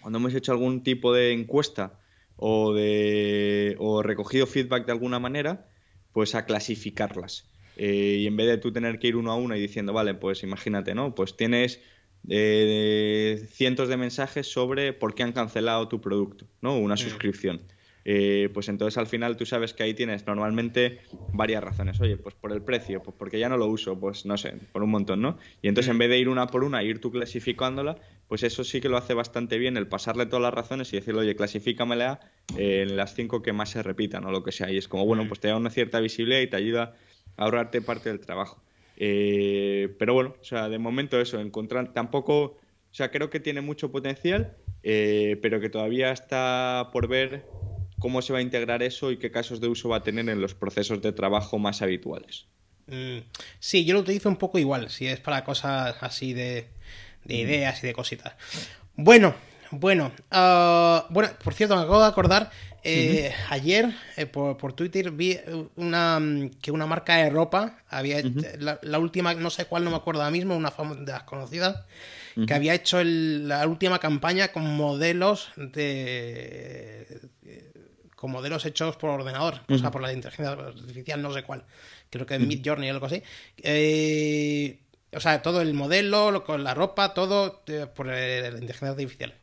cuando 0.00 0.18
hemos 0.18 0.34
hecho 0.34 0.52
algún 0.52 0.82
tipo 0.82 1.12
de 1.12 1.32
encuesta 1.32 1.98
o, 2.36 2.74
de, 2.74 3.76
o 3.78 4.02
recogido 4.02 4.46
feedback 4.46 4.86
de 4.86 4.92
alguna 4.92 5.18
manera, 5.18 5.68
pues 6.12 6.34
a 6.34 6.44
clasificarlas. 6.44 7.48
Eh, 7.76 8.18
y 8.20 8.26
en 8.26 8.36
vez 8.36 8.48
de 8.48 8.58
tú 8.58 8.72
tener 8.72 8.98
que 8.98 9.08
ir 9.08 9.16
uno 9.16 9.32
a 9.32 9.36
uno 9.36 9.56
y 9.56 9.60
diciendo, 9.60 9.92
vale, 9.92 10.14
pues 10.14 10.42
imagínate, 10.42 10.94
¿no? 10.94 11.14
Pues 11.14 11.36
tienes 11.36 11.80
cientos 12.24 13.88
de 13.88 13.96
mensajes 13.96 14.46
sobre 14.46 14.92
por 14.92 15.14
qué 15.14 15.24
han 15.24 15.32
cancelado 15.32 15.88
tu 15.88 16.00
producto, 16.00 16.46
¿no? 16.60 16.78
Una 16.78 16.94
mm. 16.94 16.98
suscripción. 16.98 17.62
Eh, 18.04 18.50
pues 18.52 18.68
entonces 18.68 18.98
al 18.98 19.06
final 19.06 19.36
tú 19.36 19.46
sabes 19.46 19.74
que 19.74 19.84
ahí 19.84 19.94
tienes 19.94 20.26
normalmente 20.26 21.00
varias 21.32 21.62
razones. 21.62 22.00
Oye, 22.00 22.16
pues 22.16 22.34
por 22.34 22.52
el 22.52 22.62
precio, 22.62 23.02
pues 23.02 23.16
porque 23.18 23.38
ya 23.38 23.48
no 23.48 23.56
lo 23.56 23.66
uso, 23.66 23.98
pues 23.98 24.26
no 24.26 24.36
sé, 24.36 24.54
por 24.72 24.82
un 24.82 24.90
montón, 24.90 25.22
¿no? 25.22 25.38
Y 25.62 25.68
entonces 25.68 25.90
en 25.90 25.98
vez 25.98 26.08
de 26.08 26.18
ir 26.18 26.28
una 26.28 26.46
por 26.46 26.64
una, 26.64 26.82
ir 26.82 27.00
tú 27.00 27.10
clasificándola, 27.10 27.96
pues 28.28 28.42
eso 28.42 28.64
sí 28.64 28.80
que 28.80 28.88
lo 28.88 28.96
hace 28.96 29.14
bastante 29.14 29.58
bien, 29.58 29.76
el 29.76 29.86
pasarle 29.86 30.26
todas 30.26 30.42
las 30.42 30.54
razones 30.54 30.92
y 30.92 30.96
decirle, 30.96 31.20
oye, 31.20 31.36
clasifícamela 31.36 32.20
en 32.56 32.96
las 32.96 33.14
cinco 33.14 33.42
que 33.42 33.52
más 33.52 33.70
se 33.70 33.82
repitan 33.82 34.24
o 34.24 34.30
lo 34.30 34.42
que 34.42 34.52
sea. 34.52 34.70
Y 34.70 34.78
es 34.78 34.88
como, 34.88 35.06
bueno, 35.06 35.26
pues 35.28 35.40
te 35.40 35.48
da 35.48 35.56
una 35.56 35.70
cierta 35.70 36.00
visibilidad 36.00 36.40
y 36.40 36.46
te 36.46 36.56
ayuda 36.56 36.96
a 37.36 37.44
ahorrarte 37.44 37.82
parte 37.82 38.08
del 38.08 38.20
trabajo. 38.20 38.62
Eh, 38.96 39.94
pero 39.98 40.14
bueno, 40.14 40.36
o 40.40 40.44
sea, 40.44 40.68
de 40.68 40.78
momento 40.78 41.20
eso, 41.20 41.40
encontrar, 41.40 41.92
tampoco, 41.92 42.42
o 42.42 42.60
sea, 42.94 43.10
creo 43.10 43.30
que 43.30 43.40
tiene 43.40 43.60
mucho 43.60 43.90
potencial, 43.90 44.56
eh, 44.82 45.38
pero 45.42 45.60
que 45.60 45.68
todavía 45.68 46.12
está 46.12 46.90
por 46.92 47.08
ver 47.08 47.44
cómo 48.02 48.20
se 48.20 48.32
va 48.32 48.40
a 48.40 48.42
integrar 48.42 48.82
eso 48.82 49.12
y 49.12 49.16
qué 49.16 49.30
casos 49.30 49.60
de 49.60 49.68
uso 49.68 49.88
va 49.88 49.98
a 49.98 50.02
tener 50.02 50.28
en 50.28 50.40
los 50.40 50.54
procesos 50.54 51.00
de 51.00 51.12
trabajo 51.12 51.60
más 51.60 51.82
habituales. 51.82 52.46
Mm, 52.88 53.18
sí, 53.60 53.84
yo 53.84 53.94
lo 53.94 54.00
utilizo 54.00 54.28
un 54.28 54.36
poco 54.36 54.58
igual, 54.58 54.90
si 54.90 55.06
es 55.06 55.20
para 55.20 55.44
cosas 55.44 55.94
así 56.00 56.34
de, 56.34 56.68
de 57.24 57.34
mm. 57.36 57.38
ideas 57.38 57.84
y 57.84 57.86
de 57.86 57.92
cositas. 57.92 58.34
Bueno, 58.96 59.36
bueno, 59.70 60.12
ah, 60.32 61.06
bueno, 61.10 61.30
por 61.42 61.54
cierto, 61.54 61.76
me 61.76 61.82
acabo 61.82 62.00
de 62.00 62.08
acordar, 62.08 62.50
eh, 62.82 63.32
ayer 63.48 63.94
eh, 64.16 64.26
por, 64.26 64.72
Twitter 64.72 65.12
vi 65.12 65.38
una 65.76 66.20
que 66.60 66.72
una 66.72 66.86
marca 66.86 67.16
de 67.16 67.30
ropa 67.30 67.78
había 67.88 68.20
la, 68.58 68.98
última, 68.98 69.32
no 69.34 69.48
sé 69.48 69.66
cuál, 69.66 69.84
no 69.84 69.90
me 69.90 69.96
acuerdo 69.96 70.22
ahora 70.22 70.32
mismo, 70.32 70.56
una 70.56 70.72
de 70.98 71.12
las 71.12 71.22
conocidas, 71.22 71.84
que 72.46 72.52
había 72.52 72.74
hecho 72.74 73.02
la 73.02 73.66
última 73.66 73.98
campaña 73.98 74.48
con 74.48 74.76
modelos 74.76 75.52
de 75.56 77.20
con 78.22 78.30
modelos 78.30 78.64
hechos 78.66 78.94
por 78.94 79.10
ordenador, 79.10 79.54
o 79.68 79.78
sea, 79.78 79.90
por 79.90 80.00
la 80.00 80.12
inteligencia 80.12 80.52
artificial, 80.52 81.20
no 81.20 81.32
sé 81.32 81.42
cuál, 81.42 81.64
creo 82.08 82.24
que 82.24 82.38
Mid 82.38 82.62
Journey 82.64 82.88
o 82.88 82.92
algo 82.92 83.06
así. 83.06 83.20
Eh, 83.64 84.78
o 85.12 85.18
sea, 85.18 85.42
todo 85.42 85.60
el 85.60 85.74
modelo, 85.74 86.44
con 86.44 86.62
la 86.62 86.72
ropa, 86.72 87.14
todo 87.14 87.64
eh, 87.66 87.88
por 87.92 88.06
la 88.06 88.46
inteligencia 88.46 88.90
artificial. 88.90 89.34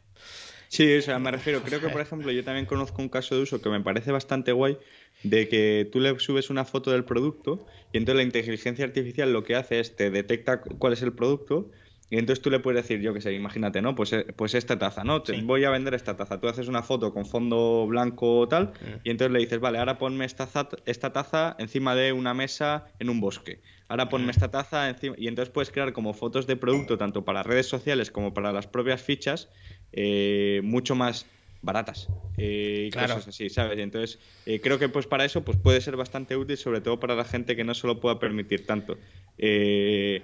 Sí, 0.70 0.96
o 0.96 1.02
sea, 1.02 1.20
me 1.20 1.30
refiero, 1.30 1.62
creo 1.62 1.82
que 1.82 1.90
por 1.90 2.00
ejemplo 2.00 2.32
yo 2.32 2.42
también 2.46 2.66
conozco 2.66 3.02
un 3.02 3.10
caso 3.10 3.36
de 3.36 3.42
uso 3.42 3.62
que 3.62 3.68
me 3.68 3.82
parece 3.82 4.14
bastante 4.14 4.54
guay, 4.54 4.78
de 5.24 5.50
que 5.50 5.90
tú 5.92 6.00
le 6.00 6.18
subes 6.18 6.50
una 6.50 6.64
foto 6.64 6.92
del 6.92 7.04
producto 7.04 7.68
y 7.92 7.98
entonces 7.98 8.16
la 8.16 8.24
inteligencia 8.24 8.86
artificial 8.86 9.34
lo 9.34 9.44
que 9.44 9.58
hace 9.58 9.82
es 9.82 9.98
te 9.98 10.10
detecta 10.10 10.62
cuál 10.62 10.94
es 10.94 11.02
el 11.02 11.12
producto 11.12 11.70
y 12.12 12.18
entonces 12.18 12.42
tú 12.42 12.50
le 12.50 12.60
puedes 12.60 12.82
decir, 12.82 13.02
yo 13.02 13.14
qué 13.14 13.22
sé, 13.22 13.34
imagínate, 13.34 13.82
¿no? 13.82 13.94
Pues, 13.94 14.14
eh, 14.14 14.26
pues 14.36 14.56
esta 14.56 14.80
taza, 14.80 15.04
¿no? 15.04 15.22
Te 15.22 15.40
voy 15.42 15.64
a 15.64 15.70
vender 15.70 15.94
esta 15.94 16.18
taza. 16.18 16.40
Tú 16.40 16.48
haces 16.48 16.68
una 16.68 16.82
foto 16.82 17.14
con 17.14 17.26
fondo 17.26 17.86
blanco 17.88 18.40
o 18.40 18.48
tal, 18.48 18.70
mm. 18.70 19.02
y 19.04 19.12
entonces 19.12 19.32
le 19.32 19.40
dices, 19.40 19.60
vale, 19.60 19.78
ahora 19.78 20.00
ponme 20.00 20.26
esta, 20.26 20.50
esta 20.86 21.14
taza 21.14 21.56
encima 21.60 21.94
de 21.94 22.12
una 22.12 22.34
mesa 22.34 22.86
en 22.98 23.10
un 23.10 23.20
bosque. 23.20 23.62
Ahora 23.88 24.10
ponme 24.10 24.28
mm. 24.28 24.32
esta 24.32 24.50
taza 24.50 24.90
encima. 24.90 25.16
Y 25.20 25.28
entonces 25.28 25.54
puedes 25.54 25.70
crear 25.70 25.94
como 25.94 26.14
fotos 26.14 26.48
de 26.48 26.56
producto, 26.56 26.98
tanto 26.98 27.24
para 27.24 27.44
redes 27.44 27.68
sociales 27.68 28.10
como 28.10 28.34
para 28.34 28.52
las 28.52 28.66
propias 28.66 29.04
fichas, 29.04 29.50
eh, 29.92 30.62
mucho 30.64 30.96
más 30.96 31.28
baratas 31.62 32.08
eh, 32.38 32.86
y 32.88 32.92
cosas 32.92 33.28
así, 33.28 33.50
¿sabes? 33.50 33.78
Entonces, 33.80 34.18
creo 34.64 34.80
que 34.80 34.88
pues 34.88 35.08
para 35.08 35.26
eso 35.26 35.44
pues 35.44 35.58
puede 35.58 35.82
ser 35.82 35.98
bastante 35.98 36.38
útil, 36.38 36.58
sobre 36.58 36.80
todo 36.80 37.00
para 37.02 37.16
la 37.16 37.26
gente 37.26 37.56
que 37.56 37.66
no 37.66 37.74
se 37.74 37.86
lo 37.86 38.00
pueda 38.00 38.18
permitir 38.18 38.66
tanto. 38.66 38.98
Eh, 39.38 40.22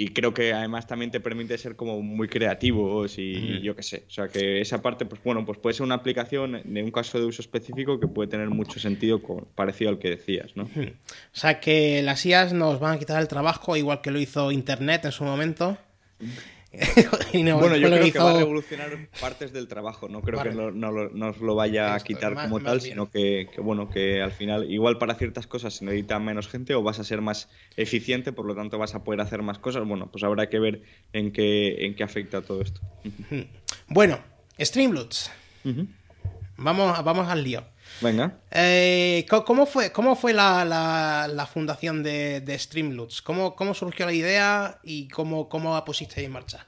y 0.00 0.10
creo 0.10 0.32
que 0.32 0.52
además 0.52 0.86
también 0.86 1.10
te 1.10 1.18
permite 1.18 1.58
ser 1.58 1.74
como 1.74 2.00
muy 2.00 2.28
creativo 2.28 3.04
y 3.16 3.60
yo 3.62 3.74
qué 3.74 3.82
sé. 3.82 4.04
O 4.06 4.10
sea 4.10 4.28
que 4.28 4.60
esa 4.60 4.80
parte, 4.80 5.04
pues 5.04 5.20
bueno, 5.24 5.44
pues 5.44 5.58
puede 5.58 5.74
ser 5.74 5.84
una 5.84 5.96
aplicación 5.96 6.62
de 6.64 6.82
un 6.84 6.92
caso 6.92 7.18
de 7.18 7.26
uso 7.26 7.42
específico 7.42 7.98
que 7.98 8.06
puede 8.06 8.28
tener 8.28 8.48
mucho 8.48 8.78
sentido 8.78 9.20
parecido 9.56 9.90
al 9.90 9.98
que 9.98 10.10
decías, 10.10 10.56
¿no? 10.56 10.64
O 10.64 10.68
sea 11.32 11.58
que 11.58 12.00
las 12.02 12.24
IAS 12.24 12.52
nos 12.52 12.78
van 12.78 12.94
a 12.94 12.98
quitar 13.00 13.20
el 13.20 13.26
trabajo 13.26 13.76
igual 13.76 14.00
que 14.00 14.12
lo 14.12 14.20
hizo 14.20 14.52
Internet 14.52 15.04
en 15.04 15.12
su 15.12 15.24
momento. 15.24 15.76
bueno, 17.32 17.76
yo 17.76 17.88
creo 17.88 18.12
que 18.12 18.18
va 18.18 18.30
a 18.30 18.38
revolucionar 18.38 19.08
partes 19.20 19.52
del 19.52 19.68
trabajo. 19.68 20.08
No 20.08 20.20
creo 20.20 20.42
que 20.42 20.50
no, 20.50 20.70
nos 20.70 21.38
lo 21.38 21.54
vaya 21.54 21.94
a 21.94 22.00
quitar 22.00 22.34
como 22.34 22.60
tal, 22.60 22.80
sino 22.80 23.10
que, 23.10 23.48
bueno, 23.58 23.88
que 23.88 24.20
al 24.20 24.32
final, 24.32 24.70
igual 24.70 24.98
para 24.98 25.14
ciertas 25.14 25.46
cosas 25.46 25.74
se 25.74 25.84
necesita 25.84 26.18
menos 26.18 26.48
gente 26.48 26.74
o 26.74 26.82
vas 26.82 26.98
a 26.98 27.04
ser 27.04 27.22
más 27.22 27.48
eficiente, 27.76 28.32
por 28.32 28.44
lo 28.44 28.54
tanto 28.54 28.78
vas 28.78 28.94
a 28.94 29.02
poder 29.02 29.20
hacer 29.20 29.42
más 29.42 29.58
cosas. 29.58 29.86
Bueno, 29.86 30.10
pues 30.10 30.24
habrá 30.24 30.48
que 30.48 30.58
ver 30.58 30.82
en 31.12 31.32
qué, 31.32 31.86
en 31.86 31.94
qué 31.94 32.04
afecta 32.04 32.42
todo 32.42 32.62
esto. 32.62 32.80
Bueno, 33.90 34.18
Streamloots. 34.60 35.30
vamos, 36.58 37.04
vamos 37.04 37.28
al 37.28 37.42
lío. 37.42 37.64
Venga. 38.00 38.38
Eh, 38.52 39.26
¿cómo, 39.28 39.66
fue, 39.66 39.90
cómo 39.90 40.14
fue 40.14 40.32
la, 40.32 40.64
la, 40.64 41.46
fundación 41.46 42.02
de, 42.02 42.40
de 42.40 42.58
Streamloots? 42.58 43.22
¿Cómo, 43.22 43.56
¿Cómo, 43.56 43.74
surgió 43.74 44.06
la 44.06 44.12
idea 44.12 44.78
y 44.84 45.08
cómo, 45.08 45.48
cómo 45.48 45.74
la 45.74 45.84
pusiste 45.84 46.24
en 46.24 46.32
marcha? 46.32 46.66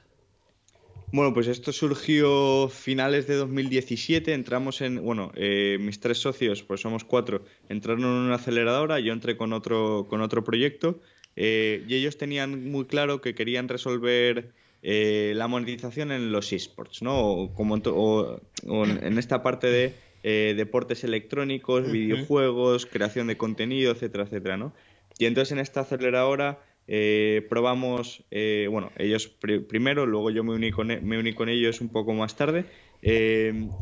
Bueno, 1.13 1.33
pues 1.33 1.47
esto 1.47 1.71
surgió 1.71 2.69
finales 2.69 3.27
de 3.27 3.35
2017. 3.35 4.33
Entramos 4.33 4.81
en, 4.81 5.03
bueno, 5.03 5.31
eh, 5.35 5.77
mis 5.79 5.99
tres 5.99 6.19
socios, 6.19 6.63
pues 6.63 6.81
somos 6.81 7.03
cuatro, 7.03 7.43
entraron 7.69 8.03
en 8.03 8.09
una 8.09 8.35
aceleradora, 8.35 8.99
yo 8.99 9.13
entré 9.13 9.37
con 9.37 9.53
otro, 9.53 10.07
con 10.09 10.21
otro 10.21 10.43
proyecto 10.43 11.01
eh, 11.35 11.85
y 11.87 11.95
ellos 11.95 12.17
tenían 12.17 12.69
muy 12.71 12.85
claro 12.85 13.21
que 13.21 13.35
querían 13.35 13.67
resolver 13.67 14.53
la 14.83 15.47
monetización 15.47 16.11
en 16.11 16.31
los 16.31 16.51
esports, 16.51 17.03
¿no? 17.03 17.51
como 17.53 17.75
o 17.75 18.39
en 18.65 19.17
esta 19.19 19.43
parte 19.43 19.67
de 19.67 19.93
eh, 20.23 20.53
deportes 20.55 21.03
electrónicos, 21.03 21.91
videojuegos, 21.91 22.85
creación 22.85 23.27
de 23.27 23.37
contenido, 23.37 23.91
etcétera, 23.91 24.25
etcétera, 24.25 24.57
¿no? 24.57 24.73
Y 25.17 25.25
entonces 25.25 25.51
en 25.51 25.59
esta 25.59 25.81
aceleradora 25.81 26.59
eh, 26.87 27.45
probamos, 27.49 28.23
eh, 28.29 28.67
bueno, 28.69 28.91
ellos 28.97 29.27
primero, 29.67 30.05
luego 30.05 30.29
yo 30.29 30.43
me 30.43 30.53
uní, 30.53 30.71
con, 30.71 30.91
e, 30.91 31.01
me 31.01 31.17
uní 31.17 31.33
con 31.33 31.49
ellos 31.49 31.81
un 31.81 31.89
poco 31.89 32.13
más 32.13 32.35
tarde, 32.35 32.65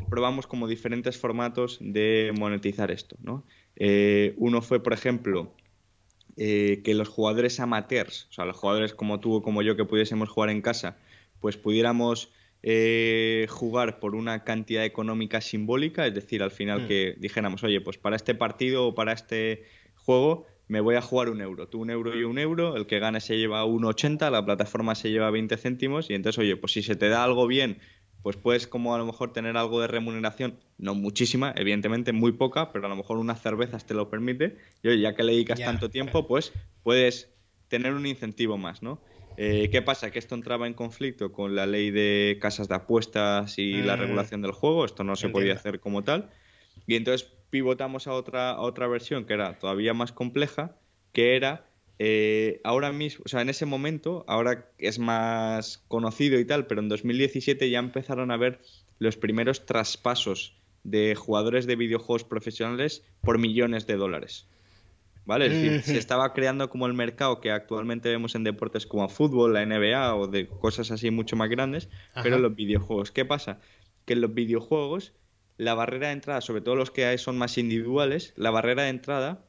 probamos 0.09 0.47
como 0.47 0.69
diferentes 0.69 1.17
formatos 1.17 1.77
de 1.81 2.31
monetizar 2.37 2.89
esto, 2.89 3.17
¿no? 3.21 3.43
uno 4.37 4.61
fue, 4.61 4.81
por 4.81 4.93
ejemplo, 4.93 5.53
que 6.37 6.93
los 6.95 7.09
jugadores 7.09 7.59
amateurs, 7.59 8.27
o 8.29 8.33
sea, 8.33 8.45
los 8.45 8.55
jugadores 8.55 8.93
como 8.93 9.19
tú 9.19 9.35
o 9.35 9.41
como 9.41 9.61
yo 9.61 9.75
que 9.75 9.83
pudiésemos 9.83 10.29
jugar 10.29 10.51
en 10.51 10.61
casa, 10.61 10.97
pues 11.41 11.57
pudiéramos 11.57 12.31
eh, 12.61 13.47
jugar 13.49 13.99
por 13.99 14.15
una 14.15 14.43
cantidad 14.43 14.83
económica 14.83 15.41
simbólica, 15.41 16.05
es 16.05 16.13
decir, 16.13 16.43
al 16.43 16.51
final 16.51 16.83
mm. 16.83 16.87
que 16.87 17.15
dijéramos, 17.17 17.63
oye, 17.63 17.81
pues 17.81 17.97
para 17.97 18.15
este 18.15 18.35
partido 18.35 18.87
o 18.87 18.95
para 18.95 19.13
este 19.13 19.63
juego 19.95 20.45
me 20.67 20.81
voy 20.81 20.95
a 20.95 21.01
jugar 21.01 21.29
un 21.29 21.41
euro, 21.41 21.67
tú 21.67 21.81
un 21.81 21.89
euro 21.89 22.17
y 22.17 22.23
un 22.23 22.37
euro, 22.37 22.75
el 22.75 22.85
que 22.85 22.99
gane 22.99 23.21
se 23.21 23.37
lleva 23.37 23.65
1,80, 23.65 24.29
la 24.29 24.45
plataforma 24.45 24.93
se 24.93 25.09
lleva 25.09 25.31
20 25.31 25.57
céntimos 25.57 26.09
y 26.09 26.13
entonces, 26.13 26.37
oye, 26.37 26.55
pues 26.57 26.73
si 26.73 26.83
se 26.83 26.95
te 26.95 27.09
da 27.09 27.23
algo 27.23 27.47
bien, 27.47 27.79
pues 28.21 28.35
puedes 28.35 28.67
como 28.67 28.93
a 28.93 28.97
lo 28.97 29.05
mejor 29.05 29.33
tener 29.33 29.57
algo 29.57 29.81
de 29.81 29.87
remuneración, 29.87 30.59
no 30.77 30.93
muchísima, 30.93 31.53
evidentemente 31.55 32.11
muy 32.11 32.33
poca, 32.33 32.71
pero 32.71 32.85
a 32.85 32.89
lo 32.89 32.95
mejor 32.95 33.17
unas 33.17 33.41
cervezas 33.41 33.85
te 33.85 33.93
lo 33.93 34.09
permite 34.09 34.57
y 34.83 34.89
oye, 34.89 35.01
ya 35.01 35.15
que 35.15 35.23
le 35.23 35.31
dedicas 35.31 35.59
tanto 35.59 35.89
tiempo, 35.89 36.27
pues 36.27 36.53
puedes 36.83 37.29
tener 37.67 37.93
un 37.93 38.05
incentivo 38.05 38.57
más, 38.57 38.83
¿no? 38.83 39.01
Eh, 39.41 39.69
¿Qué 39.71 39.81
pasa? 39.81 40.11
Que 40.11 40.19
esto 40.19 40.35
entraba 40.35 40.67
en 40.67 40.73
conflicto 40.73 41.31
con 41.31 41.55
la 41.55 41.65
ley 41.65 41.91
de 41.91 42.37
casas 42.41 42.67
de 42.67 42.75
apuestas 42.75 43.57
y 43.57 43.81
la 43.81 43.95
mm. 43.95 43.99
regulación 44.01 44.41
del 44.41 44.51
juego. 44.51 44.83
Esto 44.83 45.05
no 45.05 45.15
se 45.15 45.29
podía 45.29 45.53
hacer 45.53 45.79
como 45.79 46.03
tal. 46.03 46.29
Y 46.87 46.97
entonces 46.97 47.31
pivotamos 47.49 48.07
a 48.07 48.11
otra, 48.11 48.59
otra 48.59 48.87
versión 48.87 49.23
que 49.23 49.35
era 49.35 49.57
todavía 49.57 49.93
más 49.93 50.11
compleja, 50.11 50.75
que 51.13 51.37
era 51.37 51.65
eh, 51.99 52.59
ahora 52.65 52.91
mismo, 52.91 53.23
o 53.25 53.29
sea, 53.29 53.39
en 53.39 53.47
ese 53.47 53.65
momento, 53.65 54.25
ahora 54.27 54.69
es 54.77 54.99
más 54.99 55.77
conocido 55.87 56.37
y 56.37 56.43
tal, 56.43 56.67
pero 56.67 56.81
en 56.81 56.89
2017 56.89 57.69
ya 57.69 57.79
empezaron 57.79 58.31
a 58.31 58.37
ver 58.37 58.59
los 58.97 59.15
primeros 59.15 59.65
traspasos 59.65 60.57
de 60.83 61.15
jugadores 61.15 61.65
de 61.65 61.77
videojuegos 61.77 62.25
profesionales 62.25 63.05
por 63.21 63.37
millones 63.37 63.87
de 63.87 63.95
dólares. 63.95 64.49
¿Vale? 65.29 65.45
Es 65.45 65.53
decir, 65.53 65.81
se 65.83 65.97
estaba 65.99 66.33
creando 66.33 66.71
como 66.71 66.87
el 66.87 66.95
mercado 66.95 67.39
que 67.39 67.51
actualmente 67.51 68.09
vemos 68.09 68.33
en 68.33 68.43
deportes 68.43 68.87
como 68.87 69.07
fútbol, 69.09 69.53
la 69.53 69.63
NBA 69.63 70.15
o 70.15 70.25
de 70.25 70.47
cosas 70.47 70.89
así 70.89 71.11
mucho 71.11 71.35
más 71.35 71.51
grandes, 71.51 71.87
pero 72.23 72.37
en 72.37 72.41
los 72.41 72.55
videojuegos. 72.55 73.11
¿Qué 73.11 73.25
pasa? 73.25 73.59
Que 74.05 74.13
en 74.13 74.21
los 74.21 74.33
videojuegos 74.33 75.13
la 75.55 75.75
barrera 75.75 76.07
de 76.07 76.13
entrada, 76.13 76.41
sobre 76.41 76.61
todo 76.61 76.75
los 76.75 76.89
que 76.89 77.15
son 77.19 77.37
más 77.37 77.59
individuales, 77.59 78.33
la 78.37 78.49
barrera 78.49 78.83
de 78.83 78.89
entrada 78.89 79.45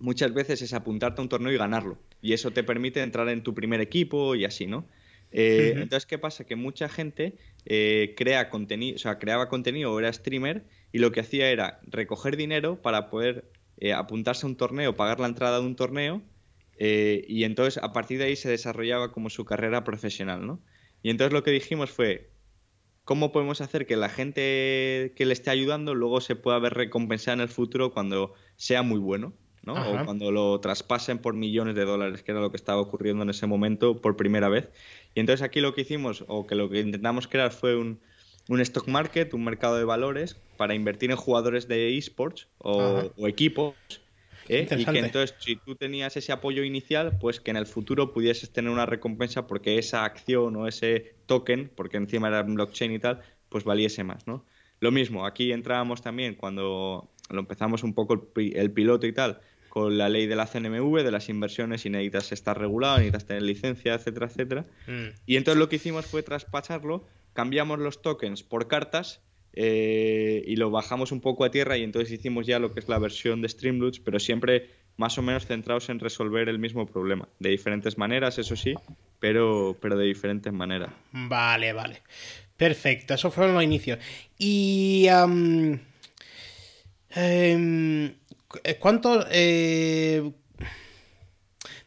muchas 0.00 0.34
veces 0.34 0.60
es 0.60 0.74
apuntarte 0.74 1.20
a 1.20 1.22
un 1.22 1.28
torneo 1.28 1.52
y 1.52 1.56
ganarlo. 1.56 1.98
Y 2.20 2.32
eso 2.32 2.50
te 2.50 2.64
permite 2.64 3.00
entrar 3.00 3.28
en 3.28 3.44
tu 3.44 3.54
primer 3.54 3.80
equipo 3.80 4.34
y 4.34 4.44
así, 4.44 4.66
¿no? 4.66 4.88
Eh, 5.30 5.74
entonces, 5.76 6.06
¿qué 6.06 6.18
pasa? 6.18 6.46
Que 6.46 6.56
mucha 6.56 6.88
gente 6.88 7.36
eh, 7.64 8.14
crea 8.16 8.50
contenido, 8.50 8.96
o 8.96 8.98
sea, 8.98 9.20
creaba 9.20 9.48
contenido 9.48 9.92
o 9.92 10.00
era 10.00 10.12
streamer 10.12 10.64
y 10.90 10.98
lo 10.98 11.12
que 11.12 11.20
hacía 11.20 11.48
era 11.50 11.78
recoger 11.84 12.36
dinero 12.36 12.82
para 12.82 13.08
poder 13.08 13.52
eh, 13.78 13.92
apuntarse 13.92 14.46
a 14.46 14.48
un 14.48 14.56
torneo, 14.56 14.96
pagar 14.96 15.20
la 15.20 15.26
entrada 15.26 15.60
de 15.60 15.66
un 15.66 15.76
torneo, 15.76 16.22
eh, 16.78 17.24
y 17.28 17.44
entonces 17.44 17.82
a 17.82 17.92
partir 17.92 18.18
de 18.18 18.24
ahí 18.24 18.36
se 18.36 18.48
desarrollaba 18.48 19.12
como 19.12 19.30
su 19.30 19.44
carrera 19.44 19.84
profesional, 19.84 20.46
¿no? 20.46 20.60
Y 21.02 21.10
entonces 21.10 21.32
lo 21.32 21.42
que 21.42 21.50
dijimos 21.50 21.90
fue, 21.90 22.30
¿cómo 23.04 23.32
podemos 23.32 23.60
hacer 23.60 23.86
que 23.86 23.96
la 23.96 24.08
gente 24.08 25.12
que 25.16 25.24
le 25.24 25.32
esté 25.32 25.50
ayudando 25.50 25.94
luego 25.94 26.20
se 26.20 26.36
pueda 26.36 26.58
ver 26.58 26.74
recompensada 26.74 27.34
en 27.34 27.40
el 27.40 27.48
futuro 27.48 27.92
cuando 27.92 28.34
sea 28.56 28.82
muy 28.82 28.98
bueno? 28.98 29.32
¿no? 29.62 29.74
O 29.74 30.04
cuando 30.04 30.30
lo 30.30 30.60
traspasen 30.60 31.18
por 31.18 31.34
millones 31.34 31.74
de 31.74 31.84
dólares, 31.84 32.22
que 32.22 32.30
era 32.30 32.40
lo 32.40 32.50
que 32.50 32.56
estaba 32.56 32.80
ocurriendo 32.80 33.24
en 33.24 33.30
ese 33.30 33.48
momento 33.48 34.00
por 34.00 34.16
primera 34.16 34.48
vez. 34.48 34.70
Y 35.12 35.20
entonces 35.20 35.42
aquí 35.44 35.60
lo 35.60 35.74
que 35.74 35.80
hicimos, 35.80 36.24
o 36.28 36.46
que 36.46 36.54
lo 36.54 36.70
que 36.70 36.78
intentamos 36.78 37.26
crear 37.26 37.50
fue 37.50 37.74
un, 37.74 38.00
un 38.48 38.60
stock 38.60 38.86
market, 38.88 39.34
un 39.34 39.44
mercado 39.44 39.76
de 39.76 39.84
valores 39.84 40.36
para 40.56 40.74
invertir 40.74 41.10
en 41.10 41.16
jugadores 41.16 41.68
de 41.68 41.96
esports 41.96 42.48
o, 42.58 43.10
equipos. 43.26 43.74
¿eh? 44.48 44.66
Y 44.78 44.84
que 44.84 44.98
entonces, 44.98 45.34
si 45.38 45.56
tú 45.56 45.74
tenías 45.74 46.16
ese 46.16 46.32
apoyo 46.32 46.62
inicial, 46.62 47.18
pues 47.20 47.40
que 47.40 47.50
en 47.50 47.56
el 47.56 47.66
futuro 47.66 48.12
pudieses 48.12 48.50
tener 48.50 48.70
una 48.70 48.86
recompensa 48.86 49.46
porque 49.46 49.78
esa 49.78 50.04
acción 50.04 50.54
o 50.56 50.68
ese 50.68 51.14
token, 51.26 51.70
porque 51.74 51.96
encima 51.96 52.28
era 52.28 52.42
blockchain 52.42 52.92
y 52.92 52.98
tal, 52.98 53.22
pues 53.48 53.64
valiese 53.64 54.04
más, 54.04 54.26
¿no? 54.26 54.44
Lo 54.80 54.92
mismo, 54.92 55.26
aquí 55.26 55.52
entrábamos 55.52 56.02
también 56.02 56.34
cuando 56.34 57.10
lo 57.30 57.40
empezamos 57.40 57.82
un 57.82 57.94
poco 57.94 58.30
el, 58.36 58.70
piloto 58.70 59.06
y 59.06 59.12
tal, 59.12 59.40
con 59.70 59.96
la 59.96 60.08
ley 60.08 60.26
de 60.26 60.36
la 60.36 60.46
CNMV, 60.46 61.02
de 61.02 61.10
las 61.10 61.28
inversiones 61.28 61.86
y 61.86 61.90
necesitas 61.90 62.32
estar 62.32 62.58
regulado, 62.58 62.98
necesitas 62.98 63.26
tener 63.26 63.42
licencia, 63.42 63.94
etcétera, 63.94 64.26
etcétera. 64.26 64.66
Mm. 64.86 65.08
Y 65.26 65.36
entonces 65.36 65.58
lo 65.58 65.68
que 65.68 65.76
hicimos 65.76 66.06
fue 66.06 66.22
traspasarlo 66.22 67.04
cambiamos 67.36 67.78
los 67.78 68.02
tokens 68.02 68.42
por 68.42 68.66
cartas 68.66 69.22
eh, 69.52 70.42
y 70.44 70.56
lo 70.56 70.70
bajamos 70.70 71.12
un 71.12 71.20
poco 71.20 71.44
a 71.44 71.50
tierra 71.52 71.76
y 71.76 71.84
entonces 71.84 72.10
hicimos 72.10 72.46
ya 72.46 72.58
lo 72.58 72.72
que 72.72 72.80
es 72.80 72.88
la 72.88 72.98
versión 72.98 73.40
de 73.42 73.48
Streamloots, 73.48 74.00
pero 74.00 74.18
siempre 74.18 74.70
más 74.96 75.16
o 75.18 75.22
menos 75.22 75.46
centrados 75.46 75.88
en 75.88 76.00
resolver 76.00 76.48
el 76.48 76.58
mismo 76.58 76.86
problema. 76.86 77.28
De 77.38 77.50
diferentes 77.50 77.96
maneras, 77.96 78.38
eso 78.38 78.56
sí, 78.56 78.74
pero, 79.20 79.76
pero 79.80 79.96
de 79.96 80.06
diferentes 80.06 80.52
maneras. 80.52 80.90
Vale, 81.12 81.72
vale. 81.72 82.02
Perfecto, 82.56 83.14
eso 83.14 83.30
fueron 83.30 83.54
los 83.54 83.62
inicios. 83.62 83.98
Y... 84.38 85.06
Um, 85.10 85.78
¿Cuánto... 88.80 89.26
Eh, 89.30 90.32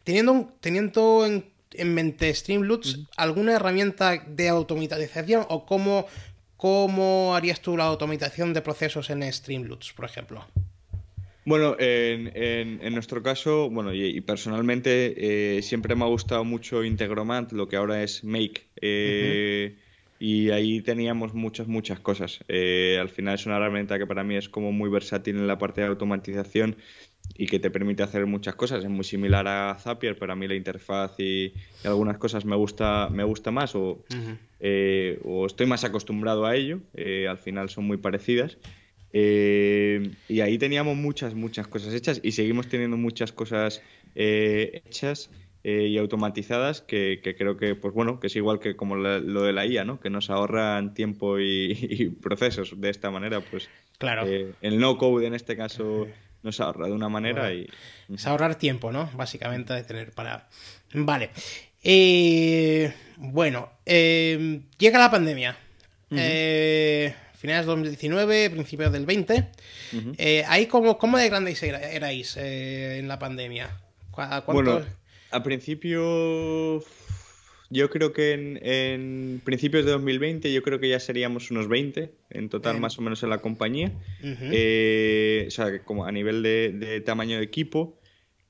teniendo, 0.04 0.52
teniendo 0.60 1.26
en 1.26 1.44
en 1.74 1.94
mente 1.94 2.32
Streamloots 2.34 3.00
alguna 3.16 3.52
herramienta 3.52 4.24
de 4.26 4.48
automatización 4.48 5.46
o 5.48 5.66
cómo, 5.66 6.06
cómo 6.56 7.34
harías 7.34 7.60
tú 7.60 7.76
la 7.76 7.84
automatización 7.84 8.52
de 8.52 8.62
procesos 8.62 9.10
en 9.10 9.30
Streamloots, 9.32 9.92
por 9.92 10.04
ejemplo? 10.04 10.46
Bueno, 11.44 11.74
en, 11.78 12.92
nuestro 12.92 13.22
caso, 13.22 13.70
bueno, 13.70 13.94
y, 13.94 14.20
personalmente 14.20 15.56
eh, 15.56 15.62
siempre 15.62 15.94
me 15.96 16.04
ha 16.04 16.08
gustado 16.08 16.44
mucho 16.44 16.84
Integromat, 16.84 17.52
lo 17.52 17.66
que 17.66 17.76
ahora 17.76 18.02
es 18.02 18.22
Make. 18.22 18.66
Eh, 18.80 19.74
y 20.20 20.50
ahí 20.50 20.82
teníamos 20.82 21.32
muchas, 21.32 21.66
muchas 21.66 21.98
cosas. 21.98 22.40
Eh, 22.46 22.98
al 23.00 23.08
final 23.08 23.36
es 23.36 23.46
una 23.46 23.56
herramienta 23.56 23.98
que 23.98 24.06
para 24.06 24.22
mí 24.22 24.36
es 24.36 24.50
como 24.50 24.70
muy 24.70 24.90
versátil 24.90 25.36
en 25.36 25.46
la 25.46 25.56
parte 25.56 25.80
de 25.80 25.86
automatización 25.86 26.76
y 27.34 27.46
que 27.46 27.58
te 27.58 27.70
permite 27.70 28.02
hacer 28.02 28.26
muchas 28.26 28.54
cosas. 28.54 28.84
Es 28.84 28.90
muy 28.90 29.04
similar 29.04 29.46
a 29.48 29.76
Zapier, 29.78 30.18
pero 30.18 30.32
a 30.32 30.36
mí 30.36 30.46
la 30.46 30.54
interfaz 30.54 31.18
y, 31.18 31.54
algunas 31.84 32.18
cosas 32.18 32.44
me 32.44 32.56
gusta, 32.56 33.08
me 33.10 33.24
gusta 33.24 33.50
más 33.50 33.74
o, 33.74 34.04
o 35.24 35.46
estoy 35.46 35.66
más 35.66 35.84
acostumbrado 35.84 36.46
a 36.46 36.56
ello. 36.56 36.80
al 37.28 37.38
final 37.38 37.70
son 37.70 37.86
muy 37.86 37.96
parecidas. 37.96 38.58
Eh, 39.12 40.12
y 40.28 40.40
ahí 40.40 40.58
teníamos 40.58 40.96
muchas, 40.96 41.34
muchas 41.34 41.66
cosas 41.66 41.94
hechas 41.94 42.20
y 42.22 42.32
seguimos 42.32 42.68
teniendo 42.68 42.96
muchas 42.96 43.32
cosas 43.32 43.82
eh, 44.14 44.82
hechas 44.86 45.30
eh, 45.64 45.88
y 45.88 45.98
automatizadas 45.98 46.80
que, 46.80 47.20
creo 47.36 47.56
que, 47.56 47.74
pues 47.74 47.92
bueno, 47.92 48.20
que 48.20 48.28
es 48.28 48.36
igual 48.36 48.60
que 48.60 48.76
como 48.76 48.96
lo 48.96 49.42
de 49.42 49.52
la 49.52 49.66
IA, 49.66 49.84
¿no? 49.84 50.00
Que 50.00 50.10
nos 50.10 50.30
ahorran 50.30 50.94
tiempo 50.94 51.38
y, 51.40 52.14
procesos 52.22 52.80
de 52.80 52.90
esta 52.90 53.10
manera, 53.10 53.40
pues. 53.40 53.68
Claro. 53.98 54.24
el 54.26 54.78
no 54.80 54.96
code 54.96 55.26
en 55.26 55.34
este 55.34 55.58
caso 55.58 56.08
nos 56.42 56.60
ahorra 56.60 56.86
de 56.86 56.92
una 56.92 57.08
manera 57.08 57.52
y. 57.52 57.68
Es 58.12 58.26
ahorrar 58.26 58.56
tiempo, 58.56 58.92
¿no? 58.92 59.10
Básicamente 59.14 59.74
de 59.74 59.82
tener 59.84 60.12
para. 60.12 60.48
Vale. 60.92 61.30
bueno, 63.16 63.70
llega 63.84 64.98
la 64.98 65.10
pandemia. 65.10 65.56
Eh 66.10 67.14
finales 67.40 67.64
de 67.64 67.70
2019, 67.70 68.50
principios 68.50 68.92
del 68.92 69.06
20. 69.06 69.48
Eh, 70.18 70.44
ahí, 70.46 70.66
¿cómo, 70.66 70.98
¿cómo, 70.98 71.16
de 71.16 71.30
grandes 71.30 71.62
erais 71.62 72.36
eh, 72.36 72.98
en 72.98 73.08
la 73.08 73.18
pandemia? 73.18 73.80
Bueno, 74.46 74.82
al 75.30 75.42
principio, 75.42 76.84
yo 77.70 77.88
creo 77.88 78.12
que 78.12 78.32
en, 78.32 79.40
principios 79.44 79.84
de 79.84 79.92
2020, 79.92 80.52
yo 80.52 80.62
creo 80.62 80.80
que 80.80 80.88
ya 80.88 81.00
seríamos 81.00 81.50
unos 81.50 81.68
20 81.68 82.12
en 82.30 82.48
total, 82.48 82.80
más 82.80 82.98
o 82.98 83.02
menos 83.02 83.22
en 83.22 83.30
la 83.30 83.38
compañía. 83.38 83.92
Eh, 84.22 85.44
o 85.48 85.50
sea, 85.50 85.82
como 85.84 86.04
a 86.04 86.12
nivel 86.12 86.42
de 86.42 87.00
tamaño 87.04 87.38
de 87.38 87.44
equipo. 87.44 87.96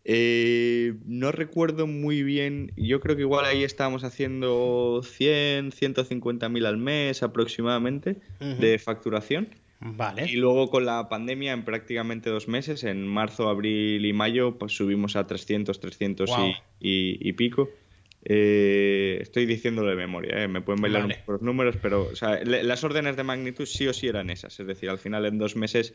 Eh, 0.05 0.95
no 1.05 1.31
recuerdo 1.31 1.87
muy 1.87 2.23
bien, 2.23 2.73
yo 2.77 3.01
creo 3.01 3.17
que 3.17 3.23
igual 3.23 3.45
ahí 3.45 3.65
estábamos 3.65 4.03
haciendo 4.03 5.03
100, 5.05 5.73
150 5.73 6.49
mil 6.49 6.67
al 6.67 6.79
mes 6.79 7.23
aproximadamente 7.23 8.17
de 8.41 8.79
facturación. 8.79 9.49
Vale. 9.81 10.27
Y 10.31 10.37
luego 10.37 10.69
con 10.69 10.85
la 10.85 11.09
pandemia 11.09 11.53
en 11.53 11.65
prácticamente 11.65 12.29
dos 12.29 12.49
meses, 12.49 12.85
en 12.85 13.07
marzo, 13.07 13.49
abril 13.49 14.05
y 14.05 14.13
mayo, 14.13 14.59
pues 14.59 14.73
subimos 14.73 15.17
a 15.17 15.27
300, 15.27 15.81
300 15.81 16.31
y, 16.81 17.33
pico. 17.35 17.71
Eh, 18.25 19.19
estoy 19.23 19.47
diciéndolo 19.47 19.89
de 19.89 19.97
memoria, 19.97 20.43
eh, 20.43 20.49
me 20.49 20.61
pueden 20.61 20.83
bailar 20.83 21.05
un 21.07 21.11
poco 21.11 21.33
los 21.33 21.43
números, 21.43 21.77
pero 21.81 22.11
las 22.45 22.85
órdenes 22.85 23.17
de 23.17 23.23
magnitud 23.25 23.65
sí 23.67 23.89
o 23.89 23.95
sí 23.95 24.09
eran 24.09 24.31
esas. 24.31 24.61
Es 24.61 24.67
decir, 24.67 24.91
al 24.91 24.99
final 24.99 25.25
en 25.27 25.39
dos 25.39 25.57
meses 25.57 25.95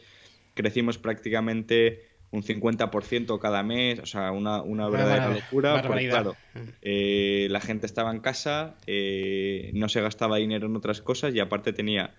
crecimos 0.56 0.98
prácticamente 0.98 2.16
un 2.32 2.44
50% 2.44 3.40
cada 3.40 3.64
mes, 3.64 4.00
o 4.00 4.06
sea, 4.06 4.32
una, 4.32 4.62
una 4.62 4.90
verdadera 4.90 5.30
locura. 5.30 5.82
Porque, 5.82 6.10
claro, 6.10 6.36
mm. 6.54 6.60
eh, 6.82 7.48
la 7.50 7.62
gente 7.62 7.86
estaba 7.86 8.12
en 8.12 8.20
casa, 8.20 8.76
eh, 8.88 9.72
no 9.74 9.90
se 9.90 10.02
gastaba 10.02 10.38
dinero 10.38 10.68
en 10.68 10.76
otras 10.76 11.02
cosas 11.02 11.34
y 11.34 11.40
aparte 11.40 11.74
tenía. 11.74 12.14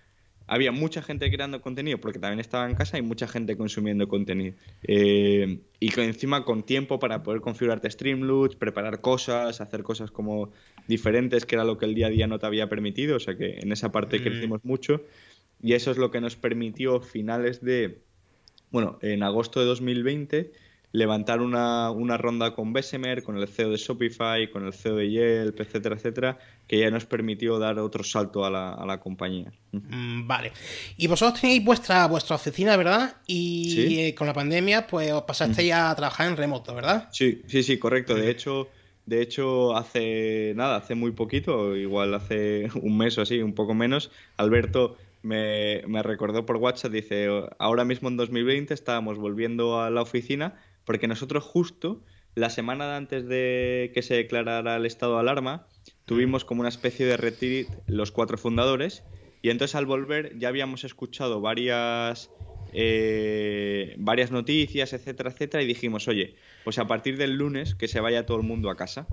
Había 0.47 0.71
mucha 0.71 1.01
gente 1.01 1.29
creando 1.29 1.61
contenido 1.61 1.99
porque 1.99 2.19
también 2.19 2.39
estaba 2.39 2.69
en 2.69 2.75
casa 2.75 2.97
y 2.97 3.01
mucha 3.01 3.27
gente 3.27 3.57
consumiendo 3.57 4.07
contenido. 4.07 4.55
Eh, 4.83 5.59
y 5.79 5.99
encima 5.99 6.45
con 6.45 6.63
tiempo 6.63 6.99
para 6.99 7.21
poder 7.21 7.41
configurarte 7.41 7.89
Streamloots, 7.91 8.55
preparar 8.55 9.01
cosas, 9.01 9.59
hacer 9.59 9.83
cosas 9.83 10.09
como 10.09 10.51
diferentes, 10.87 11.45
que 11.45 11.55
era 11.55 11.65
lo 11.65 11.77
que 11.77 11.85
el 11.85 11.93
día 11.93 12.07
a 12.07 12.09
día 12.09 12.27
no 12.27 12.39
te 12.39 12.45
había 12.45 12.69
permitido. 12.69 13.17
O 13.17 13.19
sea 13.19 13.37
que 13.37 13.59
en 13.59 13.71
esa 13.71 13.91
parte 13.91 14.19
mm. 14.19 14.23
crecimos 14.23 14.63
mucho. 14.63 15.03
Y 15.61 15.73
eso 15.73 15.91
es 15.91 15.97
lo 15.97 16.11
que 16.11 16.21
nos 16.21 16.35
permitió 16.35 17.01
finales 17.01 17.61
de 17.61 17.99
bueno, 18.71 18.99
en 19.01 19.23
agosto 19.23 19.59
de 19.59 19.65
2020 19.65 20.51
levantar 20.91 21.41
una, 21.41 22.17
ronda 22.17 22.53
con 22.53 22.73
Bessemer, 22.73 23.23
con 23.23 23.37
el 23.37 23.47
CEO 23.47 23.71
de 23.71 23.77
Shopify, 23.77 24.49
con 24.49 24.65
el 24.65 24.73
CEO 24.73 24.95
de 24.95 25.09
Yelp, 25.09 25.59
etcétera, 25.59 25.95
etcétera, 25.95 26.39
que 26.67 26.79
ya 26.79 26.89
nos 26.89 27.05
permitió 27.05 27.59
dar 27.59 27.77
otro 27.79 28.03
salto 28.03 28.45
a 28.45 28.49
la, 28.49 28.99
compañía. 28.99 29.51
Mm, 29.71 30.27
vale. 30.27 30.51
Y 30.97 31.07
vosotros 31.07 31.41
tenéis 31.41 31.63
vuestra, 31.63 32.07
vuestra 32.07 32.35
oficina, 32.35 32.77
¿verdad? 32.77 33.17
Y 33.27 33.99
eh, 33.99 34.15
con 34.15 34.27
la 34.27 34.33
pandemia, 34.33 34.87
pues 34.87 35.11
os 35.11 35.23
pasasteis 35.23 35.73
a 35.73 35.95
trabajar 35.95 36.27
en 36.27 36.37
remoto, 36.37 36.73
¿verdad? 36.73 37.09
Sí, 37.11 37.41
sí, 37.47 37.63
sí, 37.63 37.77
correcto. 37.77 38.15
De 38.15 38.29
hecho, 38.29 38.69
de 39.05 39.21
hecho, 39.21 39.75
hace 39.75 40.53
nada, 40.55 40.77
hace 40.77 40.95
muy 40.95 41.11
poquito, 41.11 41.75
igual 41.75 42.13
hace 42.13 42.69
un 42.81 42.97
mes 42.97 43.17
o 43.17 43.21
así, 43.21 43.41
un 43.41 43.53
poco 43.53 43.73
menos, 43.73 44.11
Alberto 44.37 44.97
me, 45.27 46.03
recordó 46.03 46.45
por 46.45 46.57
WhatsApp, 46.57 46.91
dice, 46.91 47.27
ahora 47.59 47.83
mismo 47.83 48.09
en 48.09 48.17
2020 48.17 48.73
estábamos 48.73 49.17
volviendo 49.17 49.81
a 49.81 49.89
la 49.89 50.01
oficina 50.01 50.55
porque 50.87 51.07
nosotros 51.07 51.43
justo 51.43 52.01
la 52.33 52.49
semana 52.49 52.95
antes 52.95 53.27
de 53.27 53.91
que 53.93 54.01
se 54.01 54.15
declarara 54.15 54.77
el 54.77 54.85
estado 54.85 55.15
de 55.15 55.19
alarma 55.19 55.67
tuvimos 56.05 56.45
como 56.45 56.61
una 56.61 56.69
especie 56.69 57.05
de 57.05 57.17
retreat 57.17 57.67
los 57.87 58.11
cuatro 58.11 58.37
fundadores 58.37 59.03
y 59.41 59.49
entonces 59.49 59.75
al 59.75 59.85
volver 59.85 60.39
ya 60.39 60.47
habíamos 60.47 60.85
escuchado 60.85 61.41
varias 61.41 62.31
eh, 62.73 63.95
varias 63.97 64.31
noticias, 64.31 64.93
etcétera, 64.93 65.31
etcétera, 65.31 65.63
y 65.63 65.67
dijimos, 65.67 66.07
oye, 66.07 66.35
pues 66.63 66.79
a 66.79 66.87
partir 66.87 67.17
del 67.17 67.33
lunes 67.35 67.75
que 67.75 67.87
se 67.87 67.99
vaya 67.99 68.25
todo 68.25 68.37
el 68.37 68.43
mundo 68.43 68.69
a 68.69 68.77
casa 68.77 69.07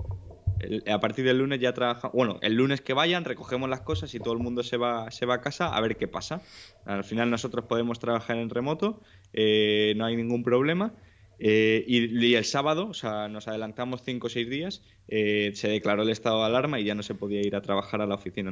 a 0.91 0.99
partir 0.99 1.25
del 1.25 1.39
lunes 1.39 1.59
ya 1.59 1.73
trabaja. 1.73 2.09
Bueno, 2.13 2.39
el 2.41 2.55
lunes 2.55 2.81
que 2.81 2.93
vayan, 2.93 3.25
recogemos 3.25 3.69
las 3.69 3.81
cosas 3.81 4.13
y 4.15 4.19
todo 4.19 4.33
el 4.33 4.39
mundo 4.39 4.63
se 4.63 4.77
va, 4.77 5.11
se 5.11 5.25
va 5.25 5.35
a 5.35 5.41
casa 5.41 5.75
a 5.75 5.81
ver 5.81 5.97
qué 5.97 6.07
pasa. 6.07 6.41
Al 6.85 7.03
final 7.03 7.29
nosotros 7.29 7.65
podemos 7.65 7.99
trabajar 7.99 8.37
en 8.37 8.49
remoto, 8.49 9.01
eh, 9.33 9.93
no 9.97 10.05
hay 10.05 10.15
ningún 10.15 10.43
problema. 10.43 10.93
Eh, 11.39 11.83
y, 11.87 12.33
el 12.33 12.45
sábado, 12.45 12.87
o 12.87 12.93
sea, 12.93 13.27
nos 13.27 13.47
adelantamos 13.47 14.01
cinco 14.03 14.27
o 14.27 14.29
seis 14.29 14.49
días, 14.49 14.81
eh, 15.07 15.51
se 15.53 15.67
declaró 15.67 16.03
el 16.03 16.09
estado 16.09 16.39
de 16.39 16.45
alarma 16.45 16.79
y 16.79 16.85
ya 16.85 16.95
no 16.95 17.03
se 17.03 17.13
podía 17.13 17.41
ir 17.41 17.55
a 17.55 17.61
trabajar 17.61 18.01
a 18.01 18.07
la 18.07 18.15
oficina. 18.15 18.51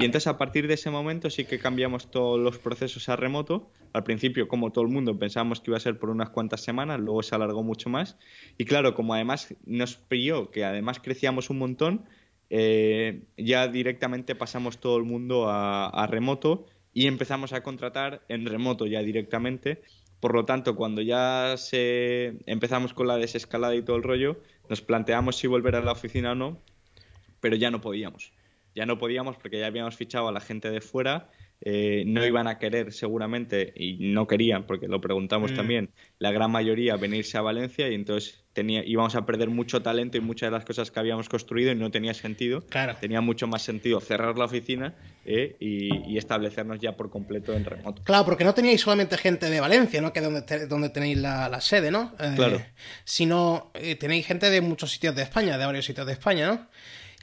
Y 0.00 0.04
entonces 0.04 0.26
a 0.26 0.38
partir 0.38 0.66
de 0.66 0.74
ese 0.74 0.90
momento 0.90 1.30
sí 1.30 1.44
que 1.44 1.58
cambiamos 1.58 2.10
todos 2.10 2.40
los 2.40 2.58
procesos 2.58 3.08
a 3.08 3.16
remoto. 3.16 3.70
Al 3.92 4.04
principio, 4.04 4.48
como 4.48 4.72
todo 4.72 4.84
el 4.84 4.90
mundo, 4.90 5.18
pensábamos 5.18 5.60
que 5.60 5.70
iba 5.70 5.76
a 5.76 5.80
ser 5.80 5.98
por 5.98 6.10
unas 6.10 6.30
cuantas 6.30 6.62
semanas, 6.62 7.00
luego 7.00 7.22
se 7.22 7.34
alargó 7.34 7.62
mucho 7.62 7.90
más. 7.90 8.16
Y 8.58 8.64
claro, 8.64 8.94
como 8.94 9.14
además 9.14 9.54
nos 9.66 9.96
pilló 9.96 10.50
que 10.50 10.64
además 10.64 11.00
crecíamos 11.00 11.50
un 11.50 11.58
montón, 11.58 12.04
eh, 12.50 13.22
ya 13.36 13.68
directamente 13.68 14.34
pasamos 14.34 14.78
todo 14.78 14.96
el 14.96 15.04
mundo 15.04 15.46
a 15.48 16.06
remoto 16.10 16.66
y 16.94 17.06
empezamos 17.06 17.52
a 17.52 17.62
contratar 17.62 18.22
en 18.28 18.46
remoto 18.46 18.86
ya 18.86 19.02
directamente 19.02 19.82
por 20.22 20.36
lo 20.36 20.44
tanto, 20.44 20.76
cuando 20.76 21.02
ya 21.02 21.56
se 21.56 22.36
empezamos 22.46 22.94
con 22.94 23.08
la 23.08 23.16
desescalada 23.16 23.74
y 23.74 23.82
todo 23.82 23.96
el 23.96 24.04
rollo, 24.04 24.36
nos 24.68 24.80
planteamos 24.80 25.34
si 25.34 25.48
volver 25.48 25.74
a 25.74 25.80
la 25.80 25.90
oficina 25.90 26.30
o 26.30 26.34
no, 26.36 26.62
pero 27.40 27.56
ya 27.56 27.72
no 27.72 27.80
podíamos. 27.80 28.32
Ya 28.72 28.86
no 28.86 28.98
podíamos 28.98 29.36
porque 29.36 29.58
ya 29.58 29.66
habíamos 29.66 29.96
fichado 29.96 30.28
a 30.28 30.32
la 30.32 30.38
gente 30.38 30.70
de 30.70 30.80
fuera 30.80 31.28
eh, 31.64 32.04
no 32.06 32.24
iban 32.24 32.48
a 32.48 32.58
querer 32.58 32.92
seguramente, 32.92 33.72
y 33.76 34.12
no 34.12 34.28
querían, 34.28 34.64
porque 34.64 34.86
lo 34.88 35.00
preguntamos 35.00 35.52
mm. 35.52 35.54
también, 35.56 35.90
la 36.18 36.30
gran 36.30 36.50
mayoría 36.50 36.96
venirse 36.96 37.38
a 37.38 37.42
Valencia 37.42 37.88
y 37.88 37.94
entonces 37.94 38.41
tenía, 38.52 38.84
íbamos 38.84 39.14
a 39.14 39.24
perder 39.26 39.48
mucho 39.48 39.82
talento 39.82 40.18
y 40.18 40.20
muchas 40.20 40.48
de 40.48 40.56
las 40.56 40.64
cosas 40.64 40.90
que 40.90 41.00
habíamos 41.00 41.28
construido 41.28 41.72
y 41.72 41.74
no 41.74 41.90
tenía 41.90 42.14
sentido. 42.14 42.62
Claro. 42.66 42.96
Tenía 43.00 43.20
mucho 43.20 43.46
más 43.46 43.62
sentido 43.62 44.00
cerrar 44.00 44.36
la 44.38 44.44
oficina 44.44 44.94
eh, 45.24 45.56
y, 45.60 46.16
establecernos 46.16 46.78
ya 46.78 46.92
por 46.92 47.10
completo 47.10 47.52
en 47.54 47.64
remoto. 47.64 48.02
Claro, 48.04 48.24
porque 48.24 48.44
no 48.44 48.54
teníais 48.54 48.80
solamente 48.80 49.16
gente 49.16 49.50
de 49.50 49.60
Valencia, 49.60 50.00
¿no? 50.00 50.12
Que 50.12 50.20
es 50.20 50.24
donde, 50.24 50.66
donde 50.66 50.88
tenéis 50.90 51.18
la, 51.18 51.60
sede, 51.60 51.90
¿no? 51.90 52.14
Eh, 52.20 52.32
claro. 52.36 52.62
Sino 53.04 53.72
tenéis 53.98 54.26
gente 54.26 54.50
de 54.50 54.60
muchos 54.60 54.90
sitios 54.90 55.14
de 55.14 55.22
España, 55.22 55.58
de 55.58 55.66
varios 55.66 55.84
sitios 55.84 56.06
de 56.06 56.12
España, 56.12 56.46
¿no? 56.46 56.68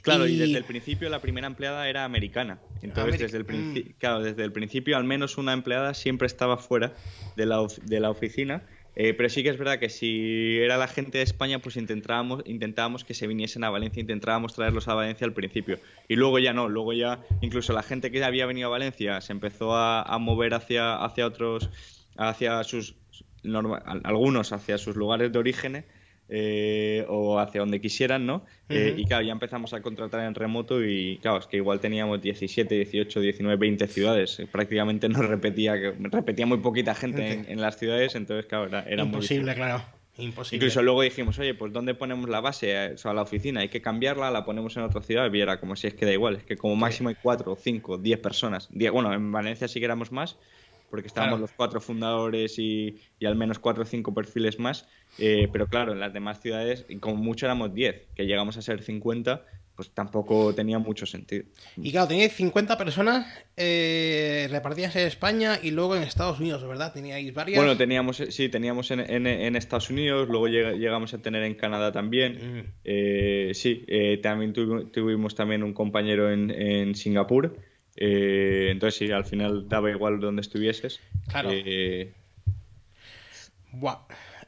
Claro, 0.02 0.26
y... 0.26 0.36
desde 0.36 0.58
el 0.58 0.64
principio 0.64 1.08
la 1.08 1.20
primera 1.20 1.46
empleada 1.46 1.88
era 1.88 2.04
americana. 2.04 2.58
Entonces, 2.82 3.20
desde, 3.20 3.38
el 3.38 3.44
mm. 3.44 3.94
claro, 3.98 4.20
desde 4.20 4.44
el 4.44 4.52
principio 4.52 4.96
al 4.96 5.04
menos 5.04 5.38
una 5.38 5.52
empleada 5.52 5.94
siempre 5.94 6.26
estaba 6.26 6.56
fuera 6.56 6.94
de 7.36 7.46
la, 7.46 7.66
de 7.82 8.00
la 8.00 8.10
oficina. 8.10 8.62
Eh, 9.02 9.14
pero 9.14 9.30
sí 9.30 9.42
que 9.42 9.48
es 9.48 9.56
verdad 9.56 9.78
que 9.78 9.88
si 9.88 10.58
era 10.58 10.76
la 10.76 10.86
gente 10.86 11.16
de 11.16 11.24
España, 11.24 11.58
pues 11.58 11.78
intentábamos, 11.78 12.42
intentábamos 12.44 13.02
que 13.02 13.14
se 13.14 13.26
viniesen 13.26 13.64
a 13.64 13.70
Valencia, 13.70 13.98
intentábamos 13.98 14.52
traerlos 14.52 14.88
a 14.88 14.94
Valencia 14.94 15.26
al 15.26 15.32
principio. 15.32 15.78
Y 16.06 16.16
luego 16.16 16.38
ya 16.38 16.52
no, 16.52 16.68
luego 16.68 16.92
ya 16.92 17.18
incluso 17.40 17.72
la 17.72 17.82
gente 17.82 18.10
que 18.10 18.22
había 18.22 18.44
venido 18.44 18.68
a 18.68 18.72
Valencia 18.72 19.22
se 19.22 19.32
empezó 19.32 19.74
a, 19.74 20.18
mover 20.18 20.52
hacia, 20.52 21.02
hacia 21.02 21.24
otros, 21.24 21.70
hacia 22.18 22.62
sus, 22.62 22.94
algunos 24.04 24.52
hacia 24.52 24.76
sus 24.76 24.96
lugares 24.96 25.32
de 25.32 25.38
origen 25.38 25.86
eh, 26.32 27.04
o 27.08 27.40
hacia 27.40 27.60
donde 27.60 27.80
quisieran, 27.80 28.24
¿no? 28.24 28.44
Eh, 28.68 28.94
y 28.96 29.04
claro, 29.04 29.24
ya 29.24 29.32
empezamos 29.32 29.74
a 29.74 29.82
contratar 29.82 30.24
en 30.24 30.34
remoto 30.34 30.84
y 30.84 31.18
claro, 31.20 31.38
es 31.38 31.46
que 31.46 31.56
igual 31.56 31.80
teníamos 31.80 32.22
17, 32.22 32.72
18, 32.72 33.20
19, 33.20 33.56
20 33.56 33.86
ciudades. 33.88 34.40
Prácticamente 34.52 35.08
nos 35.08 35.26
repetía, 35.26 35.74
repetía 35.98 36.46
muy 36.46 36.58
poquita 36.58 36.94
gente 36.94 37.44
en, 37.48 37.60
las 37.60 37.78
ciudades, 37.78 38.14
entonces 38.14 38.46
claro, 38.46 38.66
era, 38.66 38.82
era 38.82 39.02
Imposible, 39.02 39.54
claro. 39.54 39.82
Imposible. 40.18 40.56
Incluso 40.56 40.82
luego 40.82 41.02
dijimos, 41.02 41.38
oye, 41.38 41.54
pues 41.54 41.72
¿dónde 41.72 41.94
ponemos 41.94 42.28
la 42.28 42.40
base? 42.40 42.92
O 42.92 42.96
sea, 42.96 43.12
la 43.12 43.22
oficina, 43.22 43.60
hay 43.60 43.68
que 43.68 43.80
cambiarla, 43.80 44.30
la 44.30 44.44
ponemos 44.44 44.76
en 44.76 44.82
otra 44.82 45.00
ciudad. 45.02 45.32
Y 45.32 45.40
era 45.40 45.58
como 45.58 45.76
si 45.76 45.86
es 45.86 45.94
que 45.94 46.04
da 46.06 46.12
igual, 46.12 46.36
es 46.36 46.44
que 46.44 46.56
como 46.56 46.76
máximo 46.76 47.08
hay 47.08 47.16
cuatro, 47.20 47.56
cinco, 47.56 47.98
diez 47.98 48.18
personas. 48.18 48.68
bueno, 48.70 49.12
en 49.12 49.32
Valencia 49.32 49.68
sí 49.68 49.78
que 49.78 49.86
éramos 49.86 50.12
más, 50.12 50.36
porque 50.90 51.06
estábamos 51.06 51.40
los 51.40 51.52
cuatro 51.52 51.80
fundadores 51.80 52.58
y, 52.58 53.00
al 53.24 53.36
menos 53.36 53.58
cuatro 53.58 53.84
o 53.84 53.86
cinco 53.86 54.12
perfiles 54.12 54.58
más. 54.58 54.88
Eh, 55.18 55.48
pero 55.52 55.66
claro, 55.66 55.92
en 55.92 56.00
las 56.00 56.12
demás 56.12 56.40
ciudades, 56.40 56.84
como 57.00 57.16
mucho 57.16 57.46
éramos 57.46 57.72
diez, 57.72 58.08
que 58.14 58.26
llegamos 58.26 58.56
a 58.56 58.62
ser 58.62 58.82
50, 58.82 59.44
pues 59.76 59.90
tampoco 59.90 60.54
tenía 60.54 60.78
mucho 60.78 61.06
sentido. 61.06 61.44
Y 61.76 61.92
claro, 61.92 62.08
teníais 62.08 62.32
50 62.32 62.76
personas 62.76 63.26
eh, 63.56 64.48
repartidas 64.50 64.96
en 64.96 65.06
España 65.06 65.58
y 65.62 65.70
luego 65.70 65.96
en 65.96 66.02
Estados 66.02 66.40
Unidos, 66.40 66.66
¿verdad? 66.66 66.92
Teníais 66.92 67.32
varias. 67.32 67.58
Bueno, 67.58 67.76
teníamos, 67.76 68.22
sí, 68.28 68.48
teníamos 68.48 68.90
en, 68.90 69.56
Estados 69.56 69.90
Unidos, 69.90 70.28
luego 70.28 70.48
llegamos 70.48 71.14
a 71.14 71.18
tener 71.18 71.44
en 71.44 71.54
Canadá 71.54 71.92
también. 71.92 72.34
Mm. 72.34 72.64
Eh, 72.84 73.50
sí, 73.54 73.86
también 74.22 74.52
tuvimos 74.52 75.34
también 75.34 75.62
un 75.62 75.72
compañero 75.72 76.32
en, 76.32 76.50
en 76.50 76.94
Singapur. 76.94 77.56
Eh, 77.96 78.68
entonces, 78.70 78.98
sí, 78.98 79.12
al 79.12 79.24
final 79.24 79.68
daba 79.68 79.90
igual 79.90 80.20
donde 80.20 80.42
estuvieses. 80.42 81.00
Claro. 81.28 81.50
Eh, 81.52 82.12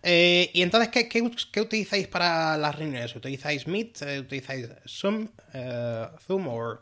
eh, 0.04 0.50
¿Y 0.52 0.62
entonces 0.62 0.88
¿qué, 0.88 1.08
qué, 1.08 1.60
utilizáis 1.60 2.08
para 2.08 2.56
las 2.56 2.76
reuniones? 2.76 3.14
¿Utilizáis 3.14 3.66
Meet? 3.66 4.02
¿Utilizáis 4.20 4.68
Zoom? 4.86 5.28
¿Zoom 6.26 6.48
o...? 6.48 6.80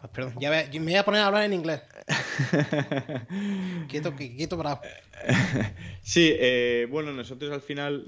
Ah, 0.00 0.08
perdón, 0.12 0.34
ya 0.38 0.50
me, 0.50 0.78
voy 0.78 0.94
a 0.94 1.04
poner 1.04 1.22
a 1.22 1.26
hablar 1.26 1.44
en 1.44 1.54
inglés. 1.54 1.82
quieto, 3.88 4.14
quieto, 4.14 4.56
bravo. 4.56 4.80
Sí, 6.02 6.34
bueno, 6.90 7.12
nosotros 7.12 7.52
al 7.52 7.60
final, 7.60 8.06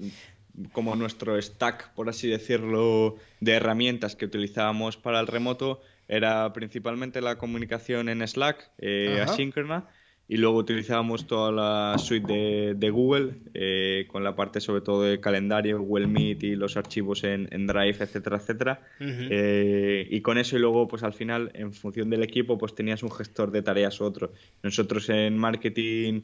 como 0.73 0.97
nuestro 0.97 1.41
stack, 1.41 1.93
por 1.95 2.09
así 2.09 2.29
decirlo, 2.29 3.17
de 3.41 3.53
herramientas 3.53 4.17
que 4.17 4.25
utilizábamos 4.25 4.97
para 4.97 5.21
el 5.21 5.27
remoto, 5.27 5.83
era 6.11 6.53
principalmente 6.53 7.21
la 7.21 7.39
comunicación 7.39 8.09
en 8.09 8.27
Slack, 8.27 8.73
eh, 8.79 9.21
asíncrona, 9.23 9.89
y 10.27 10.37
luego 10.37 10.59
utilizábamos 10.59 11.27
toda 11.27 11.53
la 11.53 11.99
suite 11.99 12.75
de, 12.75 12.91
Google, 12.91 13.35
eh, 13.55 14.07
con 14.09 14.25
la 14.25 14.35
parte 14.35 14.61
sobre 14.61 14.81
todo 14.81 15.03
de 15.03 15.21
calendario, 15.21 15.81
Google 15.81 16.09
Meet 16.09 16.43
y 16.43 16.57
los 16.57 16.77
archivos 16.77 17.23
en, 17.25 17.67
Drive, 17.67 17.97
etcétera, 18.01 18.37
etcétera. 18.39 18.81
Eh, 19.01 20.07
y 20.11 20.21
con 20.21 20.39
eso 20.39 20.57
y 20.57 20.61
luego, 20.61 20.89
pues 20.89 21.05
al 21.05 21.15
final, 21.15 21.51
en 21.55 21.73
función 21.73 22.11
del 22.11 22.23
equipo, 22.25 22.59
pues 22.59 22.75
tenías 22.75 23.03
un 23.03 23.11
gestor 23.11 23.53
de 23.53 23.63
tareas 23.63 24.01
u 24.01 24.05
otro. 24.05 24.33
Nosotros 24.63 25.09
en 25.11 25.37
marketing 25.37 26.23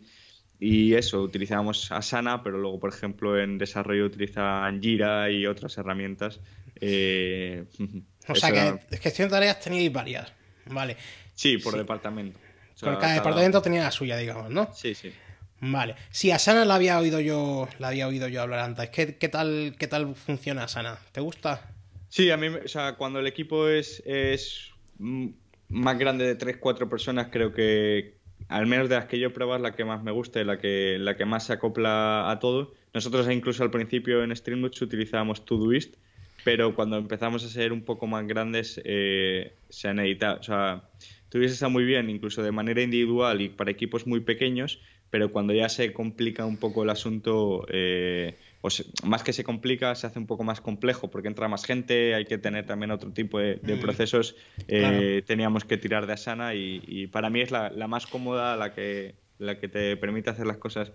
y 0.59 0.95
eso, 0.95 1.23
utilizábamos 1.23 1.93
Asana, 1.93 2.43
pero 2.43 2.59
luego, 2.59 2.81
por 2.81 2.91
ejemplo, 2.93 3.41
en 3.41 3.59
desarrollo 3.59 4.07
utilizaban 4.07 4.81
Jira 4.81 5.31
y 5.31 5.47
otras 5.47 5.77
herramientas. 5.79 6.41
Eh, 6.81 7.65
o 8.29 8.35
sea 8.35 8.79
que 8.89 8.99
gestión 8.99 9.29
de 9.29 9.33
tareas 9.33 9.61
teníais 9.61 9.93
varias. 9.93 10.33
Vale. 10.67 10.97
Sí, 11.35 11.59
por 11.59 11.77
departamento. 11.77 12.39
cada, 12.81 13.15
departamento 13.15 13.61
tenía 13.63 13.85
la 13.85 13.91
suya, 13.91 14.17
digamos, 14.17 14.51
¿no? 14.51 14.73
Sí, 14.75 14.95
sí. 14.95 15.13
Vale. 15.61 15.95
Sí, 16.11 16.31
Asana 16.31 16.65
la 16.65 16.75
había 16.75 16.99
oído 16.99 17.21
yo, 17.21 17.69
la 17.79 17.89
había 17.89 18.09
oído 18.09 18.29
yo 18.29 18.43
hablar 18.43 18.61
antes. 18.61 18.91
¿Qué, 18.91 19.17
qué 19.17 19.29
tal, 19.29 19.75
qué 19.79 19.87
tal 19.87 20.15
funciona 20.15 20.65
Asana? 20.65 20.99
¿Te 21.13 21.21
gusta? 21.21 21.71
Sí, 22.09 22.31
a 22.31 22.37
mí, 22.37 22.49
o 22.49 22.69
sea, 22.69 22.95
cuando 22.95 23.19
el 23.21 23.27
equipo 23.27 23.69
es, 23.69 24.03
es 24.07 24.71
más 24.99 25.99
grande 25.99 26.35
de 26.35 26.39
3-4 26.39 26.89
personas, 26.89 27.29
creo 27.31 27.53
que, 27.53 28.17
al 28.49 28.67
menos 28.67 28.89
de 28.89 28.97
las 28.97 29.07
que 29.07 29.19
yo 29.19 29.29
he 29.29 29.59
la 29.59 29.75
que 29.75 29.85
más 29.85 30.03
me 30.03 30.13
gusta 30.13 30.41
y 30.41 30.45
la 30.45 30.59
que, 30.59 30.99
la 31.01 31.17
que 31.17 31.25
más 31.25 31.47
se 31.47 31.53
acopla 31.53 32.31
a 32.31 32.39
todo. 32.39 32.73
Nosotros 32.95 33.29
incluso 33.31 33.63
al 33.63 33.71
principio 33.71 34.23
en 34.23 34.35
Streamlabs 34.35 34.81
utilizábamos 34.83 35.45
Todoist, 35.45 35.97
pero 36.45 36.75
cuando 36.75 36.97
empezamos 36.97 37.45
a 37.45 37.49
ser 37.49 37.73
un 37.73 37.83
poco 37.83 38.07
más 38.07 38.27
grandes 38.27 38.81
eh, 38.85 39.55
se 39.69 39.89
han 39.89 39.99
editado. 39.99 40.39
O 40.39 40.43
sea, 40.43 40.83
Todoist 41.29 41.55
está 41.55 41.69
muy 41.69 41.85
bien, 41.85 42.09
incluso 42.09 42.43
de 42.43 42.53
manera 42.53 42.83
individual 42.83 43.41
y 43.41 43.49
para 43.49 43.71
equipos 43.71 44.07
muy 44.07 44.21
pequeños, 44.21 44.81
pero 45.11 45.33
cuando 45.33 45.53
ya 45.53 45.69
se 45.69 45.93
complica 45.93 46.47
un 46.47 46.57
poco 46.57 46.85
el 46.85 46.91
asunto, 46.91 47.67
eh, 47.69 48.37
pues 48.61 48.85
más 49.05 49.23
que 49.23 49.33
se 49.33 49.45
complica, 49.45 49.95
se 49.95 50.07
hace 50.07 50.19
un 50.19 50.27
poco 50.27 50.45
más 50.45 50.61
complejo 50.61 51.09
porque 51.09 51.29
entra 51.29 51.49
más 51.49 51.65
gente, 51.65 52.15
hay 52.15 52.25
que 52.25 52.39
tener 52.39 52.67
también 52.67 52.91
otro 52.91 53.13
tipo 53.13 53.39
de, 53.39 53.61
mm. 53.63 53.81
procesos. 53.81 54.37
Eh, 54.69 55.23
teníamos 55.27 55.65
que 55.65 55.77
tirar 55.77 56.07
de 56.07 56.15
Asana 56.15 56.55
y, 56.55 57.07
para 57.09 57.31
mí 57.31 57.41
es 57.41 57.51
la, 57.51 57.71
la, 57.71 57.87
más 57.87 58.07
cómoda, 58.07 58.57
la 58.57 58.73
que, 58.73 59.15
la 59.39 59.59
que 59.59 59.69
te 59.69 59.97
permite 59.97 60.31
hacer 60.31 60.47
las 60.47 60.59
cosas 60.59 60.93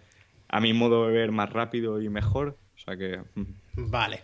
a 0.50 0.60
mi 0.60 0.74
modo 0.74 1.08
de 1.08 1.13
ver 1.13 1.32
más 1.32 1.50
rápido 1.52 2.02
y 2.02 2.10
mejor 2.10 2.58
o 2.82 2.84
sea 2.84 2.97
que. 2.97 3.21
Vale. 3.76 4.24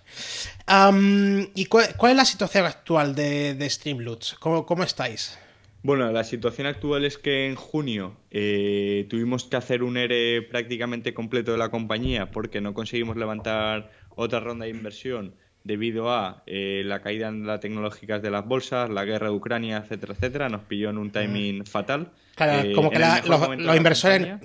¿Y 1.56 1.65
cuál, 1.65 2.12
es 2.12 2.15
la 2.15 2.26
situación 2.26 2.65
actual 2.65 3.13
de, 3.15 3.54
de 3.54 3.69
Streamloots? 3.69 4.36
¿Cómo, 4.39 4.84
estáis? 4.84 5.38
Bueno, 5.83 6.11
la 6.11 6.23
situación 6.23 6.67
actual 6.67 7.05
es 7.05 7.17
que 7.17 7.47
en 7.47 7.55
junio 7.55 8.17
eh, 8.31 9.05
tuvimos 9.09 9.45
que 9.45 9.57
hacer 9.57 9.83
un 9.83 9.95
ERE 9.95 10.41
prácticamente 10.41 11.13
completo 11.13 11.51
de 11.51 11.57
la 11.57 11.69
compañía 11.69 12.31
porque 12.31 12.61
no 12.61 12.73
conseguimos 12.73 13.15
levantar 13.15 13.91
otra 14.15 14.39
ronda 14.39 14.65
de 14.65 14.71
inversión 14.71 15.35
debido 15.63 16.11
a 16.11 16.43
eh, 16.47 16.81
la 16.85 17.01
caída 17.01 17.27
en 17.27 17.45
las 17.45 17.59
tecnológicas 17.59 18.21
de 18.21 18.31
las 18.31 18.45
bolsas, 18.45 18.89
la 18.89 19.05
guerra 19.05 19.27
de 19.27 19.35
Ucrania, 19.35 19.77
etcétera, 19.77 20.13
etcétera. 20.13 20.49
Nos 20.49 20.63
pilló 20.63 20.89
en 20.89 20.97
un 20.97 21.11
timing 21.11 21.65
fatal. 21.65 22.11
Claro, 22.38 22.69
eh, 22.69 22.71
como 22.73 22.91
que 22.91 23.00
los, 23.00 23.76
inversores, 23.76 24.38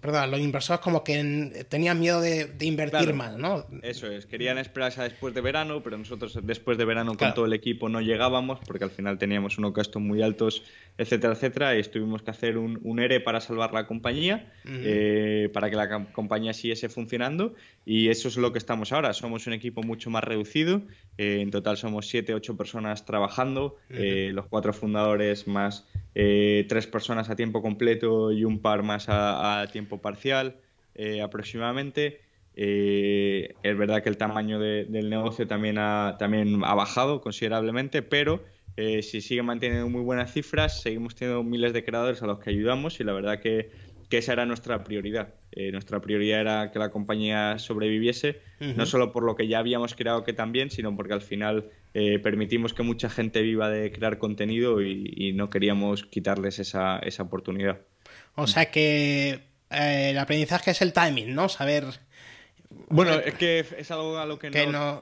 perdón, 0.00 0.30
los 0.32 0.40
inversores 0.40 0.80
como 0.80 1.04
que 1.04 1.64
tenían 1.68 2.00
miedo 2.00 2.20
de, 2.20 2.52
invertir 2.60 3.14
más, 3.14 3.36
¿no? 3.36 3.64
Eso 3.82 4.10
es, 4.10 4.26
querían 4.26 4.58
esperarse 4.58 5.00
después 5.00 5.32
de 5.32 5.42
verano, 5.42 5.80
pero 5.84 5.96
nosotros 5.96 6.36
después 6.42 6.76
de 6.76 6.84
verano 6.84 7.16
con 7.16 7.34
todo 7.34 7.46
el 7.46 7.52
equipo 7.52 7.88
no 7.88 8.00
llegábamos 8.00 8.58
porque 8.66 8.82
al 8.82 8.90
final 8.90 9.16
teníamos 9.16 9.58
unos 9.58 9.74
gastos 9.74 10.02
muy 10.02 10.22
altos, 10.22 10.64
etcétera, 10.98 11.34
etcétera, 11.34 11.78
y 11.78 11.82
tuvimos 11.84 12.22
que 12.22 12.32
hacer 12.32 12.58
un, 12.58 12.80
un 12.82 12.98
ERE 12.98 13.20
para 13.20 13.40
salvar 13.40 13.72
la 13.72 13.86
compañía, 13.86 14.52
eh, 14.64 15.48
para 15.52 15.70
que 15.70 15.76
la 15.76 16.06
compañía 16.06 16.52
siguiese 16.52 16.88
funcionando, 16.88 17.54
y 17.84 18.08
eso 18.08 18.26
es 18.26 18.36
lo 18.38 18.52
que 18.52 18.58
estamos 18.58 18.90
ahora. 18.90 19.12
Somos 19.12 19.46
un 19.46 19.52
equipo 19.52 19.84
mucho 19.84 20.10
más 20.10 20.24
reducido, 20.24 20.82
eh, 21.16 21.38
en 21.42 21.52
total 21.52 21.76
somos 21.76 22.08
siete, 22.08 22.34
ocho 22.34 22.56
personas 22.56 23.04
trabajando, 23.04 23.76
los 23.88 24.46
cuatro 24.46 24.72
fundadores 24.72 25.46
más 25.46 25.86
eh, 26.18 26.55
tres 26.64 26.86
personas 26.86 27.30
a 27.30 27.36
tiempo 27.36 27.62
completo 27.62 28.32
y 28.32 28.44
un 28.44 28.60
par 28.60 28.82
más 28.82 29.06
a, 29.08 29.66
tiempo 29.72 30.00
parcial 30.00 30.56
eh, 30.94 31.22
aproximadamente. 31.22 32.20
Eh, 32.54 33.54
es 33.62 33.76
verdad 33.76 34.02
que 34.02 34.08
el 34.08 34.16
tamaño 34.16 34.58
del 34.58 35.10
negocio 35.10 35.46
también 35.46 35.78
ha, 35.78 36.16
también 36.18 36.62
ha 36.64 36.74
bajado 36.74 37.20
considerablemente, 37.20 38.02
pero 38.02 38.42
si 38.76 39.22
sigue 39.22 39.42
manteniendo 39.42 39.88
muy 39.88 40.02
buenas 40.02 40.32
cifras, 40.34 40.82
seguimos 40.82 41.14
teniendo 41.14 41.42
miles 41.42 41.72
de 41.72 41.82
creadores 41.82 42.22
a 42.22 42.26
los 42.26 42.38
que 42.40 42.50
ayudamos 42.50 43.00
y 43.00 43.04
la 43.04 43.14
verdad 43.14 43.40
que, 43.40 43.70
esa 44.10 44.32
era 44.32 44.46
nuestra 44.46 44.84
prioridad. 44.84 45.34
Nuestra 45.72 46.00
prioridad 46.00 46.40
era 46.40 46.70
que 46.70 46.78
la 46.78 46.90
compañía 46.90 47.58
sobreviviese, 47.58 48.40
no 48.60 48.84
solo 48.84 49.12
por 49.12 49.22
lo 49.22 49.36
que 49.36 49.48
ya 49.48 49.58
habíamos 49.58 49.94
creado 49.94 50.22
que 50.22 50.32
también, 50.32 50.70
sino 50.70 50.94
porque 50.94 51.14
al 51.14 51.22
final 51.22 51.70
eh, 51.98 52.18
permitimos 52.18 52.74
que 52.74 52.82
mucha 52.82 53.08
gente 53.08 53.40
viva 53.40 53.70
de 53.70 53.90
crear 53.90 54.18
contenido 54.18 54.82
y, 54.82 55.32
no 55.32 55.48
queríamos 55.48 56.04
quitarles 56.04 56.58
esa, 56.58 56.98
esa, 56.98 57.22
oportunidad. 57.22 57.78
O 58.34 58.46
sea 58.46 58.70
que 58.70 59.40
eh, 59.70 60.10
el 60.10 60.18
aprendizaje 60.18 60.72
es 60.72 60.82
el 60.82 60.92
timing, 60.92 61.34
¿no? 61.34 61.48
Saber... 61.48 61.84
Bueno, 62.90 63.14
es 63.14 63.32
que 63.36 63.64
es 63.78 63.90
algo 63.90 64.18
a 64.18 64.26
lo 64.26 64.38
que, 64.38 64.50
no... 64.50 65.00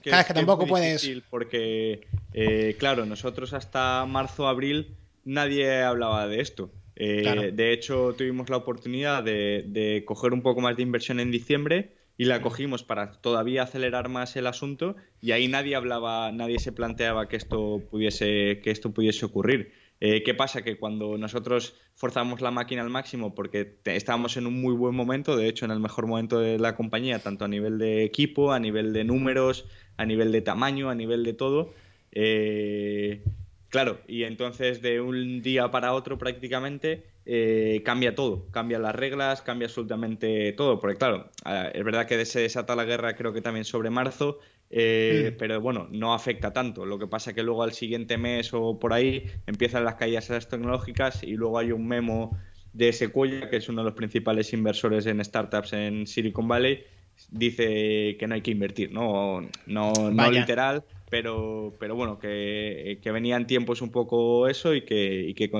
claro, 0.00 0.20
es 0.20 0.26
que 0.26 0.34
tampoco 0.34 0.68
puedes... 0.68 1.10
Porque, 1.28 2.06
eh, 2.32 2.76
claro, 2.78 3.04
nosotros 3.04 3.52
hasta 3.52 4.06
marzo, 4.06 4.46
abril 4.46 4.94
nadie 5.24 5.82
hablaba 5.82 6.28
de 6.28 6.40
esto. 6.40 6.70
De 6.98 7.72
hecho, 7.72 8.14
tuvimos 8.16 8.50
la 8.50 8.56
oportunidad 8.56 9.22
de, 9.22 9.64
de 9.68 10.04
coger 10.04 10.32
un 10.32 10.42
poco 10.42 10.60
más 10.60 10.76
de 10.76 10.82
inversión 10.82 11.20
en 11.20 11.30
diciembre 11.30 11.92
y 12.18 12.24
la 12.24 12.42
cogimos 12.42 12.82
para 12.82 13.12
todavía 13.12 13.62
acelerar 13.62 14.08
más 14.08 14.34
el 14.36 14.48
asunto 14.48 14.96
y 15.20 15.30
ahí 15.30 15.46
nadie 15.46 15.76
hablaba, 15.76 16.32
nadie 16.32 16.58
se 16.58 16.72
planteaba 16.72 17.28
que 17.28 17.36
esto 17.36 17.80
pudiese, 17.88 18.60
que 18.62 18.72
esto 18.72 18.90
pudiese 18.90 19.24
ocurrir. 19.24 19.72
Eh, 20.00 20.22
¿Qué 20.24 20.34
pasa? 20.34 20.62
Que 20.62 20.78
cuando 20.78 21.16
nosotros 21.16 21.76
forzamos 21.94 22.40
la 22.40 22.50
máquina 22.50 22.82
al 22.82 22.90
máximo 22.90 23.34
porque 23.34 23.78
estábamos 23.84 24.36
en 24.36 24.48
un 24.48 24.60
muy 24.60 24.74
buen 24.74 24.94
momento, 24.94 25.36
de 25.36 25.48
hecho 25.48 25.64
en 25.64 25.70
el 25.70 25.80
mejor 25.80 26.06
momento 26.06 26.40
de 26.40 26.58
la 26.58 26.74
compañía, 26.74 27.20
tanto 27.20 27.44
a 27.44 27.48
nivel 27.48 27.78
de 27.78 28.04
equipo, 28.04 28.52
a 28.52 28.58
nivel 28.58 28.92
de 28.92 29.04
números, 29.04 29.66
a 29.96 30.04
nivel 30.04 30.32
de 30.32 30.42
tamaño, 30.42 30.90
a 30.90 30.96
nivel 30.96 31.22
de 31.22 31.34
todo, 31.34 31.72
eh, 32.12 33.22
Claro, 33.68 34.00
y 34.08 34.24
entonces 34.24 34.80
de 34.80 35.00
un 35.00 35.42
día 35.42 35.70
para 35.70 35.92
otro 35.92 36.16
prácticamente 36.16 37.04
eh, 37.26 37.82
cambia 37.84 38.14
todo, 38.14 38.46
cambia 38.50 38.78
las 38.78 38.94
reglas, 38.94 39.42
cambia 39.42 39.66
absolutamente 39.66 40.54
todo, 40.54 40.80
porque 40.80 40.96
claro, 40.96 41.30
es 41.74 41.84
verdad 41.84 42.06
que 42.06 42.24
se 42.24 42.40
desata 42.40 42.74
la 42.74 42.84
guerra 42.84 43.14
creo 43.14 43.34
que 43.34 43.42
también 43.42 43.66
sobre 43.66 43.90
marzo, 43.90 44.38
eh, 44.70 45.32
mm. 45.32 45.38
pero 45.38 45.60
bueno, 45.60 45.86
no 45.90 46.14
afecta 46.14 46.54
tanto. 46.54 46.86
Lo 46.86 46.98
que 46.98 47.06
pasa 47.06 47.34
que 47.34 47.42
luego 47.42 47.62
al 47.62 47.72
siguiente 47.72 48.16
mes 48.16 48.54
o 48.54 48.78
por 48.78 48.94
ahí 48.94 49.24
empiezan 49.46 49.84
las 49.84 49.96
caídas 49.96 50.30
las 50.30 50.48
tecnológicas 50.48 51.22
y 51.22 51.34
luego 51.34 51.58
hay 51.58 51.72
un 51.72 51.86
memo 51.86 52.38
de 52.72 52.92
Sequoia, 52.94 53.50
que 53.50 53.56
es 53.56 53.68
uno 53.68 53.82
de 53.82 53.86
los 53.86 53.94
principales 53.94 54.52
inversores 54.54 55.04
en 55.04 55.22
startups 55.22 55.74
en 55.74 56.06
Silicon 56.06 56.48
Valley, 56.48 56.84
dice 57.30 58.16
que 58.18 58.26
no 58.26 58.34
hay 58.34 58.40
que 58.40 58.52
invertir, 58.52 58.92
no, 58.92 59.42
no, 59.66 59.92
no 60.10 60.30
literal, 60.30 60.84
pero, 61.10 61.74
pero 61.78 61.94
bueno, 61.94 62.18
que, 62.18 62.98
que, 63.02 63.10
venían 63.10 63.46
tiempos 63.46 63.82
un 63.82 63.90
poco 63.90 64.48
eso 64.48 64.74
y 64.74 64.82
que, 64.82 65.22
y 65.28 65.34
que 65.34 65.50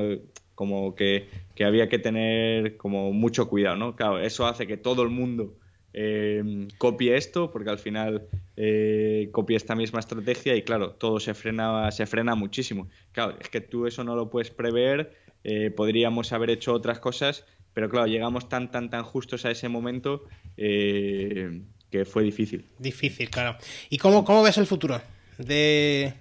como 0.54 0.94
que, 0.94 1.28
que, 1.54 1.64
había 1.64 1.88
que 1.88 1.98
tener 1.98 2.76
como 2.76 3.12
mucho 3.12 3.48
cuidado, 3.48 3.76
¿no? 3.76 3.96
Claro, 3.96 4.20
eso 4.20 4.46
hace 4.46 4.66
que 4.66 4.76
todo 4.76 5.02
el 5.02 5.08
mundo 5.08 5.54
eh, 5.94 6.68
copie 6.78 7.16
esto, 7.16 7.50
porque 7.50 7.70
al 7.70 7.78
final 7.78 8.28
eh, 8.56 9.28
copia 9.32 9.56
esta 9.56 9.74
misma 9.74 10.00
estrategia 10.00 10.54
y 10.54 10.62
claro, 10.62 10.92
todo 10.92 11.20
se 11.20 11.34
frena, 11.34 11.90
se 11.92 12.06
frena 12.06 12.34
muchísimo. 12.34 12.88
Claro, 13.12 13.36
es 13.40 13.48
que 13.48 13.60
tú 13.60 13.86
eso 13.86 14.04
no 14.04 14.16
lo 14.16 14.30
puedes 14.30 14.50
prever, 14.50 15.14
eh, 15.44 15.70
podríamos 15.70 16.32
haber 16.32 16.50
hecho 16.50 16.72
otras 16.72 16.98
cosas, 16.98 17.44
pero 17.72 17.88
claro, 17.88 18.06
llegamos 18.06 18.48
tan, 18.48 18.70
tan, 18.70 18.90
tan 18.90 19.04
justos 19.04 19.44
a 19.44 19.50
ese 19.50 19.68
momento 19.68 20.24
eh, 20.56 21.62
que 21.90 22.04
fue 22.04 22.22
difícil. 22.22 22.64
Difícil, 22.78 23.30
claro. 23.30 23.56
¿Y 23.88 23.98
cómo, 23.98 24.24
cómo 24.24 24.42
ves 24.42 24.58
el 24.58 24.66
futuro? 24.66 25.00
De, 25.38 26.14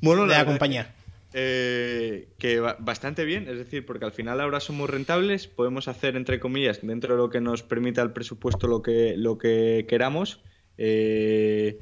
bueno, 0.00 0.26
la, 0.26 0.44
compañía? 0.44 0.94
Eh, 1.32 2.28
que 2.38 2.60
bastante 2.60 3.24
bien, 3.24 3.48
es 3.48 3.58
decir, 3.58 3.84
porque 3.84 4.04
al 4.04 4.12
final 4.12 4.40
ahora 4.40 4.60
somos 4.60 4.88
rentables, 4.88 5.46
podemos 5.46 5.88
hacer, 5.88 6.16
entre 6.16 6.40
comillas, 6.40 6.80
dentro 6.82 7.14
de 7.14 7.18
lo 7.18 7.28
que 7.28 7.40
nos 7.40 7.62
permita 7.62 8.02
el 8.02 8.12
presupuesto 8.12 8.66
lo 8.68 8.82
que, 8.82 9.14
lo 9.16 9.36
que 9.36 9.84
queramos. 9.88 10.40
Eh, 10.78 11.80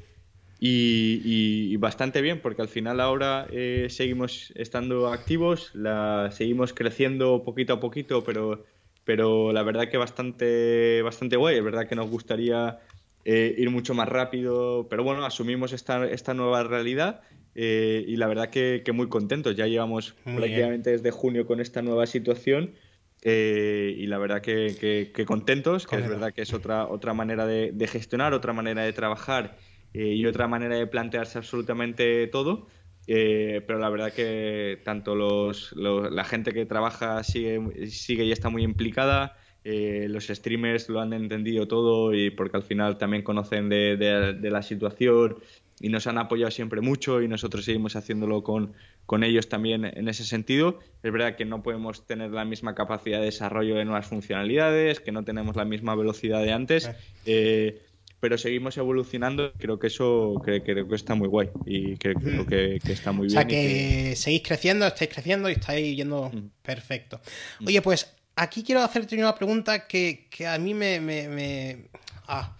y, 0.59 1.77
bastante 1.77 2.21
bien, 2.21 2.41
porque 2.41 2.61
al 2.61 2.67
final 2.67 2.99
ahora 2.99 3.47
eh, 3.51 3.87
seguimos 3.89 4.51
estando 4.55 5.07
activos, 5.11 5.71
la, 5.75 6.31
seguimos 6.31 6.73
creciendo 6.73 7.43
poquito 7.43 7.73
a 7.73 7.79
poquito, 7.79 8.23
pero, 8.23 8.65
pero 9.03 9.53
la 9.53 9.61
verdad 9.63 9.89
que 9.89 9.97
bastante, 9.97 11.01
bastante 11.03 11.35
guay. 11.35 11.57
Es 11.57 11.63
verdad 11.63 11.87
que 11.87 11.95
nos 11.95 12.09
gustaría 12.09 12.79
eh, 13.27 13.55
ir 13.57 13.71
mucho 13.71 13.95
más 13.95 14.07
rápido, 14.07 14.85
pero 14.87 15.03
bueno, 15.03 15.25
asumimos 15.25 15.73
esta, 15.73 16.05
esta 16.05 16.35
nueva 16.35 16.61
realidad 16.61 17.21
eh, 17.55 18.05
y 18.07 18.17
la 18.17 18.27
verdad 18.27 18.51
que, 18.51 18.83
muy 18.93 19.09
contentos. 19.09 19.55
Ya 19.55 19.65
llevamos 19.65 20.13
prácticamente 20.23 20.91
desde 20.91 21.09
junio 21.09 21.47
con 21.47 21.59
esta 21.59 21.81
nueva 21.81 22.05
situación 22.05 22.75
eh, 23.23 23.95
y 23.97 24.05
la 24.05 24.19
verdad 24.19 24.41
que, 24.43 25.11
contentos, 25.25 25.87
que 25.87 25.95
es 25.95 26.07
verdad 26.07 26.33
que 26.33 26.43
es 26.43 26.53
otra, 26.53 26.85
otra 26.87 27.15
manera 27.15 27.47
de, 27.47 27.87
gestionar, 27.87 28.35
otra 28.35 28.53
manera 28.53 28.83
de 28.83 28.93
trabajar 28.93 29.57
y 29.91 30.23
otra 30.27 30.47
manera 30.47 30.75
de 30.75 30.85
plantearse 30.85 31.39
absolutamente 31.39 32.27
todo. 32.27 32.67
pero 33.07 33.79
la 33.79 33.89
verdad 33.89 34.13
que 34.13 34.81
tanto 34.85 35.15
los, 35.15 35.73
la 35.75 36.25
gente 36.25 36.53
que 36.53 36.67
trabaja 36.67 37.23
sigue, 37.23 37.89
sigue 37.89 38.23
y 38.25 38.31
está 38.31 38.49
muy 38.49 38.61
implicada, 38.61 39.35
eh, 39.67 40.05
los 40.09 40.27
streamers 40.27 40.89
lo 40.89 41.01
han 41.01 41.11
entendido 41.11 41.67
todo 41.67 42.13
y 42.13 42.29
porque 42.29 42.57
al 42.57 42.61
final 42.61 42.99
también 42.99 43.23
conocen 43.23 43.67
de, 43.67 44.37
la 44.39 44.61
situación 44.61 45.37
y 45.79 45.89
nos 45.89 46.05
han 46.05 46.19
apoyado 46.19 46.51
siempre 46.51 46.81
mucho 46.81 47.19
y 47.19 47.27
nosotros 47.27 47.65
seguimos 47.65 47.95
haciéndolo 47.95 48.43
con, 48.43 48.73
con, 49.07 49.23
ellos 49.23 49.49
también 49.49 49.83
en 49.83 50.07
ese 50.07 50.23
sentido. 50.23 50.77
Es 51.01 51.11
verdad 51.11 51.35
que 51.35 51.45
no 51.45 51.63
podemos 51.63 52.05
tener 52.05 52.29
la 52.29 52.45
misma 52.45 52.75
capacidad 52.75 53.17
de 53.17 53.25
desarrollo 53.25 53.77
de 53.77 53.85
nuevas 53.85 54.05
funcionalidades, 54.05 54.99
que 54.99 55.11
no 55.11 55.25
tenemos 55.25 55.55
la 55.55 55.65
misma 55.65 55.95
velocidad 55.95 56.43
de 56.43 56.53
antes, 56.53 56.91
eh, 57.25 57.81
pero 58.19 58.37
seguimos 58.37 58.77
evolucionando. 58.77 59.51
Creo 59.57 59.79
que 59.79 59.87
eso 59.87 60.43
creo 60.45 60.63
que 60.63 60.95
está 60.95 61.15
muy 61.15 61.27
guay 61.27 61.49
y 61.65 61.97
creo, 61.97 62.45
que, 62.45 62.79
está 62.87 63.11
muy 63.11 63.29
bien. 63.29 63.37
O 63.39 63.41
sea, 63.41 63.47
que, 63.47 64.15
seguís 64.15 64.43
creciendo, 64.43 64.85
estáis 64.85 65.09
creciendo 65.11 65.49
y 65.49 65.53
estáis 65.53 65.97
yendo 65.97 66.31
perfecto. 66.61 67.19
Oye, 67.65 67.81
pues 67.81 68.15
aquí 68.35 68.63
quiero 68.63 68.83
hacerte 68.83 69.17
una 69.17 69.35
pregunta 69.35 69.87
que, 69.87 70.27
a 70.47 70.57
mí 70.57 70.73
me... 70.73 71.89
Ah, 72.27 72.55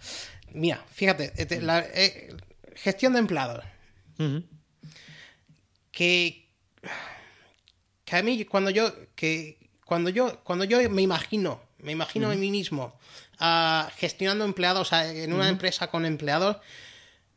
mira, 0.52 0.84
fíjate, 0.92 1.32
eh, 1.36 1.60
la, 1.60 1.80
eh, 1.80 2.34
gestión 2.74 3.12
de 3.12 3.18
empleados. 3.18 3.64
Que, 5.90 6.48
que 8.04 8.16
a 8.16 8.22
mí 8.22 8.44
cuando 8.44 8.70
yo, 8.70 8.92
que 9.14 9.70
cuando 9.84 10.10
yo, 10.10 10.42
cuando 10.44 10.64
yo 10.64 10.78
me 10.90 11.02
imagino, 11.02 11.60
me 11.78 11.92
imagino 11.92 12.30
a 12.30 12.34
mí 12.34 12.50
mismo 12.50 12.98
uh, 13.40 13.88
gestionando 13.96 14.44
empleados 14.44 14.92
en 14.92 15.32
una 15.32 15.48
empresa 15.48 15.88
con 15.88 16.06
empleados, 16.06 16.58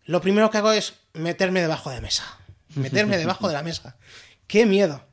lo 0.06 0.22
primero 0.22 0.50
que 0.50 0.58
hago 0.58 0.72
es 0.72 0.94
meterme 1.14 1.62
debajo 1.62 1.90
de 1.90 1.98
la 1.98 2.02
mesa. 2.02 2.40
Meterme 2.76 3.18
debajo 3.20 3.48
de 3.48 3.54
la 3.54 3.64
mesa. 3.64 3.98
¡Qué 4.48 4.66
miedo! 4.66 5.09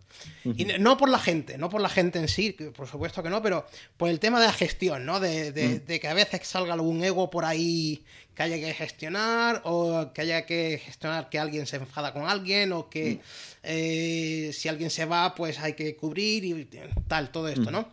Y 0.56 0.64
no 0.64 0.96
por 0.96 1.08
la 1.08 1.18
gente, 1.18 1.58
no 1.58 1.68
por 1.68 1.80
la 1.80 1.88
gente 1.88 2.18
en 2.18 2.28
sí, 2.28 2.52
por 2.52 2.86
supuesto 2.86 3.22
que 3.22 3.30
no, 3.30 3.42
pero 3.42 3.66
por 3.96 4.08
el 4.08 4.20
tema 4.20 4.40
de 4.40 4.46
la 4.46 4.52
gestión, 4.52 5.04
¿no? 5.04 5.18
De, 5.18 5.50
de, 5.52 6.00
que 6.00 6.08
a 6.08 6.14
veces 6.14 6.46
salga 6.46 6.74
algún 6.74 7.02
ego 7.02 7.30
por 7.30 7.44
ahí 7.44 8.04
que 8.36 8.42
haya 8.42 8.56
que 8.56 8.74
gestionar, 8.74 9.62
o 9.64 10.12
que 10.12 10.20
haya 10.20 10.44
que 10.44 10.80
gestionar 10.84 11.30
que 11.30 11.38
alguien 11.38 11.66
se 11.66 11.76
enfada 11.76 12.12
con 12.12 12.28
alguien, 12.28 12.72
o 12.72 12.90
que 12.90 13.20
eh, 13.62 14.50
si 14.52 14.68
alguien 14.68 14.90
se 14.90 15.06
va, 15.06 15.34
pues 15.34 15.58
hay 15.58 15.72
que 15.72 15.96
cubrir 15.96 16.44
y 16.44 16.68
tal, 17.08 17.30
todo 17.30 17.48
esto, 17.48 17.70
¿no? 17.70 17.90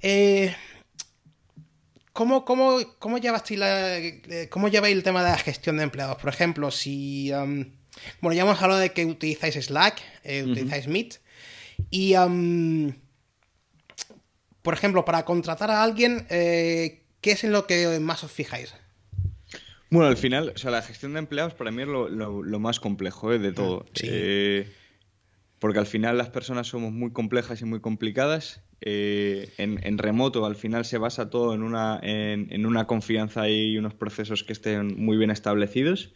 Eh, 0.00 0.54
¿Cómo, 2.12 2.44
cómo, 2.44 2.78
cómo, 2.98 3.18
la, 3.18 3.98
eh, 3.98 4.48
¿Cómo 4.50 4.68
lleváis 4.68 4.94
el 4.94 5.02
tema 5.02 5.24
de 5.24 5.30
la 5.30 5.38
gestión 5.38 5.78
de 5.78 5.84
empleados? 5.84 6.18
Por 6.18 6.28
ejemplo, 6.28 6.70
si... 6.70 7.30
bueno, 8.20 8.34
ya 8.34 8.42
hemos 8.42 8.60
hablado 8.60 8.80
de 8.80 8.92
que 8.92 9.06
utilizáis 9.06 9.54
Slack, 9.54 10.02
utilizáis 10.22 10.86
Meet. 10.86 11.22
Y, 11.90 12.14
por 14.62 14.74
ejemplo, 14.74 15.04
para 15.04 15.24
contratar 15.24 15.70
a 15.70 15.82
alguien, 15.82 16.26
eh, 16.30 17.02
¿qué 17.20 17.32
es 17.32 17.44
en 17.44 17.52
lo 17.52 17.66
que 17.66 17.98
más 18.00 18.24
os 18.24 18.30
fijáis? 18.30 18.74
Bueno, 19.90 20.08
al 20.08 20.16
final, 20.16 20.52
o 20.54 20.58
sea, 20.58 20.70
la 20.70 20.82
gestión 20.82 21.12
de 21.12 21.18
empleados 21.18 21.54
para 21.54 21.70
mí 21.70 21.82
es 21.82 21.88
lo, 21.88 22.58
más 22.60 22.80
complejo 22.80 23.32
¿eh? 23.32 23.38
de 23.38 23.52
todo. 23.52 23.84
Eh, 24.02 24.70
porque 25.58 25.78
al 25.78 25.86
final 25.86 26.16
las 26.16 26.30
personas 26.30 26.66
somos 26.66 26.92
muy 26.92 27.12
complejas 27.12 27.60
y 27.60 27.64
muy 27.64 27.80
complicadas. 27.80 28.62
en, 28.80 29.98
remoto 29.98 30.46
al 30.46 30.56
final 30.56 30.84
se 30.84 30.98
basa 30.98 31.28
todo 31.28 31.54
en 31.54 31.62
una, 31.62 32.00
en, 32.02 32.64
una 32.64 32.86
confianza 32.86 33.48
y 33.48 33.76
unos 33.76 33.94
procesos 33.94 34.44
que 34.44 34.54
estén 34.54 34.96
muy 34.96 35.16
bien 35.18 35.30
establecidos. 35.30 36.14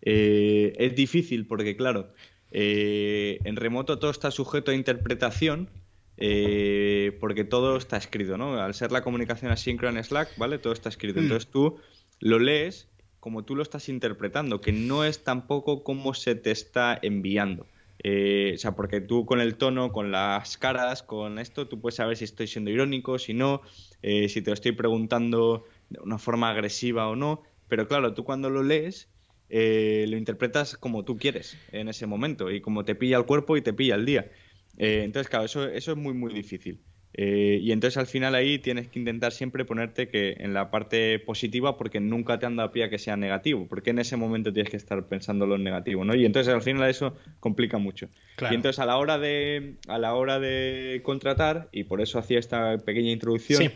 es 0.00 0.96
difícil 0.96 1.46
porque, 1.46 1.76
claro, 1.76 2.14
eh, 2.50 3.38
en 3.44 3.56
remoto 3.56 3.98
todo 3.98 4.10
está 4.10 4.30
sujeto 4.30 4.70
a 4.70 4.74
interpretación 4.74 5.68
eh, 6.16 7.16
porque 7.20 7.44
todo 7.44 7.76
está 7.76 7.96
escrito, 7.96 8.36
¿no? 8.36 8.60
Al 8.60 8.74
ser 8.74 8.90
la 8.90 9.02
comunicación 9.02 9.52
asíncrona 9.52 9.98
en 9.98 10.04
Slack, 10.04 10.36
¿vale? 10.36 10.58
Todo 10.58 10.72
está 10.72 10.88
escrito. 10.88 11.20
Mm. 11.20 11.24
Entonces 11.24 11.50
tú 11.50 11.78
lo 12.20 12.38
lees 12.38 12.88
como 13.20 13.44
tú 13.44 13.56
lo 13.56 13.62
estás 13.62 13.88
interpretando, 13.88 14.60
que 14.60 14.72
no 14.72 15.04
es 15.04 15.24
tampoco 15.24 15.82
como 15.82 16.14
se 16.14 16.34
te 16.34 16.50
está 16.50 16.98
enviando. 17.02 17.66
Eh, 18.02 18.52
o 18.54 18.58
sea, 18.58 18.76
porque 18.76 19.00
tú 19.00 19.26
con 19.26 19.40
el 19.40 19.56
tono, 19.56 19.92
con 19.92 20.12
las 20.12 20.56
caras, 20.56 21.02
con 21.02 21.38
esto, 21.38 21.66
tú 21.66 21.80
puedes 21.80 21.96
saber 21.96 22.16
si 22.16 22.24
estoy 22.24 22.46
siendo 22.46 22.70
irónico, 22.70 23.18
si 23.18 23.34
no, 23.34 23.60
si 24.02 24.40
te 24.40 24.50
lo 24.50 24.54
estoy 24.54 24.72
preguntando 24.72 25.64
de 25.90 26.00
una 26.00 26.18
forma 26.18 26.50
agresiva 26.50 27.08
o 27.08 27.16
no. 27.16 27.42
Pero 27.68 27.88
claro, 27.88 28.14
tú 28.14 28.24
cuando 28.24 28.50
lo 28.50 28.62
lees, 28.62 29.08
eh, 29.50 30.06
lo 30.08 30.16
interpretas 30.16 30.76
como 30.76 31.04
tú 31.04 31.16
quieres 31.16 31.56
en 31.72 31.88
ese 31.88 32.06
momento 32.06 32.50
y 32.50 32.60
como 32.60 32.84
te 32.84 32.94
pilla 32.94 33.16
el 33.16 33.24
cuerpo 33.24 33.56
y 33.56 33.62
te 33.62 33.72
pilla 33.72 33.94
el 33.94 34.04
día. 34.04 34.30
Eh, 34.76 35.02
entonces, 35.04 35.28
claro, 35.28 35.44
eso, 35.44 35.68
eso 35.68 35.92
es 35.92 35.98
muy, 35.98 36.14
muy 36.14 36.32
difícil. 36.32 36.80
Eh, 37.14 37.58
y 37.62 37.72
entonces 37.72 37.96
al 37.96 38.06
final 38.06 38.34
ahí 38.34 38.58
tienes 38.58 38.88
que 38.88 38.98
intentar 38.98 39.32
siempre 39.32 39.64
ponerte 39.64 40.08
que 40.08 40.36
en 40.38 40.52
la 40.52 40.70
parte 40.70 41.18
positiva 41.18 41.76
porque 41.76 42.00
nunca 42.00 42.38
te 42.38 42.46
han 42.46 42.56
dado 42.56 42.70
pie 42.70 42.84
a 42.84 42.90
que 42.90 42.98
sea 42.98 43.16
negativo, 43.16 43.66
porque 43.66 43.90
en 43.90 43.98
ese 43.98 44.16
momento 44.16 44.52
tienes 44.52 44.70
que 44.70 44.76
estar 44.76 45.08
pensando 45.08 45.46
lo 45.46 45.58
negativo, 45.58 46.04
¿no? 46.04 46.14
Y 46.14 46.26
entonces 46.26 46.52
al 46.52 46.62
final 46.62 46.88
eso 46.88 47.16
complica 47.40 47.78
mucho. 47.78 48.08
Y 48.50 48.54
entonces 48.54 48.78
a 48.78 48.86
la 48.86 48.98
hora 48.98 49.18
de 49.18 49.74
a 49.88 49.98
la 49.98 50.14
hora 50.14 50.38
de 50.38 51.00
contratar 51.02 51.68
y 51.72 51.84
por 51.84 52.00
eso 52.00 52.18
hacía 52.18 52.38
esta 52.38 52.78
pequeña 52.78 53.10
introducción, 53.10 53.72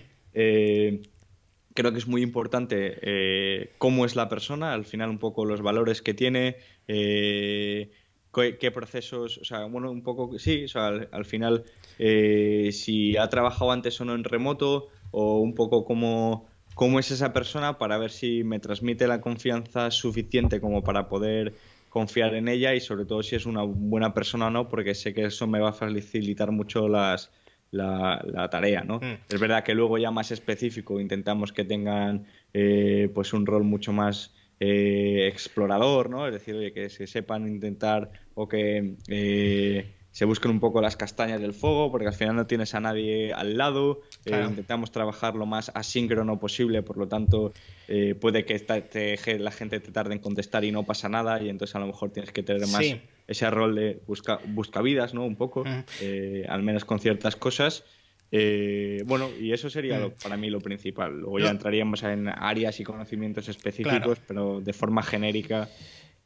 creo 1.74 1.92
que 1.92 1.98
es 1.98 2.06
muy 2.06 2.22
importante 2.22 2.98
eh, 3.02 3.72
cómo 3.78 4.04
es 4.04 4.16
la 4.16 4.28
persona, 4.28 4.72
al 4.72 4.84
final 4.84 5.10
un 5.10 5.18
poco 5.18 5.44
los 5.44 5.62
valores 5.62 6.02
que 6.02 6.14
tiene, 6.14 6.56
eh, 6.88 7.90
qué, 8.32 8.70
procesos, 8.70 9.38
o 9.38 9.44
sea, 9.44 9.64
bueno, 9.66 9.90
un 9.90 10.02
poco, 10.02 10.38
sí, 10.38 10.64
o 10.64 10.68
sea, 10.68 10.88
al, 11.10 11.24
final 11.24 11.64
eh, 11.98 12.70
si 12.72 13.16
ha 13.16 13.28
trabajado 13.28 13.72
antes 13.72 14.00
o 14.00 14.04
no 14.04 14.14
en 14.14 14.24
remoto 14.24 14.88
o 15.10 15.38
un 15.40 15.54
poco 15.54 15.84
cómo, 15.84 16.48
cómo 16.74 16.98
es 16.98 17.10
esa 17.10 17.32
persona 17.32 17.78
para 17.78 17.98
ver 17.98 18.10
si 18.10 18.44
me 18.44 18.58
transmite 18.58 19.06
la 19.06 19.20
confianza 19.20 19.90
suficiente 19.90 20.60
como 20.60 20.82
para 20.82 21.08
poder 21.08 21.54
confiar 21.88 22.34
en 22.34 22.48
ella 22.48 22.74
y 22.74 22.80
sobre 22.80 23.04
todo 23.04 23.22
si 23.22 23.36
es 23.36 23.44
una 23.44 23.62
buena 23.62 24.14
persona 24.14 24.46
o 24.46 24.50
no, 24.50 24.68
porque 24.68 24.94
sé 24.94 25.12
que 25.12 25.26
eso 25.26 25.46
me 25.46 25.60
va 25.60 25.70
a 25.70 25.74
facilitar 25.74 26.50
mucho 26.50 26.88
las, 26.88 27.30
la, 27.72 28.48
tarea, 28.50 28.84
¿no? 28.84 28.98
Mm. 28.98 29.18
Es 29.28 29.40
verdad 29.40 29.64
que 29.64 29.74
luego 29.74 29.98
ya 29.98 30.10
más 30.10 30.30
específico 30.30 31.00
intentamos 31.00 31.52
que 31.52 31.64
tengan 31.64 32.26
eh, 32.54 33.10
pues 33.14 33.32
un 33.32 33.46
rol 33.46 33.64
mucho 33.64 33.92
más 33.92 34.34
eh, 34.60 35.26
explorador, 35.26 36.08
¿no? 36.08 36.26
Es 36.26 36.32
decir, 36.32 36.54
oye, 36.54 36.72
que 36.72 36.88
se 36.88 37.06
sepan 37.06 37.48
intentar 37.48 38.12
o 38.34 38.48
que 38.48 38.94
eh, 39.08 39.92
se 40.12 40.26
busquen 40.26 40.50
un 40.50 40.60
poco 40.60 40.80
las 40.82 40.96
castañas 40.96 41.40
del 41.40 41.54
fuego, 41.54 41.90
porque 41.90 42.06
al 42.06 42.12
final 42.12 42.36
no 42.36 42.46
tienes 42.46 42.74
a 42.74 42.80
nadie 42.80 43.32
al 43.32 43.56
lado. 43.56 44.02
Eh, 44.26 44.44
intentamos 44.46 44.92
trabajar 44.92 45.34
lo 45.34 45.46
más 45.46 45.72
asíncrono 45.74 46.38
posible, 46.38 46.82
por 46.82 46.98
lo 46.98 47.08
tanto, 47.08 47.52
eh, 47.88 48.14
puede 48.14 48.44
que 48.44 49.38
la 49.38 49.50
gente 49.50 49.80
te 49.80 49.90
tarde 49.90 50.12
en 50.12 50.20
contestar 50.20 50.64
y 50.64 50.70
no 50.70 50.84
pasa 50.84 51.08
nada, 51.08 51.42
y 51.42 51.48
entonces 51.48 51.74
a 51.74 51.78
lo 51.78 51.86
mejor 51.86 52.10
tienes 52.10 52.30
que 52.30 52.42
tener 52.42 52.68
más 52.68 52.84
ese 53.26 53.50
rol 53.50 53.74
de 53.74 54.00
busca, 54.06 54.40
buscavidas, 54.48 55.14
¿no? 55.14 55.24
Un 55.24 55.36
poco, 55.36 55.64
eh, 56.00 56.44
al 56.48 56.62
menos 56.62 56.84
con 56.84 56.98
ciertas 56.98 57.36
cosas. 57.36 57.84
bueno, 58.30 59.28
y 59.40 59.52
eso 59.52 59.68
sería 59.68 60.08
para 60.22 60.36
mí 60.36 60.50
lo 60.50 60.60
principal. 60.60 61.20
Luego 61.20 61.38
ya 61.38 61.50
entraríamos 61.50 62.02
en 62.02 62.28
áreas 62.28 62.80
y 62.80 62.84
conocimientos 62.84 63.48
específicos, 63.48 64.18
pero 64.26 64.60
de 64.60 64.72
forma 64.72 65.02
genérica 65.02 65.68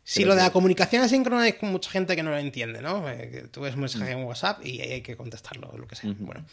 Sí, 0.09 0.25
lo 0.25 0.37
de 0.37 0.43
la 0.43 0.53
comunicación 0.53 1.03
asíncrona 1.03 1.43
hay 1.43 1.57
mucha 1.63 1.91
gente 1.91 2.15
que 2.15 2.23
no 2.23 2.31
lo 2.31 2.39
entiende, 2.39 2.81
¿no? 2.81 3.11
Eh, 3.11 3.49
tú 3.51 3.63
ves 3.63 3.75
un 3.75 3.81
mensaje 3.81 4.13
en 4.13 4.23
WhatsApp 4.23 4.65
y 4.65 4.81
hay 4.81 5.01
que 5.03 5.17
contestarlo, 5.17 5.75
lo 5.77 5.89
que 5.89 5.97
sea. 5.97 6.15
Bueno. 6.21 6.47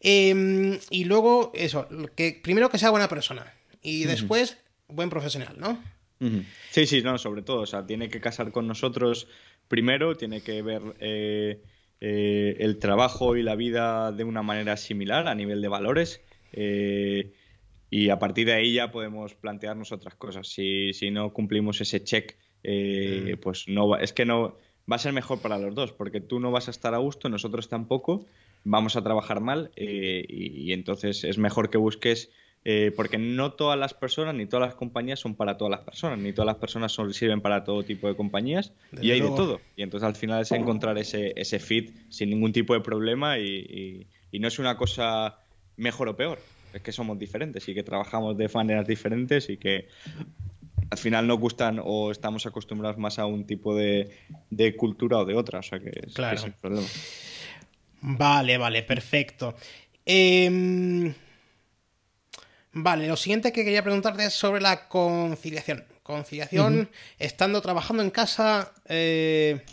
Em, 0.00 0.76
y 0.90 1.04
luego, 1.04 1.52
eso, 1.54 1.86
que 2.16 2.40
primero 2.42 2.68
que 2.68 2.78
sea 2.78 2.90
buena 2.90 3.08
persona 3.08 3.46
y 3.80 4.06
después 4.06 4.58
buen 4.88 5.08
profesional, 5.08 5.54
¿no? 5.56 5.80
Sí, 6.72 6.86
sí, 6.86 7.00
no, 7.00 7.16
sobre 7.16 7.42
todo. 7.42 7.60
O 7.60 7.66
sea, 7.66 7.86
tiene 7.86 8.08
que 8.08 8.20
casar 8.20 8.50
con 8.50 8.66
nosotros 8.66 9.28
primero, 9.68 10.16
tiene 10.16 10.40
que 10.42 10.62
ver 10.62 10.82
eh, 11.00 11.62
eh, 12.00 12.56
el 12.60 12.78
trabajo 12.78 13.36
y 13.36 13.42
la 13.42 13.56
vida 13.56 14.12
de 14.12 14.24
una 14.24 14.42
manera 14.42 14.76
similar 14.76 15.28
a 15.28 15.34
nivel 15.34 15.62
de 15.62 15.68
valores. 15.68 16.20
y 17.88 18.08
a 18.10 18.18
partir 18.18 18.46
de 18.46 18.54
ahí 18.54 18.72
ya 18.74 18.90
podemos 18.90 19.34
plantearnos 19.34 19.92
otras 19.92 20.14
cosas. 20.14 20.48
Si, 20.48 20.92
si 20.92 21.10
no 21.10 21.32
cumplimos 21.32 21.80
ese 21.80 22.02
check 22.02 22.36
eh, 22.68 23.36
mm. 23.36 23.40
pues 23.40 23.68
no 23.68 23.96
es 23.96 24.12
que 24.12 24.24
no 24.24 24.56
va 24.90 24.96
a 24.96 24.98
ser 24.98 25.12
mejor 25.12 25.40
para 25.40 25.56
los 25.56 25.74
dos, 25.76 25.92
porque 25.92 26.20
tú 26.20 26.40
no 26.40 26.50
vas 26.50 26.66
a 26.66 26.72
estar 26.72 26.94
a 26.94 26.98
gusto, 26.98 27.28
nosotros 27.28 27.68
tampoco, 27.68 28.26
vamos 28.64 28.96
a 28.96 29.04
trabajar 29.04 29.40
mal 29.40 29.70
eh, 29.76 30.24
y, 30.28 30.72
entonces 30.72 31.22
es 31.22 31.38
mejor 31.38 31.70
que 31.70 31.78
busques, 31.78 32.32
eh, 32.68 32.92
porque 32.96 33.16
no 33.16 33.52
todas 33.52 33.78
las 33.78 33.94
personas 33.94 34.34
ni 34.34 34.46
todas 34.46 34.66
las 34.66 34.74
compañías 34.74 35.20
son 35.20 35.36
para 35.36 35.56
todas 35.56 35.70
las 35.70 35.82
personas, 35.82 36.18
ni 36.18 36.32
todas 36.32 36.46
las 36.46 36.56
personas 36.56 36.90
son, 36.90 37.14
sirven 37.14 37.40
para 37.40 37.62
todo 37.62 37.84
tipo 37.84 38.08
de 38.08 38.16
compañías 38.16 38.72
y 39.00 39.12
hay 39.12 39.20
de 39.20 39.28
todo. 39.28 39.60
Y 39.76 39.82
entonces 39.82 40.04
al 40.04 40.16
final 40.16 40.42
es 40.42 40.50
encontrar 40.50 40.98
ese, 40.98 41.32
ese 41.36 41.60
fit 41.60 41.94
sin 42.08 42.30
ningún 42.30 42.52
tipo 42.52 42.74
de 42.74 42.80
problema 42.80 43.38
y, 43.38 44.08
y 44.32 44.38
no 44.40 44.48
es 44.48 44.58
una 44.58 44.76
cosa 44.76 45.38
mejor 45.76 46.08
o 46.08 46.16
peor, 46.16 46.40
es 46.72 46.82
que 46.82 46.90
somos 46.90 47.16
diferentes 47.18 47.68
y 47.68 47.74
que 47.74 47.84
trabajamos 47.84 48.36
de 48.36 48.48
maneras 48.48 48.86
diferentes 48.86 49.48
y 49.48 49.58
que 49.58 49.86
al 50.90 50.98
final 50.98 51.26
nos 51.26 51.38
gustan 51.38 51.80
o 51.82 52.10
estamos 52.10 52.46
acostumbrados 52.46 52.98
más 52.98 53.18
a 53.18 53.26
un 53.26 53.46
tipo 53.46 53.76
de, 53.76 54.10
cultura 54.76 55.18
o 55.18 55.24
de 55.24 55.34
otra, 55.34 55.60
o 55.60 55.62
sea 55.62 55.78
que 55.78 55.90
es, 56.06 56.14
claro. 56.14 56.40
el 56.44 56.52
problema. 56.52 56.86
Vale, 58.00 58.58
vale, 58.58 58.82
perfecto. 58.82 59.54
Em, 60.04 61.12
vale, 62.76 63.08
lo 63.08 63.16
siguiente 63.16 63.52
que 63.52 63.64
quería 63.64 63.82
preguntarte 63.82 64.26
es 64.26 64.34
sobre 64.34 64.60
la 64.60 64.86
conciliación. 64.88 65.84
Conciliación, 66.02 66.90
estando 67.18 67.60
trabajando 67.62 68.02
en 68.02 68.10
casa, 68.10 68.72
eh, 68.84 69.64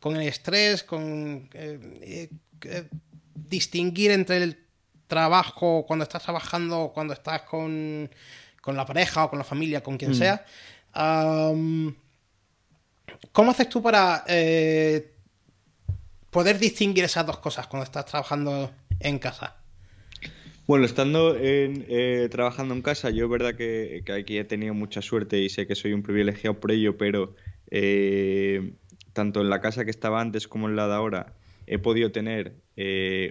con 0.00 0.16
el 0.16 0.26
estrés, 0.28 0.82
con 0.82 1.48
eh, 1.54 2.28
eh, 2.62 2.88
distinguir 3.34 4.10
entre 4.10 4.42
el 4.42 4.58
trabajo 5.06 5.84
cuando 5.86 6.02
estás 6.02 6.22
trabajando, 6.22 6.90
cuando 6.92 7.14
estás 7.14 7.42
con 7.42 8.10
con 8.60 8.76
la 8.76 8.84
pareja 8.84 9.24
o 9.24 9.30
con 9.30 9.38
la 9.38 9.44
familia, 9.44 9.82
con 9.82 9.96
quien 9.96 10.10
mm. 10.10 10.14
sea. 10.14 10.44
¿Cómo 13.32 13.50
haces 13.50 13.68
tú 13.70 13.80
para 13.80 14.24
poder 16.30 16.58
distinguir 16.58 17.04
esas 17.04 17.24
dos 17.24 17.38
cosas 17.38 17.66
cuando 17.68 17.84
estás 17.84 18.04
trabajando 18.04 18.70
en 18.98 19.18
casa? 19.18 19.59
Bueno, 20.70 20.84
estando 20.84 21.36
en, 21.36 21.84
eh, 21.88 22.28
trabajando 22.30 22.74
en 22.74 22.82
casa, 22.82 23.10
yo 23.10 23.24
es 23.24 23.30
verdad 23.32 23.56
que, 23.56 24.04
aquí 24.14 24.38
he 24.38 24.44
tenido 24.44 24.72
mucha 24.72 25.02
suerte 25.02 25.40
y 25.40 25.48
sé 25.48 25.66
que 25.66 25.74
soy 25.74 25.92
un 25.92 26.04
privilegiado 26.04 26.60
por 26.60 26.70
ello, 26.70 26.96
pero 26.96 27.34
eh, 27.72 28.74
tanto 29.12 29.40
en 29.40 29.50
la 29.50 29.60
casa 29.60 29.84
que 29.84 29.90
estaba 29.90 30.20
antes 30.20 30.46
como 30.46 30.68
en 30.68 30.76
la 30.76 30.86
de 30.86 30.94
ahora 30.94 31.34
he 31.66 31.78
podido 31.78 32.12
tener 32.12 32.54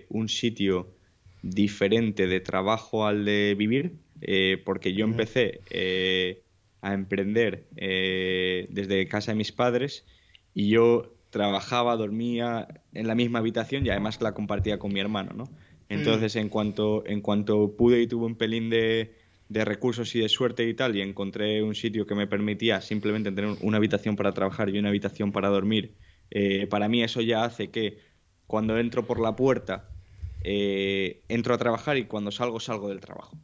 un 0.10 0.28
sitio 0.28 0.98
diferente 1.42 2.28
de 2.28 2.42
trabajo 2.42 3.08
al 3.08 3.24
de 3.24 3.56
vivir 3.58 4.02
eh, 4.20 4.62
porque 4.66 4.94
yo 4.94 5.06
empecé 5.06 5.62
eh, 5.70 6.44
a 6.82 6.94
emprender 6.94 7.70
eh, 7.78 8.68
desde 8.70 9.08
casa 9.08 9.32
de 9.32 9.38
mis 9.38 9.54
padres 9.54 10.06
y 10.54 10.68
yo 10.68 11.16
trabajaba, 11.30 11.96
dormía 11.96 12.68
en 12.92 13.08
la 13.08 13.16
misma 13.16 13.40
habitación 13.40 13.86
y 13.86 13.92
además 13.92 14.22
la 14.22 14.34
compartía 14.34 14.78
con 14.78 14.92
mi 14.92 15.00
hermano, 15.00 15.32
¿no? 15.34 15.46
Entonces, 15.90 16.36
en, 16.36 16.50
cuanto, 16.50 17.04
en 17.06 17.22
cuanto 17.22 17.76
pude 17.76 18.02
y 18.02 18.08
tuve 18.08 18.26
un 18.26 18.36
pelín 18.36 18.70
de, 18.70 19.16
de, 19.50 19.66
recursos 19.66 20.16
y 20.16 20.20
de 20.20 20.30
suerte 20.30 20.64
y 20.68 20.74
tal, 20.74 20.96
y 20.96 21.02
encontré 21.02 21.64
un 21.64 21.76
sitio 21.76 22.06
que 22.06 22.16
me 22.16 22.28
permitía 22.28 22.80
simplemente 22.80 23.32
tener 23.32 23.58
una 23.62 23.78
habitación 23.78 24.16
para 24.16 24.32
trabajar 24.32 24.70
y 24.70 24.78
una 24.78 24.90
habitación 24.90 25.32
para 25.32 25.50
dormir, 25.50 25.96
para 26.70 26.88
mí 26.88 27.02
eso 27.02 27.22
ya 27.22 27.44
hace 27.44 27.72
que 27.72 27.98
cuando 28.46 28.78
entro 28.78 29.08
por 29.08 29.20
la 29.20 29.36
puerta, 29.36 29.90
entro 30.44 31.56
a 31.56 31.58
trabajar 31.58 31.98
y 31.98 32.06
cuando 32.06 32.30
salgo, 32.30 32.60
salgo 32.60 32.90
del 32.90 33.00
trabajo. 33.00 33.36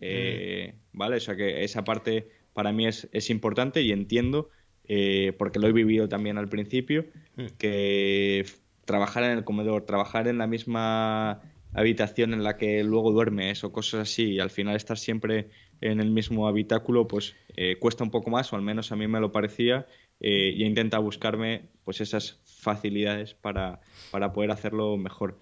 Eh, 0.00 0.74
¿Vale? 0.92 1.16
O 1.16 1.20
sea 1.20 1.36
que 1.36 1.62
esa 1.62 1.84
parte 1.84 2.28
para 2.52 2.72
mí 2.72 2.86
es, 2.86 3.30
importante 3.30 3.82
y 3.82 3.92
entiendo, 3.92 4.48
eh, 4.88 5.34
porque 5.38 5.58
lo 5.58 5.68
he 5.68 5.72
vivido 5.72 6.08
también 6.08 6.38
al 6.38 6.48
principio, 6.48 7.06
mm. 7.36 7.46
que 7.58 8.44
trabajar 8.84 9.22
en 9.24 9.32
el 9.32 9.44
comedor, 9.44 9.86
trabajar 9.86 10.26
en 10.26 10.38
la 10.38 10.46
misma 10.46 11.42
habitación 11.72 12.34
en 12.34 12.42
la 12.42 12.56
que 12.56 12.82
luego 12.84 13.12
duermes 13.12 13.64
o 13.64 13.72
cosas 13.72 14.00
así 14.00 14.32
y 14.32 14.40
al 14.40 14.50
final 14.50 14.76
estar 14.76 14.98
siempre 14.98 15.48
en 15.80 16.00
el 16.00 16.10
mismo 16.10 16.48
habitáculo 16.48 17.06
pues 17.06 17.36
eh, 17.56 17.76
cuesta 17.78 18.04
un 18.04 18.10
poco 18.10 18.30
más 18.30 18.52
o 18.52 18.56
al 18.56 18.62
menos 18.62 18.92
a 18.92 18.96
mí 18.96 19.06
me 19.06 19.20
lo 19.20 19.32
parecía 19.32 19.86
y 20.22 20.64
intenta 20.64 20.98
buscarme 20.98 21.62
pues 21.82 22.02
esas 22.02 22.40
facilidades 22.44 23.32
para, 23.32 23.80
para 24.10 24.32
poder 24.34 24.50
hacerlo 24.50 24.98
mejor 24.98 25.38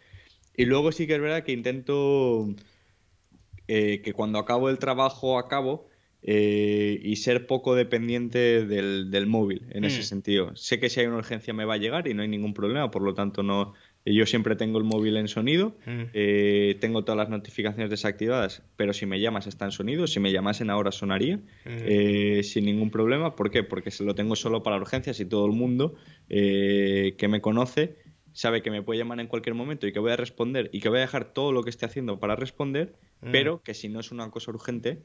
y 0.56 0.66
luego 0.66 0.92
sí 0.92 1.06
que 1.06 1.14
es 1.14 1.20
verdad 1.20 1.42
que 1.42 1.52
intento 1.52 2.48
eh, 3.68 4.00
que 4.02 4.14
cuando 4.14 4.38
acabo 4.38 4.70
el 4.70 4.78
trabajo 4.78 5.38
acabo 5.38 5.88
eh, 6.22 6.98
y 7.02 7.16
ser 7.16 7.46
poco 7.46 7.74
dependiente 7.74 8.64
del, 8.66 9.26
móvil 9.26 9.66
en 9.70 9.84
ese 9.84 10.00
mm. 10.00 10.04
sentido. 10.04 10.56
Sé 10.56 10.80
que 10.80 10.88
si 10.88 11.00
hay 11.00 11.06
una 11.06 11.18
urgencia 11.18 11.52
me 11.52 11.66
va 11.66 11.74
a 11.74 11.76
llegar 11.78 12.08
y 12.08 12.14
no 12.14 12.22
hay 12.22 12.28
ningún 12.28 12.54
problema, 12.54 12.90
por 12.90 13.02
lo 13.02 13.12
tanto 13.14 13.42
no. 13.42 13.74
Yo 14.12 14.26
siempre 14.26 14.56
tengo 14.56 14.78
el 14.78 14.84
móvil 14.84 15.16
en 15.16 15.28
sonido, 15.28 15.76
mm. 15.86 16.02
eh, 16.12 16.76
tengo 16.80 17.04
todas 17.04 17.18
las 17.18 17.28
notificaciones 17.28 17.90
desactivadas, 17.90 18.62
pero 18.76 18.92
si 18.92 19.06
me 19.06 19.20
llamas 19.20 19.46
está 19.46 19.64
en 19.64 19.72
sonido, 19.72 20.06
si 20.06 20.20
me 20.20 20.32
llamasen 20.32 20.70
ahora 20.70 20.92
sonaría 20.92 21.38
mm. 21.64 22.42
sin 22.42 22.64
ningún 22.64 22.90
problema. 22.90 23.36
¿Por 23.36 23.50
qué? 23.50 23.62
Porque 23.62 23.90
se 23.90 24.04
lo 24.04 24.14
tengo 24.14 24.36
solo 24.36 24.62
para 24.62 24.76
urgencias 24.76 25.20
y 25.20 25.24
todo 25.24 25.46
el 25.46 25.52
mundo 25.52 25.94
que 26.28 27.28
me 27.28 27.40
conoce 27.40 27.96
sabe 28.38 28.62
que 28.62 28.70
me 28.70 28.82
puede 28.82 29.00
llamar 29.00 29.18
en 29.18 29.26
cualquier 29.26 29.56
momento 29.56 29.88
y 29.88 29.92
que 29.92 29.98
voy 29.98 30.12
a 30.12 30.16
responder 30.16 30.70
y 30.72 30.78
que 30.78 30.88
voy 30.88 30.98
a 30.98 31.00
dejar 31.00 31.32
todo 31.32 31.50
lo 31.50 31.64
que 31.64 31.70
esté 31.70 31.86
haciendo 31.86 32.20
para 32.20 32.36
responder, 32.36 32.94
mm. 33.20 33.32
pero 33.32 33.62
que 33.64 33.74
si 33.74 33.88
no 33.88 33.98
es 33.98 34.12
una 34.12 34.30
cosa 34.30 34.52
urgente, 34.52 35.02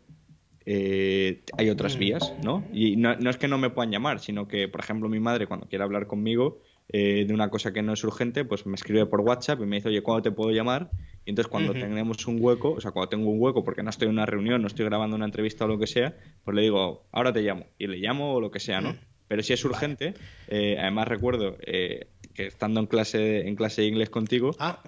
eh, 0.68 1.42
hay 1.58 1.70
otras 1.72 1.98
vías, 1.98 2.32
¿no? 2.44 2.64
Y 2.72 2.96
no, 2.96 3.12
es 3.28 3.38
que 3.38 3.48
no 3.48 3.58
me 3.58 3.72
puedan 3.72 3.92
llamar, 3.92 4.20
sino 4.20 4.48
que, 4.48 4.68
por 4.68 4.82
ejemplo, 4.82 5.10
mi 5.10 5.20
madre 5.20 5.48
cuando 5.48 5.68
quiere 5.68 5.84
hablar 5.84 6.06
conmigo 6.06 6.62
eh, 6.90 7.26
de 7.26 7.34
una 7.34 7.50
cosa 7.50 7.74
que 7.74 7.82
no 7.82 7.94
es 7.94 8.04
urgente, 8.04 8.46
pues 8.46 8.66
me 8.66 8.76
escribe 8.76 9.06
por 9.06 9.22
WhatsApp 9.22 9.62
y 9.62 9.66
me 9.66 9.78
dice, 9.78 9.90
oye, 9.90 10.02
¿cuándo 10.02 10.22
te 10.22 10.32
puedo 10.32 10.52
llamar? 10.52 10.92
Y 11.26 11.30
entonces 11.30 11.50
cuando 11.50 11.74
tenemos 11.74 12.28
un 12.28 12.38
hueco, 12.40 12.74
o 12.74 12.82
sea, 12.82 12.92
cuando 12.92 13.10
tengo 13.10 13.30
un 13.30 13.42
hueco 13.42 13.64
porque 13.64 13.84
no 13.84 13.90
estoy 13.90 14.08
en 14.08 14.14
una 14.14 14.26
reunión, 14.26 14.62
no 14.62 14.68
estoy 14.68 14.86
grabando 14.86 15.16
una 15.16 15.26
entrevista 15.26 15.66
o 15.66 15.68
lo 15.68 15.80
que 15.80 15.88
sea, 15.88 16.16
pues 16.44 16.56
le 16.56 16.64
digo, 16.64 17.06
ahora 17.12 17.32
te 17.32 17.42
llamo. 17.42 17.66
Y 17.78 17.88
le 17.88 17.98
llamo 17.98 18.34
o 18.34 18.42
lo 18.42 18.52
que 18.52 18.60
sea, 18.60 18.82
¿no? 18.82 18.96
Pero 19.28 19.42
si 19.42 19.54
es 19.54 19.64
urgente, 19.64 20.14
eh, 20.50 20.78
además 20.80 21.08
recuerdo, 21.08 21.58
que 21.58 22.08
estando 22.36 22.80
en 22.80 22.88
clase, 22.88 23.48
en 23.48 23.56
clase 23.56 23.84
de 23.84 23.88
inglés 23.88 24.10
contigo, 24.10 24.56
ah. 24.60 24.82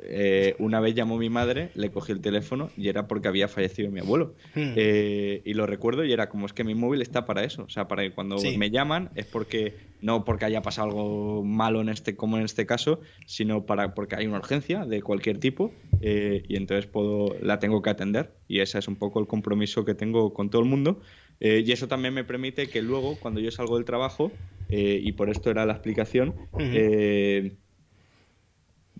Eh, 0.00 0.54
una 0.58 0.80
vez 0.80 0.94
llamó 0.94 1.18
mi 1.18 1.28
madre, 1.28 1.70
le 1.74 1.90
cogí 1.90 2.12
el 2.12 2.20
teléfono 2.20 2.70
y 2.76 2.88
era 2.88 3.06
porque 3.06 3.28
había 3.28 3.48
fallecido 3.48 3.90
mi 3.90 4.00
abuelo. 4.00 4.34
Hmm. 4.54 4.72
Eh, 4.76 5.42
y 5.44 5.54
lo 5.54 5.66
recuerdo 5.66 6.04
y 6.04 6.12
era 6.12 6.28
como 6.28 6.46
es 6.46 6.52
que 6.52 6.64
mi 6.64 6.74
móvil 6.74 7.02
está 7.02 7.26
para 7.26 7.44
eso. 7.44 7.64
O 7.64 7.68
sea, 7.68 7.88
para 7.88 8.02
que 8.02 8.12
cuando 8.12 8.36
me 8.56 8.70
llaman 8.70 9.10
es 9.14 9.26
porque, 9.26 9.76
no 10.00 10.24
porque 10.24 10.44
haya 10.44 10.62
pasado 10.62 10.88
algo 10.88 11.44
malo 11.44 11.80
en 11.80 11.88
este, 11.88 12.16
como 12.16 12.38
en 12.38 12.44
este 12.44 12.66
caso, 12.66 13.00
sino 13.26 13.66
para 13.66 13.94
porque 13.94 14.16
hay 14.16 14.26
una 14.26 14.38
urgencia 14.38 14.84
de 14.84 15.02
cualquier 15.02 15.38
tipo 15.38 15.72
eh, 16.00 16.42
y 16.48 16.56
entonces 16.56 16.86
puedo, 16.86 17.36
la 17.40 17.58
tengo 17.58 17.82
que 17.82 17.90
atender. 17.90 18.32
Y 18.48 18.60
ese 18.60 18.78
es 18.78 18.88
un 18.88 18.96
poco 18.96 19.20
el 19.20 19.26
compromiso 19.26 19.84
que 19.84 19.94
tengo 19.94 20.32
con 20.32 20.50
todo 20.50 20.62
el 20.62 20.68
mundo. 20.68 21.00
Eh, 21.40 21.64
y 21.66 21.72
eso 21.72 21.88
también 21.88 22.12
me 22.12 22.22
permite 22.22 22.68
que 22.68 22.82
luego, 22.82 23.16
cuando 23.18 23.40
yo 23.40 23.50
salgo 23.50 23.76
del 23.76 23.86
trabajo, 23.86 24.30
eh, 24.68 25.00
y 25.02 25.12
por 25.12 25.30
esto 25.30 25.50
era 25.50 25.64
la 25.64 25.72
explicación, 25.72 26.34
eh, 26.58 27.56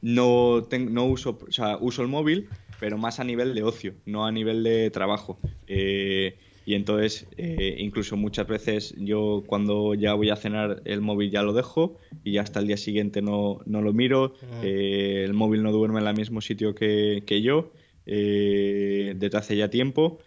no, 0.02 0.66
no 0.70 1.04
uso, 1.06 1.38
o 1.46 1.52
sea, 1.52 1.76
uso 1.78 2.02
el 2.02 2.08
móvil, 2.08 2.48
pero 2.78 2.98
más 2.98 3.20
a 3.20 3.24
nivel 3.24 3.54
de 3.54 3.62
ocio, 3.62 3.94
no 4.06 4.26
a 4.26 4.32
nivel 4.32 4.62
de 4.62 4.90
trabajo. 4.90 5.38
y 5.68 6.74
entonces, 6.74 7.26
incluso 7.36 8.16
muchas 8.16 8.46
veces 8.46 8.94
yo 8.96 9.42
cuando 9.46 9.94
ya 9.94 10.14
voy 10.14 10.30
a 10.30 10.36
cenar, 10.36 10.82
el 10.84 11.00
móvil 11.00 11.30
ya 11.30 11.42
lo 11.42 11.52
dejo 11.52 11.98
y 12.22 12.38
hasta 12.38 12.60
el 12.60 12.68
día 12.68 12.76
siguiente 12.76 13.22
no, 13.22 13.60
no 13.66 13.82
lo 13.82 13.92
miro. 13.92 14.34
el 14.62 15.34
móvil 15.34 15.62
no 15.62 15.72
duerme 15.72 16.00
en 16.00 16.06
el 16.06 16.16
mismo 16.16 16.40
sitio 16.40 16.74
que, 16.74 17.22
que 17.26 17.42
yo 17.42 17.72
desde 18.06 19.36
hace 19.36 19.56
ya 19.56 19.68
tiempo 19.68 20.20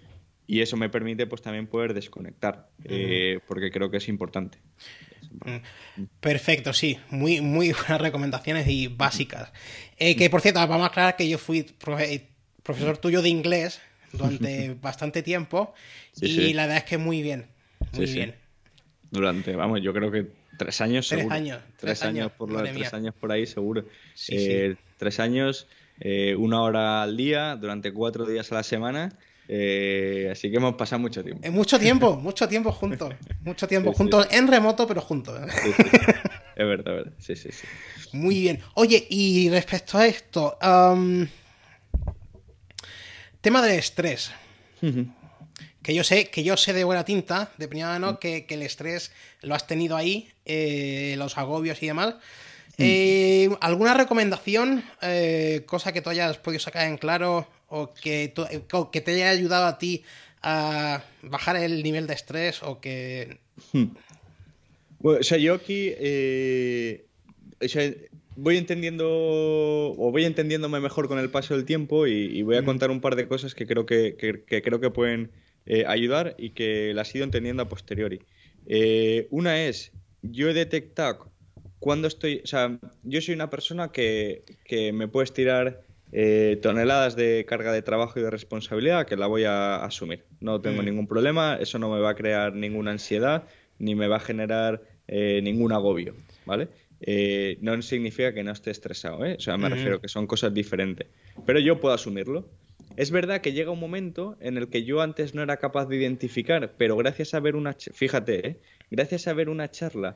y 0.48 0.62
eso 0.62 0.78
me 0.78 0.90
permite 0.90 1.28
pues 1.28 1.42
también 1.42 1.68
poder 1.68 1.94
desconectar, 1.94 2.70
eh, 2.84 3.40
porque 3.48 3.72
creo 3.72 3.90
que 3.90 3.98
es 3.98 4.10
importante. 4.10 4.60
Perfecto, 6.20 6.74
sí, 6.74 7.00
muy, 7.10 7.42
muy 7.42 7.72
buenas 7.88 8.02
recomendaciones 8.02 8.68
y 8.68 8.88
básicas. 8.88 9.52
Eh, 9.98 10.16
que 10.16 10.30
por 10.30 10.42
cierto, 10.42 10.60
vamos 10.60 10.84
a 10.84 10.88
aclarar 10.88 11.16
que 11.16 11.28
yo 11.28 11.38
fui 11.38 11.66
eh, 12.00 12.28
profesor 12.64 12.98
tuyo 12.98 13.22
de 13.22 13.30
inglés 13.30 13.82
durante 14.12 14.74
bastante 14.82 15.24
tiempo 15.24 15.74
y 16.20 16.54
la 16.54 16.64
verdad 16.64 16.78
es 16.80 16.84
que 16.86 16.98
muy 16.98 17.22
bien, 17.22 17.48
muy 17.94 18.06
bien. 18.06 18.36
Durante, 19.12 19.56
vamos, 19.56 19.82
yo 19.82 19.94
creo 19.94 20.12
que 20.12 20.28
tres 20.58 20.82
años 20.82 21.08
tres 21.08 21.30
Años, 21.30 21.62
tres, 21.78 22.02
años, 22.04 22.32
por 22.32 22.52
los 22.52 22.64
tres 22.64 22.94
años 22.94 23.14
por 23.14 23.32
ahí 23.32 23.46
seguro. 23.46 23.86
tres 24.98 25.20
años, 25.20 25.68
una 26.38 26.62
hora 26.62 27.04
al 27.04 27.16
día, 27.16 27.56
durante 27.56 27.94
cuatro 27.94 28.26
días 28.26 28.52
a 28.52 28.56
la 28.56 28.64
semana 28.64 29.16
eh, 29.48 30.30
así 30.32 30.50
que 30.50 30.58
hemos 30.58 30.76
pasado 30.76 31.00
mucho 31.00 31.24
tiempo. 31.24 31.46
En 31.46 31.54
mucho 31.54 31.80
tiempo, 31.80 32.16
mucho 32.16 32.48
tiempo 32.48 32.72
juntos. 32.72 33.14
Mucho 33.42 33.68
tiempo 33.68 33.94
juntos, 33.98 34.28
en 34.32 34.48
remoto, 34.48 34.88
pero 34.88 35.02
juntos. 35.02 35.40
¿eh? 35.42 35.76
es 36.56 36.68
verdad, 36.68 36.98
es 36.98 37.06
verdad. 37.06 37.14
Sí, 37.20 37.36
sí, 37.36 37.50
sí. 37.52 37.68
Muy 38.14 38.40
bien. 38.40 38.60
Oye, 38.76 39.06
y 39.10 39.50
respecto 39.50 39.98
a 39.98 40.06
esto, 40.08 40.58
tema 43.42 43.62
del 43.62 43.80
estrés. 43.80 44.32
Que 45.82 45.94
yo 45.94 46.04
sé, 46.06 46.30
que 46.30 46.44
yo 46.44 46.56
sé 46.56 46.72
de 46.72 46.86
buena 46.86 47.04
tinta, 47.04 47.52
de 47.58 47.68
primera 47.68 47.90
mano, 47.90 48.18
que, 48.18 48.46
el 48.48 48.62
estrés 48.62 49.12
lo 49.42 49.54
has 49.54 49.68
tenido 49.68 49.98
ahí, 49.98 50.32
eh, 50.46 51.16
los 51.18 51.38
agobios 51.38 51.84
y 51.84 51.88
demás. 51.88 52.16
¿Alguna 53.62 53.94
recomendación? 53.94 54.84
cosa 55.66 55.92
que 55.92 56.02
tú 56.02 56.10
hayas 56.10 56.38
podido 56.38 56.60
sacar 56.60 56.88
en 56.88 56.98
claro 56.98 57.48
o 57.68 57.94
que, 57.94 58.34
que 58.92 59.02
te 59.02 59.12
haya 59.14 59.30
ayudado 59.30 59.66
a 59.66 59.78
ti 59.78 60.04
a 60.44 61.04
bajar 61.24 61.56
el 61.56 61.82
nivel 61.82 62.06
de 62.06 62.14
estrés 62.14 62.62
o 62.62 62.80
que... 62.80 63.40
Hmm. 63.72 63.96
Bueno, 65.00 65.20
o 65.20 65.24
sea, 65.24 65.38
yo 65.38 65.56
aquí 65.56 65.92
eh, 65.98 67.06
voy 68.36 68.58
entendiendo 68.58 69.08
o 69.10 70.12
voy 70.12 70.26
entendiéndome 70.26 70.80
mejor 70.80 71.08
con 71.08 71.20
el 71.20 71.30
paso 71.30 71.56
del 71.56 71.66
tiempo 71.66 72.08
y, 72.08 72.42
voy 72.44 72.58
a 72.58 72.64
contar 72.64 72.92
un 72.92 73.02
par 73.02 73.16
de 73.16 73.28
cosas 73.28 73.56
que 73.56 73.66
creo 73.66 73.86
que, 73.86 74.16
creo 74.48 74.80
que 74.80 74.90
pueden 74.90 75.32
eh, 75.66 75.86
ayudar 75.88 76.36
y 76.38 76.52
que 76.52 76.94
las 76.94 77.14
he 77.14 77.18
ido 77.18 77.26
entendiendo 77.26 77.64
a 77.64 77.70
posteriori. 77.70 78.22
Eh, 78.66 79.28
una 79.30 79.64
es, 79.64 79.92
yo 80.22 80.50
he 80.50 80.54
detectado 80.54 81.32
cuando 81.84 82.08
estoy, 82.08 82.40
o 82.42 82.48
sea, 82.48 82.80
yo 83.04 83.20
soy 83.20 83.36
una 83.36 83.50
persona 83.50 83.92
que, 83.92 84.46
que 84.64 84.94
me 84.94 85.10
puede 85.10 85.26
estirar 85.26 85.82
eh, 86.14 86.58
toneladas 86.62 87.18
de 87.18 87.44
carga 87.46 87.74
de 87.74 87.82
trabajo 87.82 88.22
y 88.22 88.24
de 88.24 88.30
responsabilidad 88.30 89.06
que 89.06 89.18
la 89.18 89.28
voy 89.28 89.44
a 89.44 89.84
asumir. 89.84 90.24
No 90.40 90.62
tengo 90.62 90.82
mm. 90.82 90.86
ningún 90.86 91.08
problema, 91.08 91.58
eso 91.60 91.80
no 91.80 91.90
me 91.90 92.00
va 92.00 92.12
a 92.12 92.16
crear 92.16 92.54
ninguna 92.54 92.92
ansiedad 92.92 93.44
ni 93.80 93.96
me 93.96 94.08
va 94.08 94.16
a 94.16 94.20
generar 94.22 94.82
eh, 95.10 95.42
ningún 95.44 95.74
agobio, 95.74 96.16
¿vale? 96.46 96.70
Eh, 97.02 97.58
no 97.60 97.82
significa 97.82 98.34
que 98.34 98.46
no 98.46 98.54
esté 98.54 98.72
estresado, 98.72 99.26
¿eh? 99.26 99.36
O 99.38 99.42
sea, 99.42 99.58
me 99.58 99.68
refiero 99.68 100.00
que 100.00 100.08
son 100.08 100.26
cosas 100.26 100.54
diferentes. 100.54 101.10
Pero 101.46 101.60
yo 101.60 101.82
puedo 101.82 101.94
asumirlo. 101.94 102.48
Es 102.96 103.12
verdad 103.12 103.42
que 103.42 103.52
llega 103.52 103.72
un 103.72 103.82
momento 103.82 104.38
en 104.40 104.56
el 104.56 104.70
que 104.70 104.86
yo 104.86 105.02
antes 105.02 105.36
no 105.36 105.42
era 105.42 105.58
capaz 105.58 105.88
de 105.88 105.98
identificar, 105.98 106.76
pero 106.78 106.96
gracias 106.96 107.34
a 107.34 107.42
ver 107.42 107.58
una, 107.58 107.74
fíjate, 107.74 108.48
¿eh? 108.48 108.60
gracias 108.90 109.28
a 109.28 109.34
ver 109.34 109.50
una 109.50 109.70
charla 109.70 110.16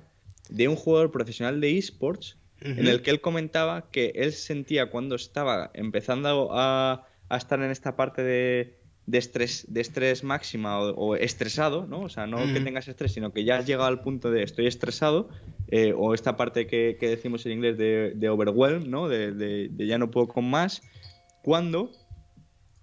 de 0.50 0.68
un 0.68 0.76
jugador 0.76 1.12
profesional 1.12 1.62
de 1.62 1.78
esports, 1.78 2.38
en 2.62 2.88
el 2.88 3.04
que 3.04 3.12
él 3.12 3.22
comentaba 3.22 3.92
que 3.92 4.14
él 4.16 4.34
sentía 4.34 4.90
cuando 4.90 5.16
estaba 5.16 5.70
empezando 5.76 6.50
a, 6.52 7.08
estar 7.30 7.62
en 7.62 7.70
esta 7.70 7.96
parte 7.96 8.24
de, 8.24 8.80
estrés, 9.12 9.66
de 9.68 9.82
estrés 9.82 10.24
máxima 10.24 10.80
o, 10.80 11.16
estresado, 11.16 11.86
¿no? 11.86 12.02
O 12.02 12.10
sea, 12.10 12.26
no 12.26 12.38
que 12.52 12.60
tengas 12.60 12.88
estrés, 12.88 13.14
sino 13.14 13.32
que 13.32 13.44
ya 13.44 13.58
has 13.58 13.68
llegado 13.68 13.88
al 13.88 14.02
punto 14.02 14.32
de 14.32 14.42
estoy 14.42 14.66
estresado, 14.66 15.30
eh, 15.68 15.94
o 15.96 16.16
esta 16.16 16.36
parte 16.36 16.66
que, 16.66 16.98
decimos 17.00 17.46
en 17.46 17.52
inglés 17.54 17.78
de, 17.78 18.14
de 18.16 18.30
overwhelm, 18.30 18.90
¿no? 18.90 19.08
De, 19.08 19.70
ya 19.78 20.00
no 20.00 20.10
puedo 20.10 20.28
con 20.28 20.50
más, 20.50 20.82
cuando 21.44 21.92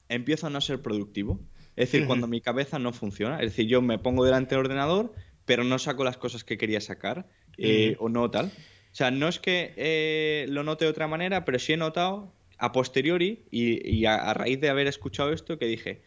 empiezo 0.09 0.47
a 0.47 0.51
no 0.51 0.61
ser 0.61 0.83
productivo. 0.83 1.41
Es 1.77 1.91
decir, 1.91 2.07
cuando 2.07 2.29
mi 2.29 2.41
cabeza 2.41 2.79
no 2.79 2.93
funciona. 2.93 3.41
Es 3.41 3.51
decir, 3.51 3.67
yo 3.67 3.83
me 3.83 3.99
pongo 3.99 4.25
delante 4.25 4.55
del 4.55 4.65
ordenador, 4.65 5.13
pero 5.45 5.65
no 5.65 5.79
saco 5.79 6.05
las 6.05 6.17
cosas 6.17 6.45
que 6.45 6.57
quería 6.57 6.81
sacar, 6.81 7.27
eh, 7.59 7.97
o 7.99 8.09
no 8.09 8.31
tal. 8.31 8.47
O 8.47 8.97
sea, 8.97 9.11
no 9.11 9.29
es 9.29 9.39
que 9.39 9.75
eh, 9.77 10.47
lo 10.49 10.63
note 10.63 10.85
de 10.85 10.91
otra 10.91 11.09
manera, 11.09 11.45
pero 11.45 11.59
sí 11.59 11.73
he 11.73 11.77
notado 11.77 12.33
a 12.59 12.73
posteriori 12.73 13.45
y, 13.51 14.05
a, 14.07 14.33
raíz 14.35 14.61
de 14.61 14.69
haber 14.69 14.87
escuchado 14.87 15.33
esto 15.33 15.59
que 15.59 15.67
dije, 15.67 16.03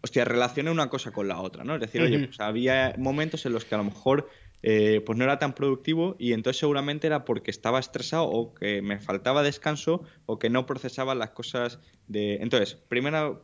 hostia, 0.00 0.24
relacioné 0.24 0.70
una 0.70 0.88
cosa 0.88 1.12
con 1.12 1.28
la 1.28 1.40
otra, 1.40 1.64
¿no? 1.64 1.74
Es 1.74 1.80
decir, 1.80 2.00
oye, 2.00 2.18
pues 2.26 2.40
había 2.40 2.94
momentos 2.98 3.44
en 3.46 3.52
los 3.52 3.64
que 3.64 3.74
a 3.74 3.78
lo 3.78 3.84
mejor 3.84 4.28
eh, 4.62 5.02
pues 5.04 5.18
no 5.18 5.24
era 5.24 5.38
tan 5.38 5.54
productivo 5.54 6.16
y 6.18 6.32
entonces 6.32 6.60
seguramente 6.60 7.06
era 7.06 7.26
porque 7.26 7.50
estaba 7.50 7.78
estresado 7.78 8.24
o 8.24 8.54
que 8.54 8.80
me 8.80 8.98
faltaba 8.98 9.42
descanso 9.42 10.04
o 10.24 10.38
que 10.38 10.48
no 10.48 10.64
procesaba 10.64 11.14
las 11.14 11.30
cosas 11.30 11.80
de... 12.06 12.36
Entonces, 12.36 12.74
primero, 12.74 13.42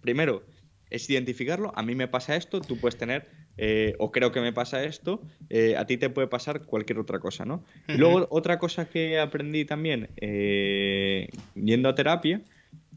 primero 0.00 0.44
es 0.90 1.08
identificarlo, 1.08 1.72
a 1.76 1.84
mí 1.84 1.94
me 1.94 2.08
pasa 2.08 2.34
esto, 2.34 2.60
tú 2.60 2.78
puedes 2.78 2.98
tener 2.98 3.28
eh, 3.56 3.94
o 3.98 4.10
creo 4.10 4.32
que 4.32 4.40
me 4.40 4.52
pasa 4.52 4.84
esto, 4.84 5.22
eh, 5.48 5.76
a 5.76 5.86
ti 5.86 5.96
te 5.96 6.08
puede 6.08 6.28
pasar 6.28 6.64
cualquier 6.64 6.98
otra 6.98 7.18
cosa, 7.18 7.44
¿no? 7.44 7.64
Luego 7.88 8.26
otra 8.30 8.58
cosa 8.58 8.88
que 8.88 9.18
aprendí 9.18 9.64
también 9.64 10.08
eh, 10.16 11.28
yendo 11.54 11.88
a 11.88 11.94
terapia 11.94 12.42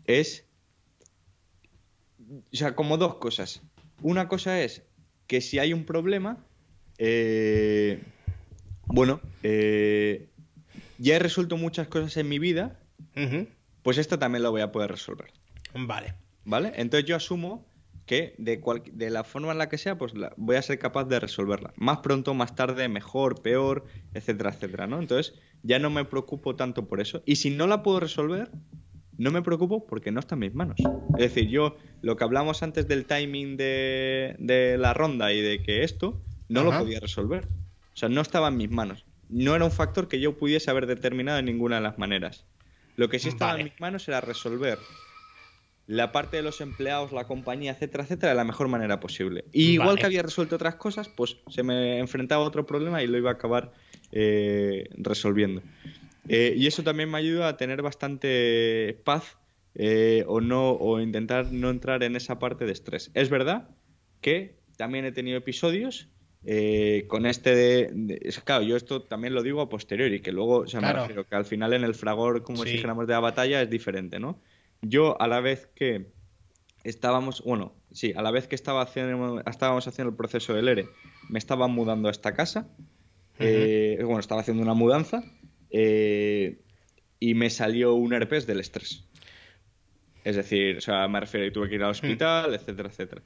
es, 0.06 0.45
o 2.20 2.56
sea, 2.56 2.76
como 2.76 2.97
dos 2.97 3.16
cosas. 3.16 3.62
Una 4.01 4.28
cosa 4.28 4.62
es 4.62 4.84
que 5.28 5.41
si 5.41 5.60
hay 5.60 5.74
un 5.74 5.86
problema, 5.86 6.45
bueno, 8.88 9.22
ya 9.43 11.16
he 11.16 11.20
resuelto 11.20 11.58
muchas 11.58 11.88
cosas 11.88 12.16
en 12.18 12.30
mi 12.30 12.39
vida, 12.39 12.80
pues 13.82 13.97
esto 13.97 14.18
también 14.18 14.43
lo 14.43 14.51
voy 14.51 14.62
a 14.62 14.72
poder 14.72 14.91
resolver. 14.91 15.32
Vale. 15.74 16.14
¿Vale? 16.45 16.74
Entonces 16.76 17.08
yo 17.08 17.16
asumo 17.16 17.66
que 18.06 18.36
de, 18.38 18.62
de 18.91 19.10
la 19.10 19.24
forma 19.24 19.51
en 19.51 19.58
la 19.58 19.70
que 19.70 19.78
sea, 19.78 19.97
pues 19.97 20.14
voy 20.38 20.56
a 20.56 20.62
ser 20.62 20.80
capaz 20.80 21.06
de 21.06 21.20
resolverla. 21.20 21.74
Más 21.78 21.99
pronto, 21.99 22.34
más 22.34 22.56
tarde, 22.56 22.89
mejor, 22.89 23.41
peor, 23.41 23.86
etcétera, 24.14 24.51
etcétera, 24.51 24.88
¿no? 24.88 24.99
Entonces, 24.99 25.36
ya 25.64 25.80
no 25.80 25.89
me 25.89 26.06
preocupo 26.06 26.56
tanto 26.56 26.88
por 26.88 26.99
eso. 26.99 27.24
Y 27.26 27.38
si 27.38 27.49
no 27.49 27.68
la 27.68 27.82
puedo 27.84 27.99
resolver, 27.99 28.51
no 29.18 29.32
me 29.32 29.41
preocupo 29.41 29.86
porque 29.86 30.12
no 30.12 30.20
está 30.20 30.36
en 30.36 30.39
mis 30.39 30.54
manos. 30.54 30.78
Es 31.18 31.34
decir, 31.34 31.49
yo, 31.49 31.78
lo 32.01 32.18
que 32.18 32.24
hablamos 32.24 32.64
antes 32.64 32.88
del 32.88 33.06
timing 33.06 33.58
de, 33.58 34.36
de 34.39 34.78
la 34.78 34.93
ronda 34.93 35.32
y 35.32 35.41
de 35.41 35.62
que 35.64 35.84
esto, 35.84 36.22
no 36.49 36.64
lo 36.64 36.78
podía 36.78 36.99
resolver. 36.99 37.47
O 37.93 37.95
sea, 37.95 38.10
no 38.10 38.22
estaba 38.22 38.49
en 38.49 38.58
mis 38.58 38.70
manos. 38.70 39.06
No 39.30 39.56
era 39.56 39.66
un 39.66 39.72
factor 39.72 40.08
que 40.08 40.20
yo 40.20 40.38
pudiese 40.38 40.70
haber 40.70 40.88
determinado 40.88 41.38
de 41.38 41.43
ninguna 41.43 41.78
de 41.78 41.84
las 41.84 41.97
maneras. 41.97 42.45
Lo 42.95 43.10
que 43.10 43.18
sí 43.18 43.30
estaba 43.30 43.58
en 43.58 43.66
mis 43.66 43.80
manos 43.80 44.08
era 44.08 44.22
resolver 44.22 44.78
la 45.86 46.11
parte 46.11 46.38
de 46.38 46.43
los 46.43 46.61
empleados, 46.61 47.11
la 47.11 47.25
compañía, 47.25 47.71
etcétera, 47.71 48.03
etcétera, 48.03 48.29
de 48.29 48.38
la 48.38 48.43
mejor 48.45 48.67
manera 48.69 48.99
posible. 48.99 49.45
Y 49.51 49.71
igual 49.73 49.97
que 49.97 50.05
había 50.05 50.21
resuelto 50.21 50.55
otras 50.55 50.75
cosas, 50.75 51.09
pues 51.09 51.38
se 51.49 51.63
me 51.63 51.99
enfrentaba 51.99 52.43
a 52.43 52.47
otro 52.47 52.65
problema 52.65 53.03
y 53.03 53.07
lo 53.07 53.17
iba 53.17 53.31
a 53.31 53.34
acabar 53.34 53.73
eh, 54.11 54.88
resolviendo. 54.97 55.61
Eh, 56.29 56.53
y 56.55 56.67
eso 56.67 56.84
también 56.84 57.11
me 57.11 57.17
ayuda 57.17 57.49
a 57.49 57.57
tener 57.57 57.81
bastante 57.81 59.01
paz 59.03 59.38
eh, 59.75 60.23
o 60.27 60.39
no 60.39 60.71
o 60.71 61.01
intentar 61.01 61.51
no 61.51 61.69
entrar 61.69 62.01
en 62.03 62.15
esa 62.15 62.39
parte 62.39 62.65
de 62.65 62.71
estrés. 62.71 63.11
Es 63.13 63.29
verdad 63.29 63.69
que 64.21 64.55
también 64.77 65.03
he 65.03 65.11
tenido 65.11 65.38
episodios 65.38 66.07
con 67.07 67.25
este 67.25 67.55
de, 67.55 68.34
claro 68.43 68.63
yo 68.65 68.75
esto 68.75 69.03
también 69.03 69.34
lo 69.34 69.43
digo 69.43 69.61
a 69.61 69.69
posteriori 69.69 70.19
que 70.19 70.34
luego 70.34 70.57
o 70.57 70.67
sea, 70.67 71.07
que 71.07 71.36
al 71.38 71.45
final 71.45 71.71
en 71.71 71.86
el 71.86 71.95
fragor 71.95 72.43
como 72.43 72.65
si 72.65 72.73
dijéramos 72.73 73.07
de 73.07 73.13
la 73.13 73.21
batalla 73.21 73.61
es 73.61 73.69
diferente 73.69 74.19
no 74.19 74.41
yo 74.84 75.19
a 75.19 75.27
la 75.27 75.39
vez 75.39 75.67
que 75.75 76.11
estábamos, 76.84 77.41
bueno, 77.43 77.73
sí, 77.91 78.13
a 78.15 78.21
la 78.21 78.31
vez 78.31 78.47
que 78.47 78.55
estaba 78.55 78.81
haciendo, 78.81 79.41
estábamos 79.45 79.88
haciendo 79.88 80.11
el 80.11 80.15
proceso 80.15 80.53
del 80.53 80.67
ERE, 80.67 80.88
me 81.29 81.39
estaba 81.39 81.67
mudando 81.67 82.09
a 82.09 82.11
esta 82.11 82.34
casa, 82.34 82.67
eh, 83.39 83.97
bueno, 84.03 84.19
estaba 84.19 84.41
haciendo 84.41 84.61
una 84.61 84.73
mudanza 84.75 85.23
eh, 85.71 86.61
y 87.19 87.34
me 87.34 87.49
salió 87.49 87.95
un 87.95 88.13
herpes 88.13 88.45
del 88.45 88.59
estrés. 88.59 89.05
Es 90.23 90.36
decir, 90.36 90.77
o 90.77 90.81
sea, 90.81 91.07
me 91.07 91.19
refiero, 91.19 91.51
tuve 91.51 91.69
que 91.69 91.75
ir 91.75 91.84
al 91.84 91.91
hospital, 91.91 92.53
etcétera, 92.53 92.89
etcétera. 92.89 93.23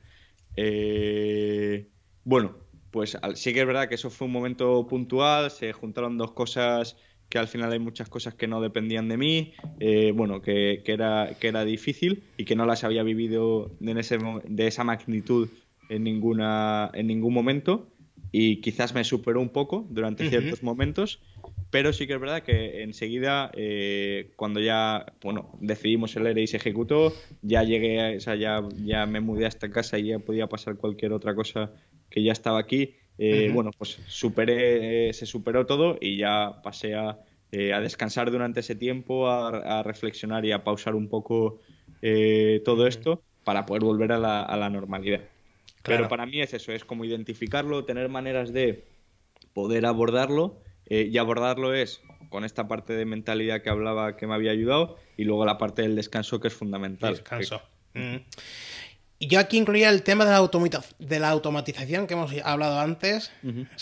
Eh, 0.55 1.87
Bueno, 2.23 2.57
pues 2.91 3.17
sí 3.35 3.53
que 3.53 3.61
es 3.61 3.67
verdad 3.67 3.87
que 3.87 3.95
eso 3.95 4.09
fue 4.09 4.27
un 4.27 4.33
momento 4.33 4.85
puntual, 4.87 5.51
se 5.51 5.71
juntaron 5.73 6.17
dos 6.17 6.31
cosas 6.31 6.97
que 7.29 7.37
al 7.37 7.47
final 7.47 7.71
hay 7.71 7.79
muchas 7.79 8.09
cosas 8.09 8.35
que 8.35 8.47
no 8.47 8.61
dependían 8.61 9.09
de 9.09 9.17
mí, 9.17 9.53
eh, 9.79 10.11
bueno, 10.15 10.41
que, 10.41 10.81
era, 10.85 11.35
que 11.39 11.47
era 11.47 11.65
difícil 11.65 12.23
y 12.37 12.45
que 12.45 12.55
no 12.55 12.65
las 12.65 12.83
había 12.83 13.03
vivido 13.03 13.71
en 13.81 13.97
ese, 13.97 14.17
de 14.45 14.67
esa 14.67 14.83
magnitud 14.83 15.49
en, 15.89 16.03
ninguna, 16.03 16.89
en 16.93 17.07
ningún 17.07 17.33
momento 17.33 17.89
y 18.31 18.61
quizás 18.61 18.93
me 18.93 19.03
superó 19.03 19.41
un 19.41 19.49
poco 19.49 19.87
durante 19.89 20.29
ciertos 20.29 20.61
momentos, 20.63 21.21
pero 21.71 21.93
sí 21.93 22.07
que 22.07 22.13
es 22.13 22.19
verdad 22.19 22.43
que 22.43 22.83
enseguida, 22.83 23.51
eh, 23.55 24.31
cuando 24.35 24.59
ya 24.59 25.13
bueno, 25.21 25.57
decidimos 25.61 26.15
el 26.15 26.27
ERE 26.27 26.41
y 26.41 26.47
se 26.47 26.57
ejecutó, 26.57 27.13
ya 27.41 27.63
llegué, 27.63 28.17
o 28.17 28.19
sea, 28.19 28.35
ya, 28.35 28.67
ya 28.83 29.05
me 29.05 29.21
mudé 29.21 29.45
a 29.45 29.47
esta 29.47 29.69
casa 29.69 29.97
y 29.97 30.07
ya 30.09 30.19
podía 30.19 30.47
pasar 30.47 30.75
cualquier 30.75 31.13
otra 31.13 31.35
cosa 31.35 31.71
que 32.09 32.23
ya 32.23 32.31
estaba 32.31 32.59
aquí. 32.59 32.95
Eh, 33.17 33.49
bueno, 33.53 33.71
pues 33.77 33.99
superé, 34.07 35.09
eh, 35.09 35.13
se 35.13 35.25
superó 35.25 35.65
todo 35.65 35.97
y 35.99 36.17
ya 36.17 36.61
pasé 36.63 36.95
a, 36.95 37.19
descansar 37.51 38.29
durante 38.29 38.59
ese 38.59 38.75
tiempo, 38.75 39.29
a, 39.29 39.81
reflexionar 39.83 40.45
y 40.45 40.51
a 40.51 40.63
pausar 40.63 40.95
un 40.95 41.07
poco 41.07 41.59
todo 42.65 42.87
esto 42.87 43.23
para 43.43 43.65
poder 43.65 43.83
volver 43.83 44.11
a 44.11 44.19
la, 44.19 44.43
a 44.43 44.57
la 44.57 44.69
normalidad. 44.69 45.21
Pero 45.83 46.07
para 46.09 46.25
mí 46.25 46.41
es 46.41 46.53
eso, 46.53 46.71
es 46.71 46.83
como 46.83 47.05
identificarlo, 47.05 47.85
tener 47.85 48.09
maneras 48.09 48.51
de 48.51 48.83
poder 49.53 49.85
abordarlo 49.85 50.61
eh, 50.85 51.09
y 51.11 51.17
abordarlo 51.17 51.73
es 51.73 52.01
con 52.29 52.43
esta 52.43 52.67
parte 52.67 52.93
de 52.93 53.05
mentalidad 53.05 53.61
que 53.61 53.69
hablaba 53.69 54.17
que 54.17 54.27
me 54.27 54.33
había 54.33 54.51
ayudado 54.51 54.97
y 55.15 55.23
luego 55.23 55.45
la 55.45 55.57
parte 55.57 55.81
del 55.81 55.95
descanso 55.95 56.39
que 56.39 56.49
es 56.49 56.53
fundamental. 56.53 57.13
Descanso. 57.13 57.61
Mm. 57.93 58.17
Y 59.19 59.27
yo 59.27 59.39
aquí 59.39 59.57
incluía 59.57 59.89
el 59.89 60.03
tema 60.03 60.25
de 60.25 60.31
la, 60.31 60.83
de 60.99 61.19
la 61.19 61.29
automatización 61.29 62.05
que 62.05 62.13
hemos 62.13 62.31
hablado 62.43 62.79
antes. 62.79 63.31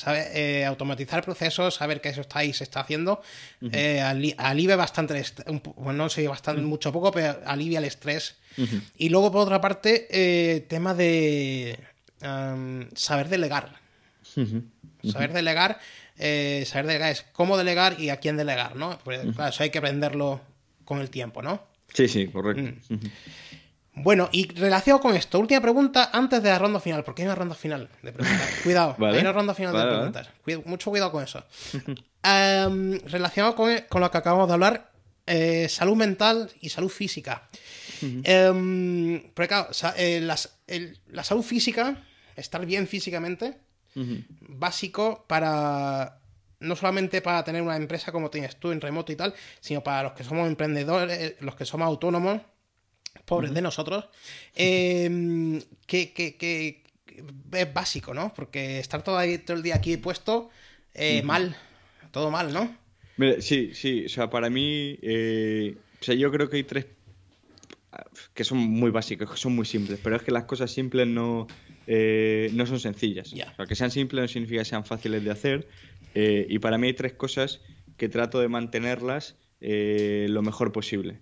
Eh, 0.08 0.66
automatizar 0.66 1.24
procesos, 1.24 1.76
saber 1.76 2.00
que 2.00 2.10
eso 2.10 2.22
está 2.22 2.40
ahí, 2.40 2.54
se 2.54 2.64
está 2.64 2.80
haciendo. 2.80 3.22
Eh, 3.72 4.02
alivia 4.38 4.76
bastante, 4.76 5.22
bueno, 5.76 6.04
no 6.04 6.10
sé, 6.10 6.28
bastante, 6.28 6.62
mucho 6.62 6.92
poco, 6.92 7.12
pero 7.12 7.40
alivia 7.46 7.80
el 7.80 7.86
estrés. 7.86 8.38
Y 8.98 9.10
luego, 9.10 9.32
por 9.32 9.42
otra 9.42 9.60
parte, 9.60 10.66
tema 10.70 10.94
de 10.94 11.80
saber 12.96 13.30
delegar. 13.30 13.80
Saber 15.04 15.34
delegar 15.34 15.80
eh, 16.18 16.64
saber 16.66 16.88
delegar 16.88 17.12
es 17.12 17.26
cómo 17.34 17.58
delegar 17.58 18.00
y 18.00 18.10
a 18.10 18.18
quién 18.18 18.38
delegar, 18.38 18.76
¿no? 18.76 18.98
Pues, 19.04 19.22
claro, 19.36 19.50
eso 19.50 19.64
hay 19.64 19.70
que 19.70 19.80
aprenderlo 19.80 20.42
con 20.86 21.00
el 21.00 21.10
tiempo, 21.10 21.42
¿no? 21.42 21.64
Sí, 21.94 22.08
sí, 22.08 22.28
correcto. 22.28 22.74
Bueno, 23.96 24.30
y 24.32 24.48
relacionado 24.54 25.02
con 25.02 25.16
esto, 25.16 25.39
última 25.39 25.62
pregunta 25.62 26.10
antes 26.12 26.43
de 26.43 26.50
la 26.50 26.60
ronda 26.60 26.80
final, 26.80 27.04
porque 27.04 27.22
hay 27.22 27.28
una 27.28 27.36
ronda 27.36 27.56
final 27.56 27.89
de 28.02 28.12
preguntas. 28.12 28.50
Cuidado, 28.64 28.96
hay 29.00 29.20
una 29.20 29.32
ronda 29.32 29.54
final 29.54 29.74
de 29.74 29.86
preguntas. 29.86 30.30
mucho 30.66 30.89
cuidado 30.89 31.12
con 31.12 31.24
eso. 31.24 31.43
Em, 32.28 33.00
relacionado 33.06 33.56
con, 33.56 34.02
lo 34.02 34.10
que 34.10 34.18
acabamos 34.18 34.48
de 34.48 34.54
hablar, 34.56 34.91
eh, 35.28 35.68
salud 35.70 35.96
mental 35.96 36.50
y 36.60 36.70
salud 36.70 36.89
física. 36.89 37.48
Em, 38.02 39.22
porque 39.34 39.48
claro, 39.48 39.70
eh, 39.96 40.22
la 40.22 41.24
salud 41.24 41.43
física, 41.43 42.04
estar 42.36 42.66
bien 42.66 42.88
físicamente, 42.88 43.60
básico 44.41 45.24
para 45.28 46.20
no 46.60 46.76
solamente 46.76 47.22
para 47.22 47.43
tener 47.43 47.62
una 47.62 47.76
empresa 47.76 48.12
como 48.12 48.30
tienes 48.30 48.58
tú 48.58 48.72
en 48.72 48.82
remoto 48.82 49.12
y 49.12 49.16
tal, 49.16 49.34
sino 49.60 49.82
para 49.84 50.04
los 50.04 50.14
que 50.14 50.24
somos 50.24 50.48
emprendedores, 50.48 51.36
los 51.41 51.56
que 51.56 51.66
somos 51.66 51.86
autónomos, 51.86 52.41
pobres 53.26 53.53
de 53.53 53.61
nosotros, 53.61 54.05
em, 54.55 55.61
que, 55.88 56.84
es 57.51 57.73
básico, 57.73 58.13
¿no? 58.13 58.34
Porque 58.34 58.80
estar 58.80 59.03
todo, 59.03 59.19
todo 59.45 59.57
el 59.57 59.63
día 59.63 59.76
aquí 59.76 59.97
puesto, 59.97 60.49
eh, 60.93 61.21
mal, 61.23 61.55
todo 62.11 62.32
mal, 62.32 62.53
¿no? 62.53 62.78
sí, 63.39 63.73
sí, 63.73 64.05
o 64.05 64.09
sea, 64.09 64.30
para 64.30 64.49
mí, 64.49 64.97
eh, 65.01 65.76
o 66.01 66.03
sea, 66.03 66.15
yo 66.15 66.32
creo 66.32 66.49
que 66.49 66.57
hay 66.57 66.63
tres 66.63 66.86
que 68.34 68.43
son 68.43 68.57
muy 68.57 68.91
básicos, 68.91 69.30
que 69.32 69.38
son 69.38 69.55
muy 69.55 69.65
simples, 69.65 69.99
pero 70.03 70.15
es 70.15 70.21
que 70.21 70.32
las 70.32 70.43
cosas 70.45 70.71
simples 70.71 71.07
no, 71.07 71.47
eh, 71.88 72.49
no 72.53 72.65
son 72.65 72.80
sencillas. 72.80 73.34
que 73.67 73.76
sean 73.76 73.91
simples 73.91 74.21
no 74.21 74.28
significa 74.28 74.61
que 74.61 74.65
sean 74.65 74.86
fáciles 74.86 75.23
de 75.23 75.32
hacer. 75.32 75.67
Eh, 76.13 76.45
y 76.49 76.59
para 76.59 76.78
mí 76.78 76.88
hay 76.88 76.93
tres 76.93 77.13
cosas 77.13 77.61
que 77.97 78.09
trato 78.09 78.39
de 78.39 78.47
mantenerlas 78.47 79.38
eh, 79.61 80.28
lo 80.30 80.41
mejor 80.41 80.71
posible. 80.71 81.19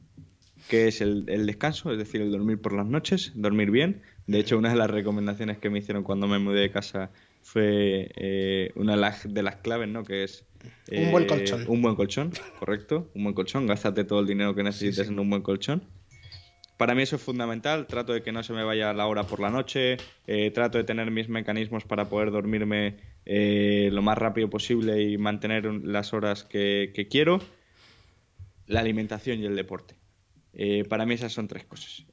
Que 0.69 0.87
es 0.87 1.01
el, 1.01 1.25
descanso, 1.25 1.91
es 1.91 1.97
decir, 1.97 2.21
el 2.21 2.31
dormir 2.31 2.59
por 2.59 2.73
las 2.73 2.85
noches, 2.85 3.31
dormir 3.35 3.69
bien. 3.69 4.01
De 4.27 4.39
hecho, 4.39 4.57
una 4.57 4.69
de 4.69 4.75
las 4.75 4.89
recomendaciones 4.89 5.57
que 5.57 5.69
me 5.69 5.79
hicieron 5.79 6.03
cuando 6.03 6.27
me 6.27 6.39
mudé 6.39 6.61
de 6.61 6.71
casa 6.71 7.11
fue 7.41 8.71
una 8.75 8.95
de 8.95 9.41
las, 9.43 9.55
claves, 9.57 9.89
¿no? 9.89 10.03
Que 10.03 10.23
es 10.23 10.45
un 10.89 11.11
buen 11.11 11.27
colchón. 11.27 11.65
Un 11.67 11.81
buen 11.81 11.95
colchón, 11.95 12.31
correcto. 12.59 13.11
Un 13.13 13.23
buen 13.23 13.35
colchón. 13.35 13.67
Gástate 13.67 14.05
todo 14.05 14.21
el 14.21 14.27
dinero 14.27 14.55
que 14.55 14.63
necesites 14.63 15.09
en 15.09 15.19
un 15.19 15.29
buen 15.29 15.41
colchón. 15.41 15.83
Para 16.77 16.95
mí 16.95 17.03
eso 17.03 17.15
es 17.17 17.21
fundamental, 17.21 17.85
trato 17.87 18.13
de 18.13 18.23
que 18.23 18.31
no 18.31 18.43
se 18.43 18.51
me 18.51 18.63
vaya 18.63 18.93
la 18.93 19.05
hora 19.05 19.23
por 19.23 19.39
la 19.39 19.49
noche, 19.49 19.97
eh, 20.27 20.51
trato 20.51 20.77
de 20.77 20.83
tener 20.83 21.11
mis 21.11 21.29
mecanismos 21.29 21.85
para 21.85 22.09
poder 22.09 22.31
dormirme 22.31 22.97
eh, 23.25 23.89
lo 23.91 24.01
más 24.01 24.17
rápido 24.17 24.49
posible 24.49 25.01
y 25.01 25.17
mantener 25.17 25.65
las 25.65 26.13
horas 26.13 26.43
que, 26.43 27.07
quiero, 27.09 27.39
la 28.67 28.79
alimentación 28.79 29.39
y 29.39 29.45
el 29.45 29.55
deporte. 29.55 29.95
Eh, 30.53 30.83
para 30.87 31.05
mí 31.05 31.15
esas 31.15 31.33
son 31.33 31.47
tres 31.47 31.65
cosas. 31.65 32.05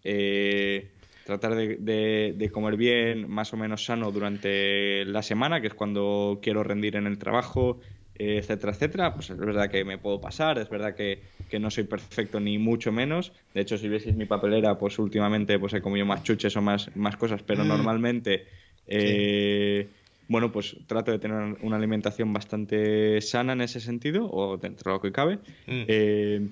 tratar 1.25 1.55
de, 1.55 2.51
comer 2.53 2.77
bien, 2.77 3.29
más 3.29 3.53
o 3.53 3.57
menos 3.57 3.85
sano 3.85 4.11
durante 4.11 5.05
la 5.05 5.23
semana, 5.23 5.61
que 5.61 5.69
es 5.69 5.75
cuando 5.75 6.41
quiero 6.43 6.63
rendir 6.63 6.97
en 6.97 7.07
el 7.07 7.19
trabajo, 7.19 7.81
etcétera, 8.23 8.73
etcétera, 8.73 9.15
pues 9.15 9.31
es 9.31 9.39
verdad 9.39 9.71
que 9.71 9.83
me 9.85 9.97
puedo 9.97 10.21
pasar, 10.21 10.59
es 10.59 10.69
verdad 10.69 10.95
que, 10.95 11.23
no 11.59 11.71
soy 11.71 11.85
perfecto 11.85 12.39
ni 12.39 12.59
mucho 12.59 12.93
menos. 12.93 13.33
De 13.55 13.63
hecho, 13.63 13.79
si 13.79 13.89
vieseis 13.89 14.15
mi 14.15 14.27
papelera, 14.27 14.79
pues 14.79 14.99
últimamente 14.99 15.59
pues 15.59 15.73
he 15.73 15.81
comido 15.81 16.05
más 16.05 16.23
chuches 16.23 16.55
o 16.57 16.61
más, 16.61 16.95
más 16.97 17.17
cosas, 17.17 17.43
pero 17.43 17.65
mm. 17.65 17.69
normalmente, 17.69 18.45
eh, 18.87 19.89
bueno, 20.29 20.53
pues 20.53 20.77
trato 20.87 21.13
de 21.13 21.19
tener 21.19 21.57
una 21.63 21.77
alimentación 21.77 22.33
bastante 22.33 23.21
sana 23.23 23.55
en 23.55 23.63
ese 23.63 23.81
sentido, 23.81 24.31
o 24.31 24.59
dentro 24.59 24.93
de 24.93 24.97
lo 24.99 25.01
que 25.01 25.13
cabe. 25.13 25.37
Mm. 25.67 25.85
Eh, 25.89 26.49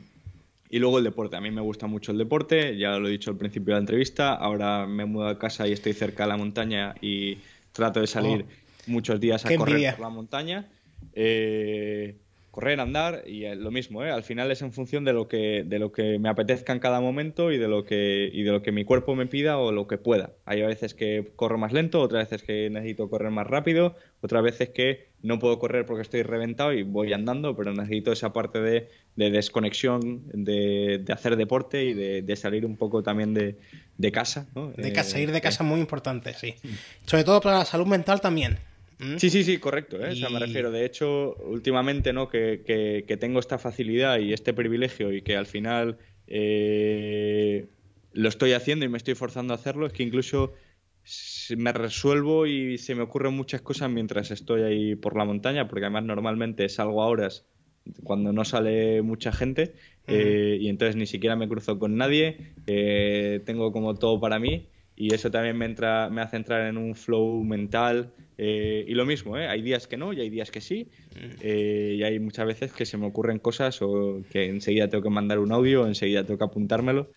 y 0.70 0.78
luego 0.78 0.98
el 0.98 1.04
deporte. 1.04 1.36
A 1.36 1.40
mí 1.40 1.50
me 1.50 1.60
gusta 1.60 1.86
mucho 1.86 2.12
el 2.12 2.18
deporte, 2.18 2.76
ya 2.76 2.98
lo 2.98 3.08
he 3.08 3.12
dicho 3.12 3.30
al 3.30 3.36
principio 3.36 3.74
de 3.74 3.80
la 3.80 3.80
entrevista. 3.80 4.34
Ahora 4.34 4.86
me 4.86 5.04
mudo 5.04 5.28
a 5.28 5.38
casa 5.38 5.66
y 5.66 5.72
estoy 5.72 5.92
cerca 5.92 6.24
de 6.24 6.28
la 6.28 6.36
montaña 6.36 6.94
y 7.00 7.38
trato 7.72 8.00
de 8.00 8.06
salir 8.06 8.44
oh. 8.46 8.90
muchos 8.90 9.18
días 9.20 9.44
a 9.44 9.56
correr 9.56 9.94
por 9.94 10.00
la 10.00 10.10
montaña. 10.10 10.68
Eh, 11.12 12.16
correr, 12.58 12.80
andar 12.80 13.22
y 13.24 13.44
eh, 13.44 13.54
lo 13.54 13.70
mismo, 13.70 14.04
¿eh? 14.04 14.10
al 14.10 14.24
final 14.24 14.50
es 14.50 14.62
en 14.62 14.72
función 14.72 15.04
de 15.04 15.12
lo 15.12 15.28
que 15.28 15.62
de 15.64 15.78
lo 15.78 15.92
que 15.92 16.18
me 16.18 16.28
apetezca 16.28 16.72
en 16.72 16.80
cada 16.80 17.00
momento 17.00 17.52
y 17.52 17.56
de 17.56 17.68
lo 17.68 17.84
que 17.84 18.28
y 18.32 18.42
de 18.42 18.50
lo 18.50 18.62
que 18.62 18.72
mi 18.72 18.84
cuerpo 18.84 19.14
me 19.14 19.26
pida 19.26 19.58
o 19.58 19.70
lo 19.70 19.86
que 19.86 19.96
pueda. 19.96 20.32
Hay 20.44 20.62
veces 20.62 20.92
que 20.92 21.30
corro 21.36 21.56
más 21.56 21.72
lento, 21.72 22.00
otras 22.00 22.28
veces 22.28 22.44
que 22.44 22.68
necesito 22.68 23.08
correr 23.08 23.30
más 23.30 23.46
rápido, 23.46 23.94
otras 24.22 24.42
veces 24.42 24.70
que 24.70 25.06
no 25.22 25.38
puedo 25.38 25.60
correr 25.60 25.86
porque 25.86 26.02
estoy 26.02 26.22
reventado 26.24 26.72
y 26.72 26.82
voy 26.82 27.12
andando, 27.12 27.54
pero 27.54 27.72
necesito 27.72 28.10
esa 28.10 28.32
parte 28.32 28.60
de, 28.60 28.88
desconexión, 29.14 30.24
de, 30.32 31.04
hacer 31.12 31.36
deporte 31.36 31.84
y 31.84 31.94
de, 31.94 32.36
salir 32.36 32.66
un 32.66 32.76
poco 32.76 33.04
también 33.04 33.34
de, 33.34 33.56
casa. 34.10 34.48
De 34.76 34.92
casa, 34.92 35.10
salir 35.10 35.30
de 35.30 35.40
casa 35.40 35.62
es 35.62 35.68
muy 35.68 35.78
importante, 35.78 36.34
sí. 36.34 36.56
Sobre 37.06 37.22
todo 37.22 37.40
para 37.40 37.58
la 37.58 37.64
salud 37.64 37.86
mental 37.86 38.20
también. 38.20 38.58
¿Mm? 38.98 39.16
Sí, 39.16 39.30
sí, 39.30 39.44
sí, 39.44 39.58
correcto. 39.58 39.96
¿eh? 40.04 40.10
O 40.10 40.16
sea, 40.16 40.28
me 40.28 40.40
refiero. 40.40 40.70
De 40.70 40.84
hecho, 40.84 41.34
últimamente, 41.36 42.12
¿no? 42.12 42.28
Que, 42.28 43.16
tengo 43.20 43.40
esta 43.40 43.58
facilidad 43.58 44.18
y 44.18 44.32
este 44.32 44.52
privilegio 44.52 45.12
y 45.12 45.22
que 45.22 45.36
al 45.36 45.46
final 45.46 45.98
eh, 46.26 47.66
lo 48.12 48.28
estoy 48.28 48.52
haciendo 48.52 48.84
y 48.84 48.88
me 48.88 48.98
estoy 48.98 49.14
forzando 49.14 49.54
a 49.54 49.56
hacerlo, 49.56 49.86
es 49.86 49.92
que 49.92 50.02
incluso 50.02 50.52
me 51.56 51.72
resuelvo 51.72 52.46
y 52.46 52.76
se 52.76 52.94
me 52.94 53.02
ocurren 53.02 53.34
muchas 53.34 53.62
cosas 53.62 53.90
mientras 53.90 54.30
estoy 54.30 54.62
ahí 54.62 54.94
por 54.94 55.16
la 55.16 55.24
montaña, 55.24 55.68
porque 55.68 55.86
además 55.86 56.04
normalmente 56.04 56.68
salgo 56.68 57.02
a 57.02 57.06
horas 57.06 57.46
cuando 58.04 58.34
no 58.34 58.44
sale 58.44 59.00
mucha 59.00 59.32
gente 59.32 59.74
eh, 60.06 60.58
y 60.60 60.68
entonces 60.68 60.96
ni 60.96 61.06
siquiera 61.06 61.36
me 61.36 61.48
cruzo 61.48 61.78
con 61.78 61.96
nadie, 61.96 62.52
tengo 63.46 63.72
como 63.72 63.94
todo 63.94 64.20
para 64.20 64.38
mí 64.38 64.68
y 65.00 65.14
eso 65.14 65.30
también 65.30 65.56
me, 65.56 65.64
entra, 65.64 66.10
me 66.10 66.20
hace 66.20 66.36
entrar 66.36 66.66
en 66.66 66.76
un 66.76 66.96
flow 66.96 67.44
mental. 67.44 68.10
Eh, 68.36 68.84
y 68.88 68.94
lo 68.94 69.06
mismo, 69.06 69.38
¿eh? 69.38 69.46
hay 69.46 69.62
días 69.62 69.86
que 69.86 69.96
no 69.96 70.12
y 70.12 70.20
hay 70.20 70.28
días 70.28 70.50
que 70.50 70.60
sí. 70.60 70.88
Eh, 71.40 71.94
y 71.98 72.02
hay 72.02 72.18
muchas 72.18 72.46
veces 72.46 72.72
que 72.72 72.84
se 72.84 72.96
me 72.96 73.06
ocurren 73.06 73.38
cosas 73.38 73.80
o 73.80 74.22
que 74.28 74.46
enseguida 74.46 74.88
tengo 74.88 75.04
que 75.04 75.10
mandar 75.10 75.38
un 75.38 75.52
audio, 75.52 75.82
o 75.82 75.86
enseguida 75.86 76.24
tengo 76.24 76.38
que 76.38 76.44
apuntármelo. 76.44 77.12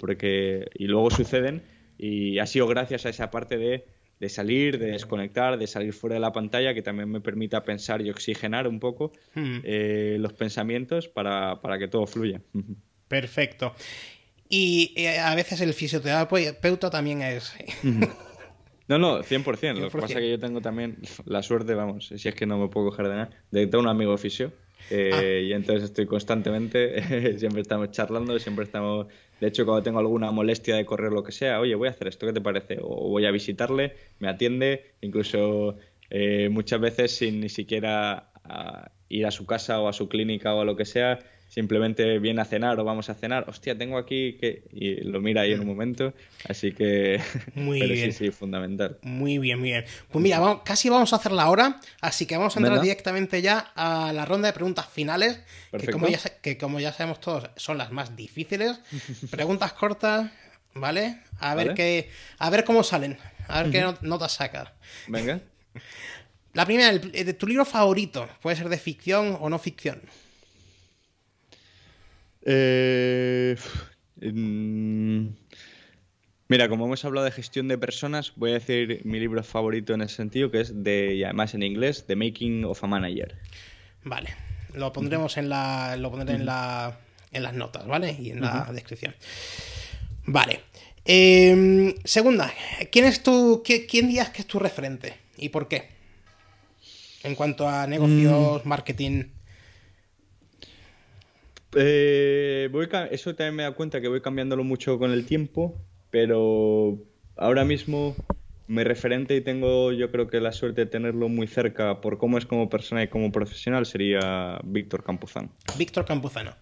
porque, 0.00 0.70
y 0.74 0.86
luego 0.86 1.10
suceden. 1.10 1.60
Y 1.98 2.38
ha 2.38 2.46
sido 2.46 2.66
gracias 2.66 3.04
a 3.04 3.10
esa 3.10 3.30
parte 3.30 3.58
de, 3.58 3.84
de, 4.18 4.28
salir, 4.30 4.78
de 4.78 4.92
desconectar, 4.92 5.58
de 5.58 5.66
salir 5.66 5.92
fuera 5.92 6.14
de 6.14 6.20
la 6.20 6.32
pantalla, 6.32 6.72
que 6.72 6.80
también 6.80 7.10
me 7.10 7.20
permita 7.20 7.62
pensar 7.62 8.00
y 8.00 8.08
oxigenar 8.08 8.66
un 8.66 8.80
poco 8.80 9.12
mm. 9.34 9.58
los 10.16 10.32
pensamientos 10.32 11.08
para, 11.08 11.60
para 11.60 11.78
que 11.78 11.88
todo 11.88 12.06
fluya. 12.06 12.40
Perfecto. 13.06 13.74
Y 14.54 14.92
eh, 14.96 15.18
a 15.18 15.34
veces 15.34 15.62
el 15.62 15.72
fisioterapeuta 15.72 16.90
también 16.90 17.22
es. 17.22 17.54
No, 17.82 18.06
No, 18.86 18.98
no, 18.98 19.22
100%. 19.22 19.78
Lo 19.78 19.88
que 19.88 19.98
pasa 19.98 20.12
es 20.12 20.20
que 20.20 20.30
yo 20.30 20.38
tengo 20.38 20.60
también 20.60 20.98
la 21.24 21.42
suerte, 21.42 21.74
vamos, 21.74 22.12
si 22.14 22.28
es 22.28 22.34
que 22.34 22.44
no 22.44 22.58
me 22.58 22.68
puedo 22.68 22.90
coger 22.90 23.08
de 23.08 23.14
nada, 23.14 23.30
de 23.50 23.66
tener 23.66 23.78
un 23.78 23.88
amigo 23.88 24.14
fisio. 24.18 24.52
Eh, 24.90 25.10
ah. 25.14 25.40
Y 25.40 25.52
entonces 25.54 25.84
estoy 25.84 26.04
constantemente, 26.04 27.38
siempre 27.38 27.62
estamos 27.62 27.92
charlando, 27.92 28.38
siempre 28.38 28.66
estamos. 28.66 29.06
De 29.40 29.48
hecho, 29.48 29.64
cuando 29.64 29.82
tengo 29.82 30.00
alguna 30.00 30.30
molestia 30.32 30.76
de 30.76 30.84
correr 30.84 31.12
lo 31.12 31.22
que 31.22 31.32
sea, 31.32 31.58
oye, 31.58 31.74
voy 31.74 31.88
a 31.88 31.92
hacer 31.92 32.08
esto, 32.08 32.26
¿qué 32.26 32.34
te 32.34 32.42
parece? 32.42 32.76
O 32.82 33.08
voy 33.08 33.24
a 33.24 33.30
visitarle, 33.30 33.94
me 34.18 34.28
atiende, 34.28 34.92
incluso 35.00 35.78
eh, 36.10 36.50
muchas 36.50 36.78
veces 36.78 37.16
sin 37.16 37.40
ni 37.40 37.48
siquiera 37.48 38.32
ah, 38.44 38.90
ir 39.08 39.24
a 39.24 39.30
su 39.30 39.46
casa 39.46 39.80
o 39.80 39.88
a 39.88 39.94
su 39.94 40.10
clínica 40.10 40.54
o 40.54 40.60
a 40.60 40.66
lo 40.66 40.76
que 40.76 40.84
sea, 40.84 41.20
simplemente 41.52 42.18
viene 42.18 42.40
a 42.40 42.46
cenar 42.46 42.80
o 42.80 42.84
vamos 42.84 43.10
a 43.10 43.14
cenar, 43.14 43.44
hostia, 43.46 43.76
tengo 43.76 43.98
aquí 43.98 44.38
que... 44.40 44.62
Y 44.72 45.02
lo 45.04 45.20
mira 45.20 45.42
ahí 45.42 45.52
en 45.52 45.60
un 45.60 45.66
momento, 45.66 46.14
así 46.48 46.72
que... 46.72 47.20
Muy 47.54 47.82
bien. 47.82 48.10
sí, 48.10 48.24
sí, 48.24 48.30
fundamental. 48.30 48.96
Muy 49.02 49.36
bien, 49.36 49.60
muy 49.60 49.68
bien. 49.68 49.84
Pues 50.10 50.22
mira, 50.22 50.62
casi 50.64 50.88
vamos 50.88 51.12
a 51.12 51.16
hacer 51.16 51.30
la 51.30 51.50
hora, 51.50 51.78
así 52.00 52.24
que 52.24 52.38
vamos 52.38 52.56
a 52.56 52.60
entrar 52.60 52.80
directamente 52.80 53.42
ya 53.42 53.70
a 53.74 54.14
la 54.14 54.24
ronda 54.24 54.48
de 54.48 54.54
preguntas 54.54 54.88
finales, 54.88 55.40
que 55.78 55.92
como, 55.92 56.08
ya, 56.08 56.18
que 56.40 56.56
como 56.56 56.80
ya 56.80 56.90
sabemos 56.90 57.20
todos 57.20 57.50
son 57.56 57.76
las 57.76 57.92
más 57.92 58.16
difíciles. 58.16 58.80
Preguntas 59.30 59.74
cortas, 59.74 60.30
¿vale? 60.72 61.18
A 61.38 61.54
ver, 61.54 61.74
Qué, 61.74 62.08
a 62.38 62.48
ver 62.48 62.64
cómo 62.64 62.82
salen, 62.82 63.18
a 63.48 63.62
ver 63.62 63.72
qué 63.72 63.94
notas 64.00 64.32
sacas. 64.32 64.70
Venga. 65.06 65.40
La 66.54 66.64
primera, 66.64 66.92
de 66.92 67.34
tu 67.34 67.46
libro 67.46 67.66
favorito, 67.66 68.26
puede 68.40 68.56
ser 68.56 68.70
de 68.70 68.78
ficción 68.78 69.36
o 69.38 69.50
no 69.50 69.58
ficción. 69.58 70.00
Eh, 72.44 73.56
mira, 76.48 76.68
como 76.68 76.86
hemos 76.86 77.04
hablado 77.04 77.24
de 77.24 77.32
gestión 77.32 77.68
de 77.68 77.78
personas, 77.78 78.32
voy 78.36 78.50
a 78.50 78.54
decir 78.54 79.00
mi 79.04 79.20
libro 79.20 79.42
favorito 79.42 79.94
en 79.94 80.02
ese 80.02 80.16
sentido, 80.16 80.50
que 80.50 80.60
es 80.60 80.82
de, 80.82 81.14
y 81.14 81.24
además 81.24 81.54
en 81.54 81.62
inglés, 81.62 82.04
The 82.06 82.16
Making 82.16 82.64
of 82.64 82.82
a 82.82 82.86
Manager. 82.86 83.36
Vale, 84.04 84.30
lo 84.74 84.92
pondremos 84.92 85.36
en 85.36 85.48
la, 85.48 85.96
lo 85.96 86.10
pondré 86.10 86.34
en, 86.34 86.46
la, 86.46 86.98
en 87.30 87.42
las 87.42 87.54
notas, 87.54 87.86
¿vale? 87.86 88.16
Y 88.20 88.30
en 88.30 88.40
la 88.40 88.70
descripción. 88.72 89.14
Vale. 90.24 90.60
Em, 91.04 91.94
segunda, 92.04 92.52
¿quién 92.92 93.06
es 93.06 93.22
tu, 93.22 93.62
quién 93.64 94.06
dirías 94.06 94.30
que 94.30 94.42
es 94.42 94.46
tu 94.46 94.60
referente 94.60 95.14
y 95.36 95.48
por 95.48 95.66
qué? 95.66 95.88
En 97.24 97.34
cuanto 97.34 97.68
a 97.68 97.86
negocios, 97.86 98.64
mm. 98.64 98.68
marketing. 98.68 99.24
Eh, 101.74 102.70
eso 103.10 103.34
también 103.34 103.56
me 103.56 103.62
da 103.62 103.72
cuenta 103.72 104.00
que 104.00 104.08
voy 104.08 104.20
cambiándolo 104.20 104.64
mucho 104.64 104.98
con 104.98 105.10
el 105.10 105.24
tiempo, 105.24 105.80
pero 106.10 106.98
ahora 107.36 107.64
mismo 107.64 108.14
mi 108.66 108.84
referente 108.84 109.36
y 109.36 109.40
tengo 109.40 109.92
yo 109.92 110.10
creo 110.10 110.28
que 110.28 110.40
la 110.40 110.52
suerte 110.52 110.82
de 110.82 110.86
tenerlo 110.86 111.28
muy 111.28 111.46
cerca 111.46 112.00
por 112.00 112.18
cómo 112.18 112.38
es 112.38 112.46
como 112.46 112.68
persona 112.68 113.02
y 113.02 113.08
como 113.08 113.32
profesional 113.32 113.86
sería 113.86 114.60
Víctor 114.64 115.04
Campuzano. 115.04 115.50
Víctor 115.76 116.04
Campuzano. 116.04 116.54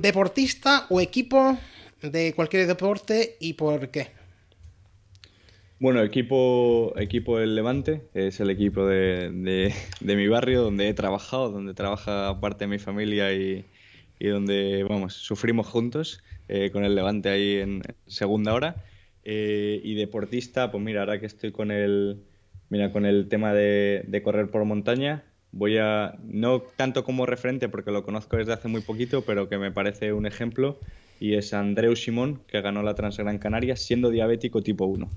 ¿Deportista 0.00 0.86
o 0.88 1.00
equipo 1.00 1.58
de 2.02 2.32
cualquier 2.34 2.66
deporte 2.66 3.36
y 3.40 3.54
por 3.54 3.90
qué? 3.90 4.21
Bueno, 5.82 6.00
equipo, 6.04 6.92
equipo 6.96 7.40
del 7.40 7.56
Levante, 7.56 8.02
es 8.14 8.38
el 8.38 8.50
equipo 8.50 8.86
de, 8.86 9.72
mi 10.00 10.28
barrio, 10.28 10.62
donde 10.62 10.88
he 10.88 10.94
trabajado, 10.94 11.50
donde 11.50 11.74
trabaja 11.74 12.38
parte 12.40 12.66
de 12.66 12.68
mi 12.68 12.78
familia 12.78 13.32
y, 13.32 13.64
donde, 14.20 14.86
vamos, 14.88 15.14
sufrimos 15.14 15.66
juntos 15.66 16.22
eh, 16.46 16.70
con 16.70 16.84
el 16.84 16.94
Levante 16.94 17.30
ahí 17.30 17.56
en 17.56 17.82
segunda 18.06 18.54
hora. 18.54 18.76
Eh, 19.24 19.80
y 19.82 19.94
deportista, 19.96 20.70
pues 20.70 20.84
mira, 20.84 21.00
ahora 21.00 21.18
que 21.18 21.26
estoy 21.26 21.50
con 21.50 21.72
el, 21.72 22.22
mira, 22.68 22.92
con 22.92 23.04
el 23.04 23.26
tema 23.28 23.52
de, 23.52 24.20
correr 24.22 24.52
por 24.52 24.64
montaña, 24.64 25.24
voy 25.50 25.78
a, 25.78 26.16
no 26.22 26.62
tanto 26.76 27.02
como 27.02 27.26
referente 27.26 27.68
porque 27.68 27.90
lo 27.90 28.04
conozco 28.04 28.36
desde 28.36 28.52
hace 28.52 28.68
muy 28.68 28.82
poquito, 28.82 29.22
pero 29.22 29.48
que 29.48 29.58
me 29.58 29.72
parece 29.72 30.12
un 30.12 30.26
ejemplo, 30.26 30.78
y 31.18 31.34
es 31.34 31.52
Andreu 31.52 31.96
Simón, 31.96 32.40
que 32.46 32.60
ganó 32.60 32.84
la 32.84 32.94
Transgran 32.94 33.38
Canaria 33.38 33.74
siendo 33.74 34.10
diabético 34.10 34.62
tipo 34.62 34.84
1. 34.84 35.10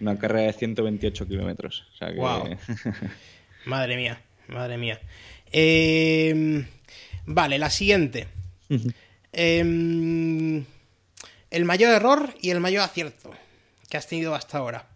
Una 0.00 0.18
carrera 0.18 0.46
de 0.46 0.52
128 0.52 1.26
kilómetros. 1.28 1.86
madre 3.66 3.96
mía, 3.96 4.20
madre 4.48 4.78
mía. 4.78 5.00
Em, 5.52 6.66
vale, 7.26 7.58
la 7.58 7.70
siguiente. 7.70 8.28
Em, 9.32 10.64
el 11.50 11.64
mayor 11.64 11.94
error 11.94 12.34
y 12.40 12.50
el 12.50 12.60
mayor 12.60 12.82
acierto 12.82 13.30
que 13.90 13.96
has 13.96 14.06
tenido 14.06 14.34
hasta 14.34 14.58
ahora. 14.58 14.86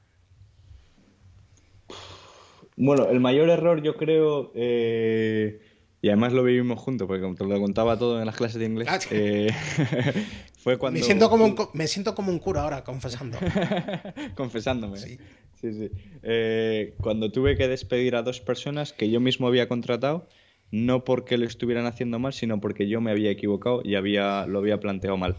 Bueno, 2.77 3.09
el 3.09 3.21
mayor 3.21 3.51
error 3.51 3.83
yo 3.83 3.97
creo, 3.97 4.53
eh, 4.55 5.61
y 6.01 6.09
además 6.09 6.33
lo 6.33 6.43
vivimos 6.43 6.81
juntos, 6.81 7.07
porque 7.07 7.27
te 7.37 7.45
lo 7.45 7.61
contaba 7.61 7.99
todo 7.99 8.19
en 8.21 8.27
las 8.27 8.37
clases 8.37 8.59
de 8.59 8.67
inglés, 8.67 8.89
me 10.91 11.03
siento 11.03 11.31
como 11.31 11.45
un, 11.45 11.57
me 11.73 11.87
siento 11.87 12.15
como 12.15 12.31
un 12.31 12.39
cura 12.39 12.63
ahora, 12.63 12.85
confesando. 12.85 13.39
Confesándome. 14.35 14.97
Sí. 14.97 15.19
Sí, 15.61 15.73
sí. 15.73 15.91
Eh, 16.23 16.95
cuando 17.01 17.31
tuve 17.33 17.57
que 17.57 17.69
despedir 17.69 18.17
a 18.17 18.23
dos 18.23 18.41
personas 18.41 18.93
que 18.93 19.11
yo 19.11 19.21
mismo 19.21 19.47
había 19.47 19.69
contratado, 19.69 20.29
no 20.71 21.05
porque 21.05 21.39
lo 21.39 21.47
estuvieran 21.47 21.87
haciendo 21.87 22.19
mal, 22.19 22.33
sino 22.33 22.61
porque 22.61 22.89
yo 22.89 23.01
me 23.01 23.11
había 23.11 23.31
equivocado 23.31 23.81
y 23.85 23.95
había, 23.95 24.47
lo 24.47 24.59
había 24.59 24.81
planteado 24.81 25.17
mal. 25.17 25.37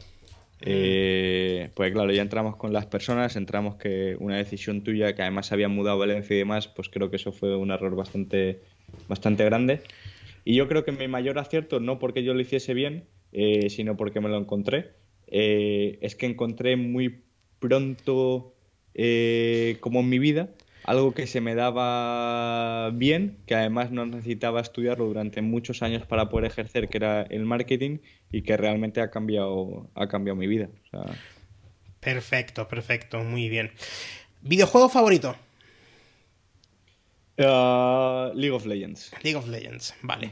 Mm. 0.62 0.68
Eh, 0.68 1.70
pues 1.76 1.92
claro, 1.92 2.12
ya 2.12 2.22
entramos 2.22 2.56
con 2.56 2.72
las 2.72 2.86
personas, 2.86 3.36
entramos 3.36 3.76
que 3.76 4.16
una 4.20 4.38
decisión 4.38 4.82
tuya, 4.82 5.14
que 5.14 5.22
además 5.22 5.52
había 5.52 5.68
mudado 5.68 6.00
Valencia 6.00 6.36
y 6.36 6.40
demás, 6.40 6.68
pues 6.68 6.90
creo 6.90 7.10
que 7.10 7.18
eso 7.18 7.32
fue 7.32 7.56
un 7.56 7.72
error 7.72 7.96
bastante, 7.96 8.62
bastante 9.08 9.44
grande. 9.44 9.82
Y 10.44 10.56
yo 10.56 10.68
creo 10.68 10.86
que 10.86 10.92
mi 10.92 11.08
mayor 11.08 11.38
acierto, 11.40 11.80
no 11.80 12.00
porque 12.00 12.24
yo 12.24 12.34
lo 12.34 12.40
hiciese 12.40 12.74
bien, 12.74 13.06
eh, 13.34 13.70
sino 13.70 13.98
porque 13.98 14.22
me 14.22 14.30
lo 14.30 14.38
encontré, 14.38 14.94
eh, 15.28 15.98
es 16.02 16.16
que 16.16 16.26
encontré 16.26 16.76
muy 16.76 17.22
pronto, 17.60 18.54
eh, 18.94 19.78
como 19.80 20.02
en 20.02 20.10
mi 20.10 20.20
vida, 20.20 20.50
algo 20.84 21.14
que 21.14 21.26
se 21.26 21.42
me 21.42 21.56
daba 21.56 22.92
bien, 22.92 23.38
que 23.48 23.56
además 23.56 23.92
no 23.92 24.06
necesitaba 24.06 24.62
estudiarlo 24.62 25.06
durante 25.06 25.42
muchos 25.42 25.82
años 25.82 26.06
para 26.06 26.30
poder 26.30 26.46
ejercer, 26.46 26.90
que 26.90 26.98
era 26.98 27.24
el 27.24 27.46
marketing, 27.46 28.00
y 28.32 28.44
que 28.44 28.56
realmente 28.56 29.02
ha 29.02 29.10
cambiado, 29.10 29.90
ha 29.96 30.08
cambiado 30.08 30.36
mi 30.36 30.48
vida. 30.48 30.70
Perfecto, 32.00 32.68
perfecto, 32.68 33.24
muy 33.24 33.50
bien. 33.50 33.72
¿Videojuego 34.42 34.90
favorito? 34.90 35.36
Uh, 37.38 38.32
League 38.36 38.52
of 38.52 38.66
Legends. 38.66 39.12
League 39.24 39.36
of 39.36 39.48
Legends, 39.48 39.96
vale. 40.04 40.32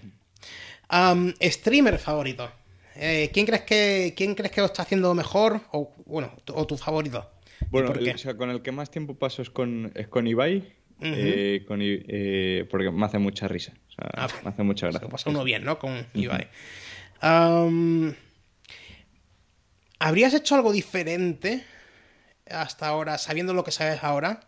¿Streamer 1.42 1.98
favorito? 1.98 2.52
Eh, 2.96 3.32
¿quién, 3.34 3.46
crees 3.46 3.64
que, 3.64 4.14
¿Quién 4.16 4.36
crees 4.36 4.52
que 4.52 4.62
lo 4.62 4.68
está 4.68 4.84
haciendo 4.84 5.14
mejor? 5.14 5.62
O, 5.72 5.92
bueno, 6.06 6.32
o 6.54 6.68
tu 6.68 6.78
favorito. 6.78 7.30
Bueno, 7.70 7.94
con 8.38 8.50
el 8.50 8.62
que 8.62 8.72
más 8.72 8.92
tiempo 8.92 9.16
paso 9.16 9.42
es 9.42 9.50
con, 9.50 9.92
es 9.96 10.08
con 10.08 10.28
Ibai. 10.28 10.74
Eh, 11.02 11.66
eh, 11.68 12.66
porque 12.70 12.92
me 12.92 13.06
hace 13.06 13.18
mucha 13.18 13.48
risa. 13.48 13.74
Ah, 13.98 14.28
me 14.44 14.50
hace 14.50 14.64
mucha 14.64 14.88
gracia. 14.88 15.08
Se 15.08 15.12
pasa 15.12 15.30
uno 15.30 15.44
bien, 15.44 15.64
¿no? 15.64 15.80
Con 15.80 16.06
Ibai. 16.14 16.48
¿Habrías 20.00 20.34
hecho 20.34 20.56
algo 20.56 20.72
diferente 20.72 21.64
hasta 22.50 22.88
ahora, 22.88 23.18
sabiendo 23.18 23.54
lo 23.54 23.64
que 23.64 23.72
sabes 23.72 24.04
ahora? 24.04 24.42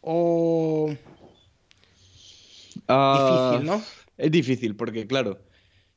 ¿O.? 0.00 0.94
Ah, 2.88 3.50
difícil, 3.50 3.66
¿no? 3.66 3.82
Es 4.16 4.30
difícil, 4.30 4.76
porque 4.76 5.06
claro 5.06 5.38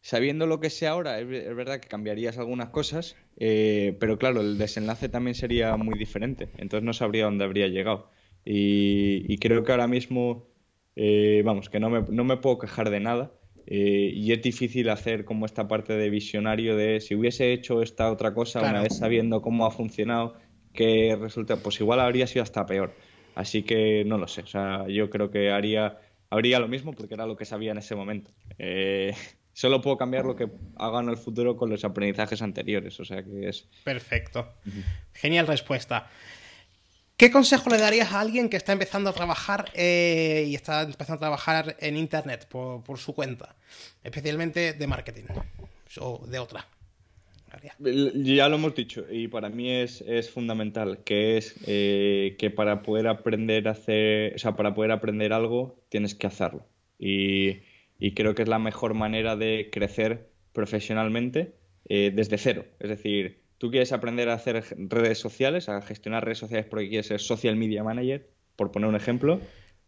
sabiendo 0.05 0.45
lo 0.45 0.59
que 0.59 0.69
sé 0.69 0.85
ahora, 0.85 1.19
es, 1.19 1.27
verdad 1.27 1.79
que 1.79 1.87
cambiarías 1.87 2.37
algunas 2.37 2.69
cosas, 2.69 3.15
eh, 3.37 3.97
pero 3.99 4.19
claro, 4.19 4.41
el 4.41 4.59
desenlace 4.59 5.09
también 5.09 5.33
sería 5.33 5.75
muy 5.77 5.97
diferente, 5.97 6.47
entonces 6.59 6.85
no 6.85 6.93
sabría 6.93 7.25
dónde 7.25 7.43
habría 7.43 7.67
llegado. 7.69 8.11
Y, 8.45 9.35
creo 9.39 9.63
que 9.63 9.71
ahora 9.71 9.87
mismo, 9.87 10.45
eh, 10.95 11.41
vamos, 11.43 11.69
que 11.69 11.79
no 11.79 11.89
me, 11.89 12.03
no 12.07 12.23
me, 12.23 12.37
puedo 12.37 12.59
quejar 12.59 12.91
de 12.91 12.99
nada. 12.99 13.31
Eh, 13.65 14.11
y 14.13 14.31
es 14.31 14.43
difícil 14.43 14.89
hacer 14.89 15.25
como 15.25 15.47
esta 15.47 15.67
parte 15.67 15.93
de 15.93 16.11
visionario 16.11 16.77
de 16.77 16.99
si 16.99 17.15
hubiese 17.15 17.51
hecho 17.51 17.81
esta 17.81 18.11
otra 18.11 18.35
cosa 18.35 18.59
una 18.59 18.83
vez 18.83 18.95
sabiendo 18.95 19.41
cómo 19.41 19.65
ha 19.65 19.71
funcionado, 19.71 20.35
que 20.71 21.17
resulta, 21.19 21.55
pues 21.55 21.79
igual 21.79 21.99
habría 21.99 22.27
sido 22.27 22.43
hasta 22.43 22.67
peor. 22.67 22.93
Así 23.33 23.63
que 23.63 24.03
no 24.05 24.19
lo 24.19 24.27
sé, 24.27 24.41
o 24.41 24.47
sea, 24.47 24.87
yo 24.87 25.09
creo 25.09 25.31
que 25.31 25.49
haría, 25.49 25.97
habría 26.29 26.59
lo 26.59 26.67
mismo 26.67 26.93
porque 26.93 27.15
era 27.15 27.25
lo 27.25 27.35
que 27.35 27.45
sabía 27.45 27.71
en 27.71 27.79
ese 27.79 27.95
momento. 27.95 28.29
Solo 29.55 29.79
puedo 29.79 29.97
cambiar 29.97 30.25
lo 30.25 30.35
que 30.35 30.49
haga 30.75 30.99
en 30.99 31.07
el 31.07 31.15
futuro 31.15 31.55
con 31.55 31.69
los 31.69 31.85
aprendizajes 31.85 32.41
anteriores. 32.41 32.99
O 32.99 33.05
sea 33.05 33.23
que 33.23 33.47
es. 33.47 33.65
Perfecto. 33.85 34.51
Genial 35.13 35.47
respuesta. 35.47 36.09
¿Qué 37.15 37.31
consejo 37.31 37.69
le 37.69 37.77
darías 37.77 38.11
a 38.11 38.19
alguien 38.19 38.49
que 38.49 38.57
está 38.57 38.73
empezando 38.73 39.09
a 39.09 39.13
trabajar 39.13 39.71
eh, 39.73 40.43
y 40.45 40.55
está 40.55 40.81
empezando 40.81 41.15
a 41.15 41.19
trabajar 41.19 41.77
en 41.79 41.95
Internet 41.95 42.49
por, 42.49 42.97
su 42.97 43.15
cuenta? 43.15 43.55
Especialmente 44.03 44.73
de 44.73 44.87
marketing 44.87 45.23
o 46.01 46.27
de 46.27 46.39
otra. 46.39 46.67
Ya 47.81 48.49
lo 48.49 48.57
hemos 48.57 48.75
dicho 48.75 49.05
y 49.09 49.29
para 49.29 49.47
mí 49.47 49.71
es, 49.71 50.01
es 50.01 50.29
fundamental, 50.29 51.01
que 51.05 51.37
es 51.37 51.55
eh, 51.65 52.35
que 52.37 52.49
para 52.49 52.83
poder 52.83 53.07
aprender 53.07 53.69
a 53.69 53.71
hacer, 53.71 54.35
o 54.35 54.37
sea, 54.37 54.57
para 54.57 54.75
poder 54.75 54.91
aprender 54.91 55.31
algo 55.31 55.79
tienes 55.87 56.13
que 56.13 56.27
hacerlo. 56.27 56.65
Y, 56.99 57.61
y 57.99 58.13
creo 58.13 58.35
que 58.35 58.43
es 58.43 58.47
la 58.47 58.59
mejor 58.59 58.93
manera 58.93 59.35
de 59.35 59.69
crecer 59.71 60.29
profesionalmente 60.53 61.53
eh, 61.87 62.11
desde 62.13 62.37
cero. 62.37 62.65
Es 62.79 62.89
decir, 62.89 63.41
tú 63.57 63.71
quieres 63.71 63.91
aprender 63.91 64.29
a 64.29 64.33
hacer 64.33 64.63
redes 64.77 65.19
sociales, 65.19 65.69
a 65.69 65.81
gestionar 65.81 66.23
redes 66.23 66.39
sociales 66.39 66.65
porque 66.69 66.89
quieres 66.89 67.07
ser 67.07 67.19
social 67.19 67.55
media 67.55 67.83
manager, 67.83 68.29
por 68.55 68.71
poner 68.71 68.89
un 68.89 68.95
ejemplo, 68.95 69.39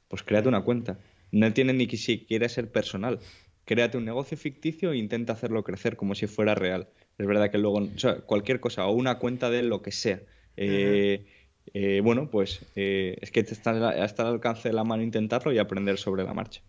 pues 0.08 0.24
créate 0.24 0.48
una 0.48 0.62
cuenta. 0.62 1.00
No 1.32 1.52
tiene 1.54 1.74
ni 1.74 1.88
que 1.88 1.98
siquiera 1.98 2.48
ser 2.50 2.72
personal. 2.72 3.20
Créate 3.66 3.98
un 3.98 4.06
negocio 4.06 4.38
ficticio 4.38 4.94
e 4.94 4.98
intenta 4.98 5.34
hacerlo 5.34 5.64
crecer 5.64 5.98
como 5.98 6.16
si 6.16 6.28
fuera 6.28 6.56
real. 6.56 6.88
Es 7.18 7.28
verdad 7.28 7.52
que 7.52 7.58
luego, 7.58 7.80
o 7.80 8.00
sea, 8.00 8.22
cualquier 8.22 8.60
cosa, 8.60 8.88
o 8.88 8.92
una 8.94 9.20
cuenta 9.20 9.50
de 9.50 9.64
lo 9.64 9.82
que 9.82 9.92
sea. 9.92 10.22
Eh, 10.56 11.26
eh, 11.74 12.02
bueno, 12.04 12.30
pues 12.30 12.62
eh, 12.76 13.18
es 13.22 13.32
que 13.32 13.42
está, 13.42 14.06
está 14.06 14.24
al 14.24 14.34
alcance 14.34 14.70
de 14.70 14.74
la 14.74 14.84
mano 14.84 15.04
intentarlo 15.04 15.52
y 15.52 15.58
aprender 15.58 15.98
sobre 15.98 16.24
la 16.24 16.34
marcha. 16.34 16.62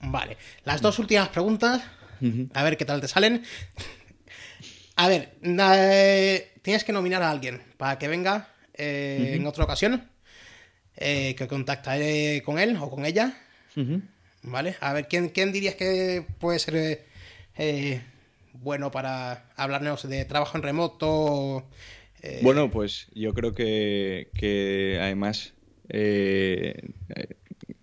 Vale, 0.00 0.36
las 0.64 0.80
dos 0.80 0.98
últimas 0.98 1.28
preguntas, 1.28 1.82
a 2.54 2.62
ver 2.62 2.76
qué 2.76 2.84
tal 2.84 3.00
te 3.00 3.08
salen. 3.08 3.42
A 4.96 5.08
ver, 5.08 5.34
tienes 6.62 6.84
que 6.84 6.92
nominar 6.92 7.22
a 7.22 7.30
alguien 7.30 7.62
para 7.76 7.98
que 7.98 8.08
venga 8.08 8.48
en 8.74 9.46
otra 9.46 9.64
ocasión. 9.64 10.08
Eh, 11.00 11.36
que 11.36 11.46
contactaré 11.46 12.42
con 12.44 12.58
él 12.58 12.76
o 12.80 12.90
con 12.90 13.06
ella. 13.06 13.32
¿Vale? 14.42 14.74
A 14.80 14.92
ver, 14.92 15.06
¿quién, 15.06 15.28
¿quién, 15.28 15.52
dirías 15.52 15.76
que 15.76 16.26
puede 16.40 16.58
ser 16.58 17.06
eh, 17.56 18.02
bueno 18.54 18.90
para 18.90 19.48
hablarnos 19.54 20.08
de 20.08 20.24
trabajo 20.24 20.56
en 20.56 20.64
remoto? 20.64 21.68
Eh? 22.20 22.40
Bueno, 22.42 22.68
pues 22.68 23.06
yo 23.14 23.32
creo 23.32 23.54
que, 23.54 24.30
que 24.34 24.98
además 25.00 25.54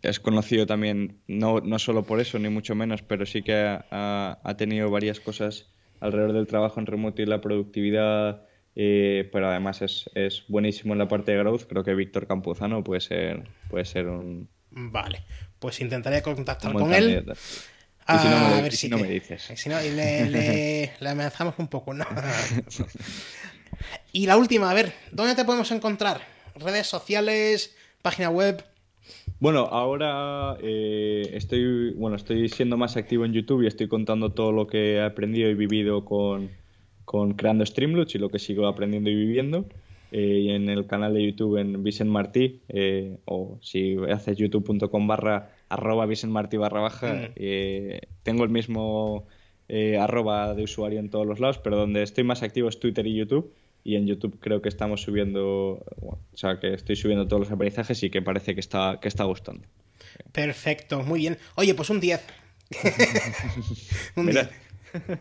es 0.10 0.20
conocido 0.20 0.66
también, 0.66 1.20
no, 1.28 1.60
no, 1.60 1.80
solo 1.80 2.03
por 2.03 2.20
eso, 2.20 2.39
ni 2.39 2.49
mucho 2.49 2.76
menos, 2.76 3.01
pero 3.01 3.26
sí 3.26 3.41
que 3.41 3.56
ha, 3.56 4.39
ha, 4.43 4.58
tenido 4.58 4.89
varias 4.89 5.20
cosas 5.20 5.68
alrededor 5.99 6.34
del 6.34 6.47
trabajo 6.47 6.80
en 6.80 6.86
remoto 6.86 7.22
y 7.22 7.26
la 7.26 7.41
productividad 7.41 8.45
eh, 8.76 9.30
pero 9.32 9.49
además 9.49 9.82
es, 9.82 10.10
es, 10.16 10.43
buenísimo 10.49 10.93
en 10.93 10.99
la 10.99 11.08
parte 11.08 11.32
de 11.32 11.38
growth. 11.38 11.64
Creo 11.68 11.84
que 11.84 11.95
Víctor 11.95 12.28
Campuzano 12.28 12.84
puede 12.84 13.01
ser, 13.01 13.47
puede 13.70 13.86
ser 13.86 14.08
un. 14.08 14.49
Vale, 14.72 15.24
pues 15.60 15.80
intentaré 15.80 16.22
contactar 16.22 16.74
con 16.74 16.93
él. 16.93 17.26
a 18.06 18.62
ver 18.62 18.74
si, 18.74 18.89
no 18.89 18.97
me 18.97 19.08
dices. 19.08 19.49
Si 19.56 19.70
no, 19.70 19.80
le, 19.80 20.91
le, 20.99 21.10
amenazamos 21.10 21.56
un 21.58 21.70
poco. 21.70 21.93
¿no? 21.93 22.06
y 24.12 24.26
la 24.26 24.36
última, 24.36 24.70
a 24.70 24.74
ver, 24.74 24.93
¿dónde 25.12 25.36
te 25.36 25.45
podemos 25.45 25.72
encontrar? 25.72 26.22
¿Redes 26.56 26.88
sociales? 26.88 27.76
¿Página 28.01 28.30
web? 28.30 28.66
Bueno, 29.40 29.68
ahora 29.72 30.58
eh, 30.62 31.30
estoy, 31.34 31.92
bueno, 31.94 32.16
estoy 32.16 32.48
siendo 32.50 32.78
más 32.78 32.96
activo 32.96 33.26
en 33.26 33.34
YouTube 33.34 33.64
y 33.64 33.68
estoy 33.68 33.88
contando 33.88 34.32
todo 34.32 34.52
lo 34.52 34.68
que 34.68 34.96
he 34.96 35.02
aprendido 35.02 35.50
y 35.50 35.56
vivido 35.56 36.06
con, 36.06 36.50
con 37.04 37.34
creando 37.34 37.66
Streamloots 37.66 38.16
y 38.16 38.20
lo 38.20 38.30
que 38.30 38.40
sigo 38.40 38.68
aprendiendo 38.68 39.10
y 39.10 39.16
viviendo. 39.16 39.66
Eh, 40.12 40.40
y 40.44 40.50
en 40.52 40.70
el 40.70 40.88
canal 40.88 41.14
de 41.14 41.26
YouTube 41.26 41.58
en 41.58 41.84
Vicent 41.84 42.10
Martí, 42.10 42.62
eh, 42.70 43.18
o 43.26 43.58
si 43.62 43.98
haces 44.10 44.38
youtube.com 44.38 45.08
barra 45.08 45.50
arroba 45.68 46.06
Vicent 46.06 46.32
Martí 46.32 46.56
barra 46.56 46.80
baja, 46.80 47.14
mm. 47.14 47.32
eh, 47.36 48.02
tengo 48.24 48.44
el 48.44 48.50
mismo 48.50 49.26
arroba 50.00 50.54
de 50.54 50.64
usuario 50.64 51.00
en 51.00 51.10
todos 51.10 51.26
los 51.26 51.40
lados, 51.40 51.58
pero 51.58 51.76
donde 51.76 52.04
estoy 52.04 52.24
más 52.24 52.44
activo 52.44 52.70
es 52.70 52.80
Twitter 52.80 53.06
y 53.08 53.16
YouTube. 53.16 53.52
Y 53.86 53.96
en 53.96 54.08
YouTube 54.08 54.40
creo 54.42 54.64
que 54.64 54.68
estamos 54.68 55.04
subiendo, 55.04 55.86
o 56.02 56.18
sea, 56.34 56.60
que 56.60 56.74
estoy 56.74 56.96
subiendo 56.96 57.28
todos 57.28 57.42
los 57.42 57.52
aprendizajes 57.52 58.02
y 58.02 58.10
que 58.10 58.20
parece 58.20 58.56
que 58.56 58.60
está, 58.60 58.98
que 59.00 59.08
está 59.08 59.26
gustando. 59.26 59.68
Perfecto, 60.32 61.04
muy 61.04 61.20
bien. 61.20 61.38
Oye, 61.54 61.76
pues 61.76 61.92
un 61.92 62.00
10. 62.00 62.20
un 64.16 64.26
10. 64.26 64.50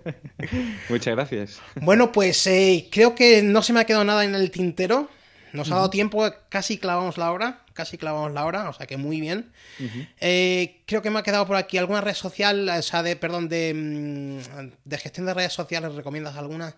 Muchas 0.88 1.14
gracias. 1.14 1.60
Bueno, 1.76 2.10
pues 2.10 2.46
eh, 2.46 2.88
creo 2.90 3.14
que 3.14 3.42
no 3.42 3.62
se 3.62 3.74
me 3.74 3.80
ha 3.80 3.84
quedado 3.84 4.04
nada 4.04 4.24
en 4.24 4.34
el 4.34 4.50
tintero. 4.50 5.10
Nos 5.52 5.70
ha 5.70 5.74
dado 5.76 5.90
tiempo, 5.90 6.24
casi 6.48 6.78
clavamos 6.78 7.18
la 7.18 7.30
hora, 7.30 7.64
casi 7.74 7.98
clavamos 7.98 8.32
la 8.32 8.46
hora, 8.46 8.68
o 8.70 8.72
sea 8.72 8.86
que 8.86 8.96
muy 8.96 9.20
bien. 9.20 9.52
Eh, 10.20 10.82
creo 10.86 11.02
que 11.02 11.10
me 11.10 11.18
ha 11.18 11.22
quedado 11.22 11.46
por 11.46 11.56
aquí 11.56 11.76
alguna 11.76 12.00
red 12.00 12.14
social, 12.14 12.66
o 12.68 12.82
sea, 12.82 13.04
de, 13.04 13.14
perdón, 13.14 13.50
de, 13.50 13.72
mm, 13.72 14.70
de 14.84 14.98
gestión 14.98 15.26
de 15.26 15.34
redes 15.34 15.52
sociales, 15.52 15.94
¿recomiendas 15.94 16.36
alguna? 16.36 16.74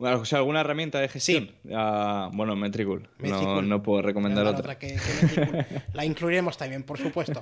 O 0.00 0.24
sea, 0.24 0.38
¿alguna 0.38 0.60
herramienta 0.60 0.98
de 0.98 1.08
gestión? 1.08 1.50
Sí. 1.62 1.70
Ah, 1.74 2.30
bueno, 2.32 2.56
Metricool. 2.56 3.08
No, 3.18 3.82
puedo 3.82 4.02
recomendar 4.02 4.46
otra. 4.46 4.78
la 5.92 6.04
incluiremos 6.04 6.56
también, 6.56 6.82
por 6.82 6.98
supuesto. 6.98 7.40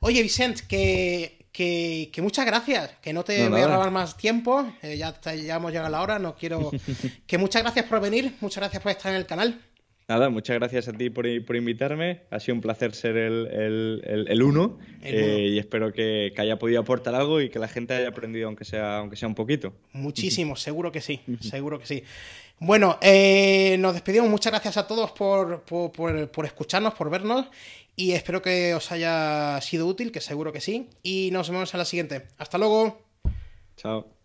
Oye, 0.00 0.22
Vicente, 0.22 0.62
que 0.68 1.38
que, 1.58 2.20
muchas 2.22 2.46
gracias, 2.46 2.90
que 3.02 3.12
no 3.12 3.24
te 3.24 3.48
voy 3.48 3.60
a 3.60 3.66
robar 3.66 3.90
más 3.90 4.16
tiempo, 4.16 4.72
eh, 4.80 4.96
ya, 4.96 5.20
ya 5.20 5.56
hemos 5.56 5.72
llegado 5.72 5.88
a 5.88 5.90
la 5.90 6.02
hora, 6.02 6.18
no 6.18 6.36
quiero... 6.36 6.70
que 7.26 7.36
muchas 7.36 7.62
gracias 7.62 7.86
por 7.86 8.00
venir, 8.00 8.36
muchas 8.40 8.58
gracias 8.62 8.80
por 8.80 8.92
estar 8.92 9.12
en 9.12 9.18
el 9.18 9.26
canal. 9.26 9.60
Nada, 10.08 10.30
muchas 10.30 10.56
gracias 10.56 10.88
a 10.88 10.94
ti 10.94 11.10
por, 11.10 11.26
invitarme. 11.26 12.22
Ha 12.30 12.40
sido 12.40 12.54
un 12.54 12.62
placer 12.62 12.94
ser 12.94 13.18
el, 13.18 14.00
el, 14.26 14.42
uno, 14.42 14.78
eh, 15.02 15.50
y 15.50 15.58
espero 15.58 15.92
que, 15.92 16.32
haya 16.38 16.58
podido 16.58 16.80
aportar 16.80 17.14
algo 17.14 17.42
y 17.42 17.50
que 17.50 17.58
la 17.58 17.68
gente 17.68 17.92
haya 17.92 18.08
aprendido, 18.08 18.46
aunque 18.46 18.64
sea, 18.64 18.98
aunque 18.98 19.16
sea 19.16 19.28
un 19.28 19.34
poquito. 19.34 19.74
Muchísimo, 19.92 20.56
seguro 20.56 20.90
que 20.90 21.02
sí, 21.02 21.20
seguro 21.40 21.78
que 21.78 21.84
sí. 21.84 22.04
Bueno, 22.58 22.98
eh, 23.02 23.76
nos 23.80 23.92
despedimos. 23.92 24.30
Muchas 24.30 24.50
gracias 24.50 24.78
a 24.78 24.86
todos 24.86 25.12
por, 25.12 25.64
por, 25.64 26.44
escucharnos, 26.46 26.94
por 26.94 27.10
vernos. 27.10 27.46
Y 27.94 28.12
espero 28.12 28.40
que 28.40 28.72
os 28.72 28.90
haya 28.90 29.60
sido 29.60 29.86
útil, 29.86 30.10
que 30.10 30.22
seguro 30.22 30.54
que 30.54 30.62
sí. 30.62 30.88
Y 31.02 31.28
nos 31.32 31.50
vemos 31.50 31.74
en 31.74 31.78
la 31.78 31.84
siguiente. 31.84 32.28
Hasta 32.38 32.56
luego. 32.56 33.02
Chao. 33.76 34.17